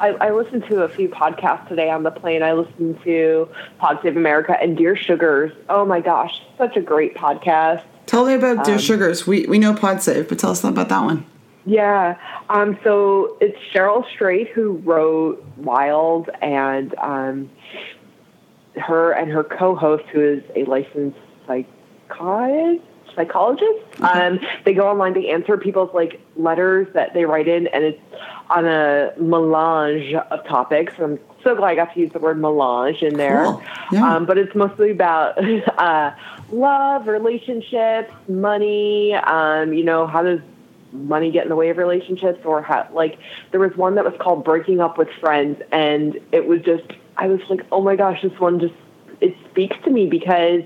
I, 0.00 0.08
I 0.20 0.30
listened 0.30 0.64
to 0.68 0.82
a 0.82 0.88
few 0.88 1.08
podcasts 1.08 1.68
today 1.68 1.90
on 1.90 2.02
the 2.02 2.10
plane. 2.10 2.42
I 2.42 2.52
listened 2.52 3.00
to 3.04 3.48
Pod 3.78 3.98
Save 4.02 4.16
America 4.16 4.56
and 4.60 4.76
Dear 4.76 4.96
Sugars. 4.96 5.52
Oh 5.68 5.84
my 5.84 6.00
gosh, 6.00 6.40
such 6.56 6.76
a 6.76 6.80
great 6.80 7.14
podcast. 7.14 7.82
Tell 8.06 8.24
me 8.24 8.34
about 8.34 8.58
Um, 8.58 8.64
Dear 8.64 8.78
Sugars. 8.78 9.26
We 9.26 9.46
we 9.46 9.58
know 9.58 9.74
PodSave, 9.74 10.28
but 10.28 10.38
tell 10.38 10.50
us 10.50 10.64
about 10.64 10.88
that 10.88 11.02
one. 11.04 11.26
Yeah. 11.66 12.16
Um, 12.48 12.78
so 12.82 13.36
it's 13.40 13.58
Cheryl 13.74 14.08
Strayed 14.14 14.48
who 14.48 14.78
wrote 14.84 15.44
Wild, 15.58 16.30
and 16.40 16.94
um, 16.98 17.50
her 18.76 19.12
and 19.12 19.30
her 19.30 19.44
co-host, 19.44 20.04
who 20.12 20.20
is 20.20 20.42
a 20.56 20.64
licensed 20.64 21.18
psychologist. 21.46 22.84
Psychologist. 23.18 24.00
Um, 24.00 24.38
they 24.64 24.74
go 24.74 24.88
online 24.88 25.12
they 25.12 25.28
answer 25.28 25.56
people's 25.56 25.92
like 25.92 26.20
letters 26.36 26.86
that 26.94 27.14
they 27.14 27.24
write 27.24 27.48
in, 27.48 27.66
and 27.66 27.82
it's 27.82 28.00
on 28.48 28.64
a 28.64 29.12
melange 29.18 30.14
of 30.14 30.44
topics. 30.46 30.94
I'm 30.98 31.18
so 31.42 31.56
glad 31.56 31.70
I 31.70 31.74
got 31.74 31.94
to 31.94 32.00
use 32.00 32.12
the 32.12 32.20
word 32.20 32.40
melange 32.40 33.02
in 33.02 33.16
there. 33.16 33.44
Cool. 33.44 33.62
Yeah. 33.90 34.14
Um, 34.14 34.24
but 34.24 34.38
it's 34.38 34.54
mostly 34.54 34.92
about 34.92 35.36
uh, 35.78 36.12
love, 36.52 37.08
relationships, 37.08 38.12
money. 38.28 39.14
Um, 39.14 39.72
you 39.72 39.82
know, 39.82 40.06
how 40.06 40.22
does 40.22 40.40
money 40.92 41.30
get 41.30 41.42
in 41.42 41.48
the 41.48 41.56
way 41.56 41.70
of 41.70 41.76
relationships 41.76 42.40
or 42.44 42.62
how 42.62 42.88
like 42.92 43.18
there 43.50 43.60
was 43.60 43.76
one 43.76 43.96
that 43.96 44.04
was 44.04 44.14
called 44.20 44.44
breaking 44.44 44.80
up 44.80 44.96
with 44.96 45.08
friends 45.20 45.60
and 45.70 46.18
it 46.32 46.46
was 46.46 46.62
just 46.62 46.84
i 47.18 47.26
was 47.26 47.40
like 47.50 47.60
oh 47.72 47.82
my 47.82 47.94
gosh 47.94 48.22
this 48.22 48.32
one 48.40 48.58
just 48.58 48.72
it 49.20 49.36
speaks 49.50 49.76
to 49.84 49.90
me 49.90 50.06
because 50.06 50.62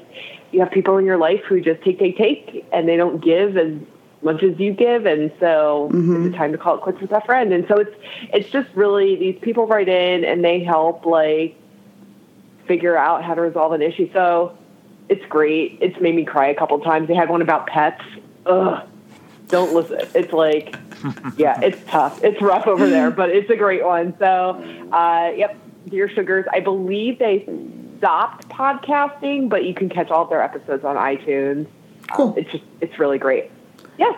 you 0.52 0.60
have 0.60 0.70
people 0.70 0.98
in 0.98 1.04
your 1.04 1.16
life 1.16 1.40
who 1.48 1.60
just 1.60 1.82
take 1.82 1.98
take 1.98 2.16
take 2.16 2.64
and 2.72 2.88
they 2.88 2.96
don't 2.96 3.22
give 3.22 3.56
as 3.56 3.74
much 4.22 4.42
as 4.42 4.58
you 4.58 4.72
give 4.72 5.04
and 5.06 5.32
so 5.40 5.90
it's 5.92 6.34
a 6.34 6.38
time 6.38 6.52
to 6.52 6.58
call 6.58 6.76
it 6.76 6.80
quits 6.80 7.00
with 7.00 7.10
that 7.10 7.26
friend 7.26 7.52
and 7.52 7.66
so 7.66 7.78
it's 7.78 7.94
it's 8.32 8.48
just 8.50 8.68
really 8.74 9.16
these 9.16 9.36
people 9.40 9.66
write 9.66 9.88
in 9.88 10.24
and 10.24 10.44
they 10.44 10.62
help 10.62 11.04
like 11.04 11.56
figure 12.66 12.96
out 12.96 13.24
how 13.24 13.34
to 13.34 13.40
resolve 13.40 13.72
an 13.72 13.82
issue 13.82 14.08
so 14.12 14.56
it's 15.08 15.24
great 15.26 15.76
it's 15.80 16.00
made 16.00 16.14
me 16.14 16.24
cry 16.24 16.48
a 16.48 16.54
couple 16.54 16.78
times 16.80 17.08
they 17.08 17.14
had 17.14 17.28
one 17.28 17.42
about 17.42 17.66
pets 17.66 18.02
Ugh 18.46 18.88
don't 19.52 19.74
listen. 19.74 20.00
It's 20.14 20.32
like, 20.32 20.74
yeah, 21.36 21.60
it's 21.60 21.78
tough. 21.88 22.24
It's 22.24 22.40
rough 22.40 22.66
over 22.66 22.88
there, 22.88 23.10
but 23.10 23.28
it's 23.28 23.50
a 23.50 23.56
great 23.56 23.84
one. 23.84 24.16
So, 24.18 24.26
uh, 24.90 25.32
yep, 25.36 25.56
Dear 25.88 26.08
Sugars. 26.08 26.46
I 26.50 26.60
believe 26.60 27.18
they 27.18 27.46
stopped 28.02 28.48
podcasting, 28.48 29.48
but 29.48 29.64
you 29.64 29.72
can 29.72 29.88
catch 29.88 30.10
all 30.10 30.24
of 30.24 30.28
their 30.28 30.42
episodes 30.42 30.84
on 30.84 30.96
iTunes. 30.96 31.68
Cool. 32.12 32.30
Um, 32.30 32.34
it's 32.36 32.50
just, 32.50 32.64
it's 32.80 32.98
really 32.98 33.16
great. 33.16 33.48
Yeah. 33.96 34.16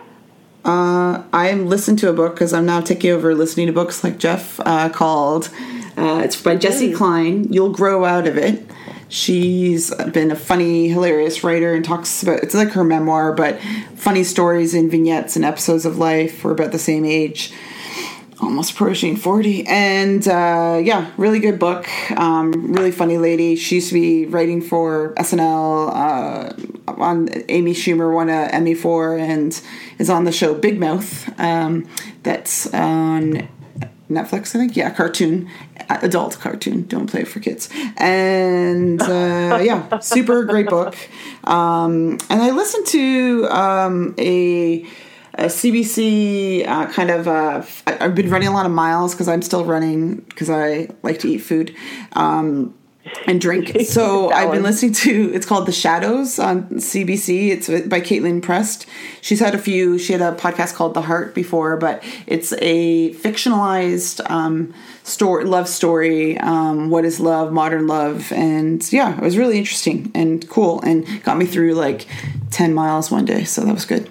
Uh, 0.65 1.21
I 1.31 1.53
listened 1.53 1.99
to 1.99 2.09
a 2.09 2.13
book 2.13 2.33
because 2.33 2.51
I'm 2.51 2.65
now 2.65 2.81
taking 2.81 3.11
over 3.11 3.35
listening 3.35 3.67
to 3.67 3.73
books 3.73 4.03
like 4.03 4.17
Jeff 4.17 4.59
uh, 4.65 4.89
called. 4.89 5.51
Uh, 5.95 6.21
it's 6.23 6.41
by 6.41 6.55
Jessie 6.55 6.93
Klein. 6.93 7.53
You'll 7.53 7.69
grow 7.69 8.05
out 8.05 8.25
of 8.25 8.37
it. 8.37 8.67
She's 9.07 9.93
been 10.11 10.31
a 10.31 10.35
funny, 10.35 10.87
hilarious 10.87 11.43
writer 11.43 11.75
and 11.75 11.85
talks 11.85 12.23
about 12.23 12.39
it's 12.39 12.55
like 12.55 12.71
her 12.71 12.83
memoir, 12.83 13.33
but 13.33 13.61
funny 13.95 14.23
stories 14.23 14.73
and 14.73 14.89
vignettes 14.89 15.35
and 15.35 15.45
episodes 15.45 15.85
of 15.85 15.99
life. 15.99 16.43
We're 16.43 16.53
about 16.53 16.71
the 16.71 16.79
same 16.79 17.05
age, 17.05 17.53
almost 18.39 18.71
approaching 18.71 19.15
40. 19.15 19.65
And 19.67 20.27
uh, 20.27 20.79
yeah, 20.83 21.11
really 21.17 21.39
good 21.39 21.59
book. 21.59 21.87
Um, 22.11 22.73
really 22.73 22.91
funny 22.91 23.17
lady. 23.17 23.55
She 23.55 23.75
used 23.75 23.89
to 23.89 23.93
be 23.93 24.25
writing 24.25 24.61
for 24.61 25.13
SNL. 25.15 25.91
Uh, 25.93 26.91
on 26.97 27.29
Amy 27.49 27.73
Schumer 27.73 28.13
won 28.13 28.29
a 28.29 28.43
Emmy 28.51 28.73
for 28.73 29.17
and 29.17 29.59
is 29.97 30.09
on 30.09 30.23
the 30.23 30.31
show 30.31 30.53
Big 30.53 30.79
Mouth. 30.79 31.27
Um, 31.39 31.87
that's 32.23 32.73
on 32.73 33.47
Netflix, 34.09 34.55
I 34.55 34.59
think. 34.59 34.75
Yeah, 34.75 34.91
cartoon, 34.91 35.49
adult 35.89 36.39
cartoon. 36.39 36.85
Don't 36.87 37.07
play 37.07 37.21
it 37.21 37.27
for 37.27 37.39
kids. 37.39 37.69
And 37.97 39.01
uh, 39.01 39.59
yeah, 39.63 39.99
super 39.99 40.43
great 40.43 40.67
book. 40.67 40.95
Um, 41.43 42.17
and 42.29 42.41
I 42.41 42.51
listened 42.51 42.87
to 42.87 43.47
um, 43.49 44.15
a, 44.17 44.85
a 45.35 45.45
CBC 45.45 46.67
uh, 46.67 46.87
kind 46.87 47.11
of. 47.11 47.27
Uh, 47.27 47.63
I've 47.87 48.15
been 48.15 48.29
running 48.29 48.47
a 48.47 48.53
lot 48.53 48.65
of 48.65 48.71
miles 48.71 49.13
because 49.13 49.27
I'm 49.27 49.41
still 49.41 49.65
running 49.65 50.15
because 50.15 50.49
I 50.49 50.89
like 51.03 51.19
to 51.19 51.29
eat 51.29 51.39
food. 51.39 51.75
Um, 52.13 52.73
and 53.27 53.39
drink. 53.39 53.75
So 53.85 54.31
I've 54.31 54.51
been 54.51 54.63
listening 54.63 54.93
to. 54.93 55.31
It's 55.33 55.45
called 55.45 55.67
The 55.67 55.71
Shadows 55.71 56.39
on 56.39 56.63
CBC. 56.63 57.49
It's 57.49 57.67
by 57.87 58.01
Kaitlin 58.01 58.41
Prest. 58.41 58.87
She's 59.21 59.39
had 59.39 59.53
a 59.53 59.57
few. 59.57 59.97
She 59.97 60.11
had 60.11 60.21
a 60.21 60.33
podcast 60.35 60.73
called 60.73 60.95
The 60.95 61.03
Heart 61.03 61.35
before, 61.35 61.77
but 61.77 62.03
it's 62.25 62.51
a 62.53 63.13
fictionalized 63.13 64.27
um, 64.29 64.73
story, 65.03 65.45
love 65.45 65.69
story. 65.69 66.37
Um, 66.39 66.89
what 66.89 67.05
is 67.05 67.19
love? 67.19 67.53
Modern 67.53 67.87
love, 67.87 68.31
and 68.33 68.91
yeah, 68.91 69.15
it 69.15 69.21
was 69.21 69.37
really 69.37 69.59
interesting 69.59 70.11
and 70.13 70.47
cool, 70.49 70.81
and 70.81 71.23
got 71.23 71.37
me 71.37 71.45
through 71.45 71.73
like 71.75 72.07
ten 72.49 72.73
miles 72.73 73.11
one 73.11 73.25
day. 73.25 73.43
So 73.43 73.63
that 73.63 73.73
was 73.73 73.85
good. 73.85 74.09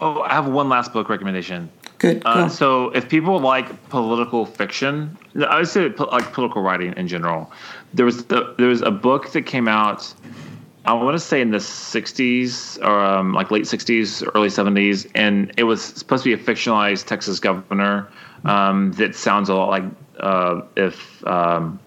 Oh, 0.00 0.22
I 0.22 0.34
have 0.34 0.48
one 0.48 0.68
last 0.68 0.92
book 0.92 1.08
recommendation. 1.08 1.70
Good. 1.98 2.22
Uh, 2.26 2.48
so 2.48 2.90
if 2.90 3.08
people 3.08 3.38
like 3.40 3.88
political 3.88 4.44
fiction, 4.44 5.16
I 5.48 5.58
would 5.58 5.68
say 5.68 5.88
like 5.88 6.32
political 6.32 6.62
writing 6.62 6.92
in 6.96 7.08
general. 7.08 7.50
There 7.94 8.04
was 8.04 8.26
the, 8.26 8.54
there 8.58 8.68
was 8.68 8.82
a 8.82 8.90
book 8.90 9.32
that 9.32 9.42
came 9.42 9.66
out. 9.66 10.12
I 10.84 10.92
want 10.92 11.14
to 11.14 11.20
say 11.20 11.40
in 11.40 11.50
the 11.50 11.58
'60s 11.58 12.78
or 12.84 13.00
um, 13.00 13.32
like 13.32 13.50
late 13.50 13.64
'60s, 13.64 14.28
early 14.34 14.48
'70s, 14.48 15.10
and 15.14 15.52
it 15.56 15.64
was 15.64 15.82
supposed 15.82 16.24
to 16.24 16.36
be 16.36 16.40
a 16.40 16.44
fictionalized 16.44 17.06
Texas 17.06 17.40
governor 17.40 18.08
um, 18.44 18.92
that 18.92 19.16
sounds 19.16 19.48
a 19.48 19.54
lot 19.54 19.70
like 19.70 19.84
uh, 20.20 20.60
if. 20.76 21.26
Um, 21.26 21.80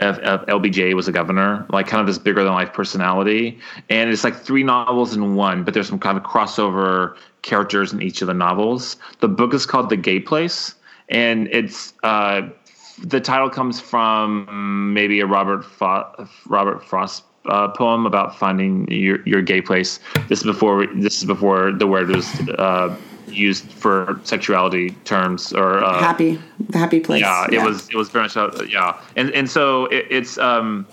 if 0.00 0.18
LBJ 0.18 0.94
was 0.94 1.08
a 1.08 1.12
governor, 1.12 1.66
like 1.70 1.86
kind 1.86 2.00
of 2.00 2.06
this 2.06 2.18
bigger 2.18 2.44
than 2.44 2.52
life 2.52 2.72
personality. 2.72 3.58
And 3.88 4.10
it's 4.10 4.24
like 4.24 4.36
three 4.36 4.62
novels 4.62 5.14
in 5.14 5.34
one, 5.34 5.64
but 5.64 5.74
there's 5.74 5.88
some 5.88 5.98
kind 5.98 6.16
of 6.16 6.24
crossover 6.24 7.16
characters 7.42 7.92
in 7.92 8.02
each 8.02 8.22
of 8.22 8.28
the 8.28 8.34
novels. 8.34 8.96
The 9.20 9.28
book 9.28 9.54
is 9.54 9.66
called 9.66 9.90
The 9.90 9.96
Gay 9.96 10.20
Place, 10.20 10.74
and 11.08 11.48
it's 11.48 11.94
uh, 12.02 12.42
the 13.02 13.20
title 13.20 13.50
comes 13.50 13.80
from 13.80 14.92
maybe 14.92 15.20
a 15.20 15.26
Robert 15.26 15.64
Fo- 15.64 16.28
Robert 16.46 16.84
Frost 16.84 17.24
uh, 17.46 17.68
poem 17.68 18.06
about 18.06 18.36
finding 18.38 18.90
your 18.90 19.20
your 19.26 19.42
gay 19.42 19.60
place. 19.60 20.00
This 20.28 20.40
is 20.40 20.44
before 20.44 20.86
this 20.86 21.18
is 21.18 21.24
before 21.24 21.72
the 21.72 21.86
word 21.86 22.08
was 22.08 22.26
uh, 22.50 22.96
used 23.34 23.70
for 23.72 24.20
sexuality 24.24 24.90
terms 25.04 25.52
or 25.52 25.82
uh, 25.82 25.98
happy, 25.98 26.40
the 26.70 26.78
happy 26.78 27.00
place. 27.00 27.22
Yeah, 27.22 27.46
it 27.50 27.62
was 27.62 27.88
it 27.88 27.96
was 27.96 28.08
very 28.08 28.24
much 28.24 28.36
uh, 28.36 28.50
yeah, 28.68 29.00
and 29.16 29.30
and 29.30 29.50
so 29.50 29.86
it, 29.86 30.06
it's 30.10 30.38
um, 30.38 30.86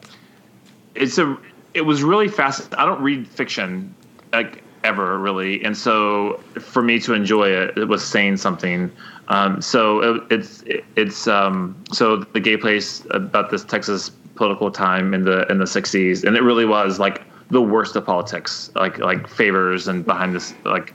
it's 0.96 1.18
a 1.18 1.38
it 1.74 1.82
was 1.82 2.04
really 2.04 2.28
fast. 2.28 2.74
I 2.78 2.86
don't 2.86 3.02
read 3.02 3.28
fiction 3.28 3.94
like 4.34 4.64
ever 4.84 5.18
really, 5.18 5.64
and 5.64 5.78
so 5.78 6.42
for 6.60 6.82
me 6.82 7.00
to 7.00 7.14
enjoy 7.14 7.50
it, 7.50 7.78
it 7.78 7.86
was 7.86 8.04
saying 8.04 8.38
something. 8.38 8.92
Um, 9.28 9.62
so 9.62 10.00
it, 10.02 10.24
it's 10.32 10.62
it, 10.64 10.84
it's 10.96 11.28
um, 11.28 11.82
so 11.92 12.18
the 12.18 12.40
gay 12.40 12.58
place 12.58 13.06
about 13.12 13.50
this 13.50 13.64
Texas 13.64 14.12
political 14.36 14.72
time 14.72 15.14
in 15.14 15.24
the 15.24 15.50
in 15.52 15.60
the 15.60 15.66
'60s, 15.66 16.24
and 16.24 16.36
it 16.36 16.42
really 16.42 16.66
was 16.66 17.00
like 17.00 17.22
the 17.50 17.62
worst 17.62 17.96
of 17.96 18.06
politics, 18.06 18.72
like 18.76 18.98
like 19.00 19.28
favors 19.28 19.88
and 19.88 20.06
behind 20.06 20.36
this 20.36 20.54
like. 20.66 20.94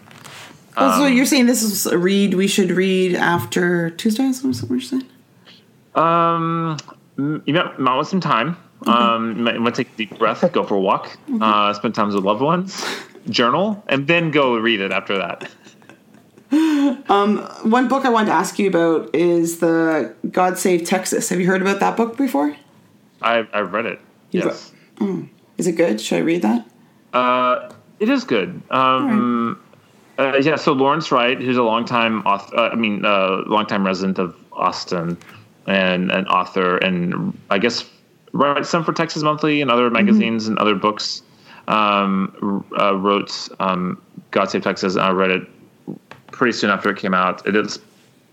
Um, 0.77 0.91
oh, 0.93 0.99
so 0.99 1.07
you're 1.07 1.25
saying 1.25 1.47
this 1.47 1.63
is 1.63 1.87
a 1.87 1.97
read 1.97 2.35
we 2.35 2.47
should 2.47 2.71
read 2.71 3.15
after 3.15 3.91
Tuesday? 3.91 4.25
Is 4.25 4.43
what 4.43 4.71
you're 4.71 4.81
saying? 4.81 5.07
Um, 5.95 6.77
you 7.17 7.55
might, 7.55 7.79
might 7.79 7.97
want 7.97 8.07
some 8.09 8.21
time. 8.21 8.59
Okay. 8.83 8.93
Um, 8.93 9.47
you 9.47 9.61
might, 9.61 9.75
take 9.75 9.89
a 9.89 9.97
deep 9.97 10.19
breath, 10.19 10.53
go 10.53 10.65
for 10.65 10.75
a 10.75 10.81
walk, 10.81 11.17
uh, 11.41 11.73
spend 11.73 11.95
time 11.95 12.13
with 12.13 12.23
loved 12.23 12.43
ones, 12.43 12.85
journal, 13.31 13.83
and 13.89 14.07
then 14.07 14.31
go 14.31 14.57
read 14.57 14.81
it 14.81 14.93
after 14.93 15.17
that. 15.19 15.51
Um, 17.09 17.39
one 17.65 17.89
book 17.89 18.05
I 18.05 18.09
wanted 18.09 18.27
to 18.27 18.33
ask 18.33 18.59
you 18.59 18.69
about 18.69 19.13
is 19.15 19.59
the 19.59 20.15
God 20.31 20.59
Save 20.59 20.85
Texas. 20.85 21.29
Have 21.29 21.41
you 21.41 21.47
heard 21.47 21.61
about 21.61 21.81
that 21.81 21.97
book 21.97 22.17
before? 22.17 22.57
I've, 23.21 23.49
I've 23.53 23.73
read 23.73 23.87
it. 23.87 24.01
You've 24.31 24.45
yes. 24.45 24.73
oh. 25.01 25.29
Is 25.59 25.67
it 25.67 25.73
good? 25.73 26.01
Should 26.01 26.19
I 26.19 26.21
read 26.21 26.43
that? 26.43 26.67
Uh, 27.13 27.73
it 27.99 28.09
is 28.09 28.23
good. 28.25 28.63
Um. 28.71 29.61
Uh, 30.19 30.37
yeah. 30.43 30.57
So 30.57 30.73
Lawrence 30.73 31.13
Wright, 31.13 31.41
who's 31.41 31.57
a 31.57 31.63
longtime 31.63 32.23
author, 32.27 32.57
uh, 32.57 32.71
I 32.71 32.75
mean, 32.75 33.05
uh, 33.05 33.43
longtime 33.47 33.85
resident 33.85 34.19
of 34.19 34.37
Austin, 34.53 35.19
and 35.67 36.11
an 36.11 36.27
author, 36.29 36.79
and 36.79 37.39
I 37.51 37.59
guess 37.59 37.85
writes 38.33 38.69
some 38.69 38.85
for 38.85 38.93
Texas 38.93 39.23
Monthly 39.23 39.61
and 39.61 39.71
other 39.71 39.85
mm-hmm. 39.87 39.95
magazines 39.95 40.45
mm-hmm. 40.45 40.53
and 40.53 40.59
other 40.59 40.75
books. 40.75 41.23
Um, 41.69 42.65
uh, 42.79 42.97
wrote 42.97 43.49
um, 43.59 44.01
God 44.31 44.49
Save 44.49 44.63
Texas, 44.63 44.95
and 44.95 45.03
I 45.03 45.11
read 45.11 45.33
it 45.33 45.43
pretty 46.31 46.53
soon 46.53 46.71
after 46.71 46.91
it 46.91 46.97
came 46.97 47.13
out. 47.13 47.45
It 47.45 47.57
is 47.57 47.81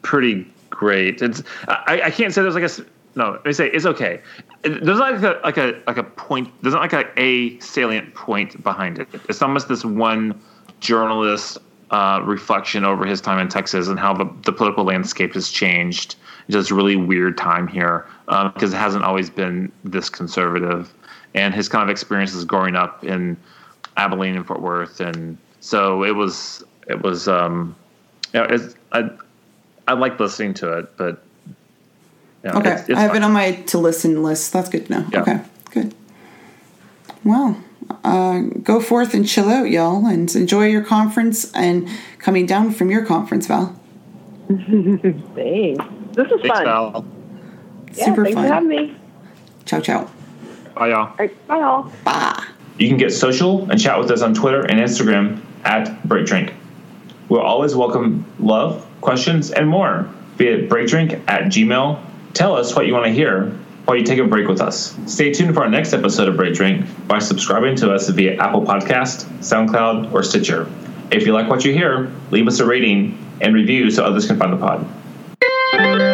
pretty 0.03 0.45
great. 0.69 1.21
It's 1.21 1.41
I, 1.67 2.01
I 2.05 2.11
can't 2.11 2.31
say 2.31 2.43
there's 2.43 2.53
like 2.53 2.63
a 2.63 2.85
no. 3.15 3.31
Let 3.31 3.45
me 3.45 3.53
say 3.53 3.69
it's 3.71 3.87
okay. 3.87 4.21
There's 4.61 4.99
like 4.99 5.23
a 5.23 5.39
like 5.43 5.57
a 5.57 5.81
like 5.87 5.97
a 5.97 6.03
point. 6.03 6.49
There's 6.61 6.75
not 6.75 6.91
like 6.91 6.93
a, 6.93 7.19
a 7.19 7.59
salient 7.59 8.13
point 8.13 8.61
behind 8.63 8.99
it. 8.99 9.07
It's 9.27 9.41
almost 9.41 9.67
this 9.67 9.83
one 9.83 10.39
journalist 10.79 11.57
uh, 11.93 12.19
reflection 12.23 12.83
over 12.83 13.05
his 13.05 13.21
time 13.21 13.37
in 13.37 13.47
Texas 13.47 13.87
and 13.87 13.99
how 13.99 14.13
the, 14.13 14.25
the 14.45 14.51
political 14.51 14.83
landscape 14.83 15.35
has 15.35 15.49
changed. 15.49 16.15
Just 16.49 16.71
a 16.71 16.75
really 16.75 16.95
weird 16.95 17.37
time 17.37 17.67
here 17.67 18.07
because 18.25 18.73
um, 18.73 18.75
it 18.75 18.77
hasn't 18.79 19.03
always 19.03 19.29
been 19.29 19.71
this 19.83 20.09
conservative. 20.09 20.91
And 21.35 21.53
his 21.53 21.69
kind 21.69 21.83
of 21.83 21.89
experiences 21.89 22.45
growing 22.45 22.75
up 22.75 23.03
in 23.03 23.37
Abilene 23.95 24.35
and 24.35 24.45
Fort 24.45 24.61
Worth, 24.61 24.99
and 24.99 25.37
so 25.61 26.03
it 26.03 26.15
was 26.15 26.63
it 26.87 27.01
was 27.01 27.27
um, 27.27 27.75
yeah, 28.33 28.45
it's, 28.49 28.75
I 28.91 29.09
I 29.87 29.93
like 29.93 30.19
listening 30.19 30.53
to 30.55 30.77
it, 30.77 30.95
but 30.95 31.23
okay, 32.45 32.73
it's, 32.73 32.89
it's 32.89 32.97
I 32.97 33.01
have 33.01 33.11
fun. 33.11 33.17
it 33.17 33.25
on 33.25 33.31
my 33.31 33.51
to 33.51 33.77
listen 33.79 34.21
list. 34.21 34.53
That's 34.53 34.69
good 34.69 34.87
to 34.87 34.91
know. 34.91 35.07
Yeah. 35.11 35.21
Okay, 35.21 35.41
good. 35.71 35.95
Well, 37.23 37.57
uh, 38.03 38.41
go 38.63 38.79
forth 38.79 39.13
and 39.13 39.27
chill 39.27 39.49
out, 39.49 39.69
y'all, 39.69 40.05
and 40.05 40.33
enjoy 40.35 40.67
your 40.67 40.83
conference 40.83 41.51
and 41.53 41.89
coming 42.19 42.45
down 42.45 42.71
from 42.71 42.89
your 42.89 43.05
conference, 43.05 43.47
Val. 43.47 43.79
thanks. 44.47 45.85
This 46.13 46.27
is 46.27 46.41
thanks, 46.41 46.47
fun. 46.47 46.65
Val. 46.65 47.05
Yeah, 47.93 48.05
Super 48.05 48.23
thanks 48.25 48.35
fun. 48.35 48.47
for 48.47 48.53
having 48.53 48.69
me. 48.69 48.95
Ciao, 49.65 49.79
ciao. 49.79 50.09
Bye, 50.75 50.89
y'all. 50.89 51.07
All 51.07 51.15
right, 51.17 51.47
bye, 51.47 51.59
y'all. 51.59 51.91
Bye. 52.03 52.45
You 52.77 52.87
can 52.87 52.97
get 52.97 53.11
social 53.13 53.69
and 53.69 53.79
chat 53.79 53.99
with 53.99 54.09
us 54.11 54.21
on 54.21 54.33
Twitter 54.33 54.61
and 54.61 54.79
Instagram 54.79 55.41
at 55.63 56.07
Break 56.07 56.25
Drink. 56.25 56.53
We'll 57.29 57.41
always 57.41 57.75
welcome 57.75 58.25
love, 58.39 58.85
questions, 59.01 59.51
and 59.51 59.67
more 59.67 60.09
via 60.35 60.67
breakdrink 60.67 61.13
at 61.27 61.43
gmail. 61.43 62.03
Tell 62.33 62.55
us 62.55 62.75
what 62.75 62.87
you 62.87 62.93
want 62.93 63.05
to 63.05 63.11
hear 63.11 63.57
while 63.85 63.97
you 63.97 64.03
take 64.03 64.19
a 64.19 64.25
break 64.25 64.47
with 64.47 64.61
us. 64.61 64.97
Stay 65.05 65.31
tuned 65.31 65.53
for 65.53 65.63
our 65.63 65.69
next 65.69 65.93
episode 65.93 66.29
of 66.29 66.37
Break 66.37 66.53
Drink 66.53 66.85
by 67.07 67.19
subscribing 67.19 67.75
to 67.77 67.93
us 67.93 68.09
via 68.09 68.35
Apple 68.37 68.61
Podcast, 68.61 69.25
SoundCloud, 69.39 70.13
or 70.13 70.23
Stitcher. 70.23 70.69
If 71.11 71.25
you 71.25 71.33
like 71.33 71.49
what 71.49 71.65
you 71.65 71.73
hear, 71.73 72.11
leave 72.31 72.47
us 72.47 72.59
a 72.59 72.65
rating 72.65 73.17
and 73.41 73.53
review 73.53 73.91
so 73.91 74.03
others 74.03 74.25
can 74.25 74.37
find 74.37 74.53
the 74.53 74.57
pod. 74.57 76.12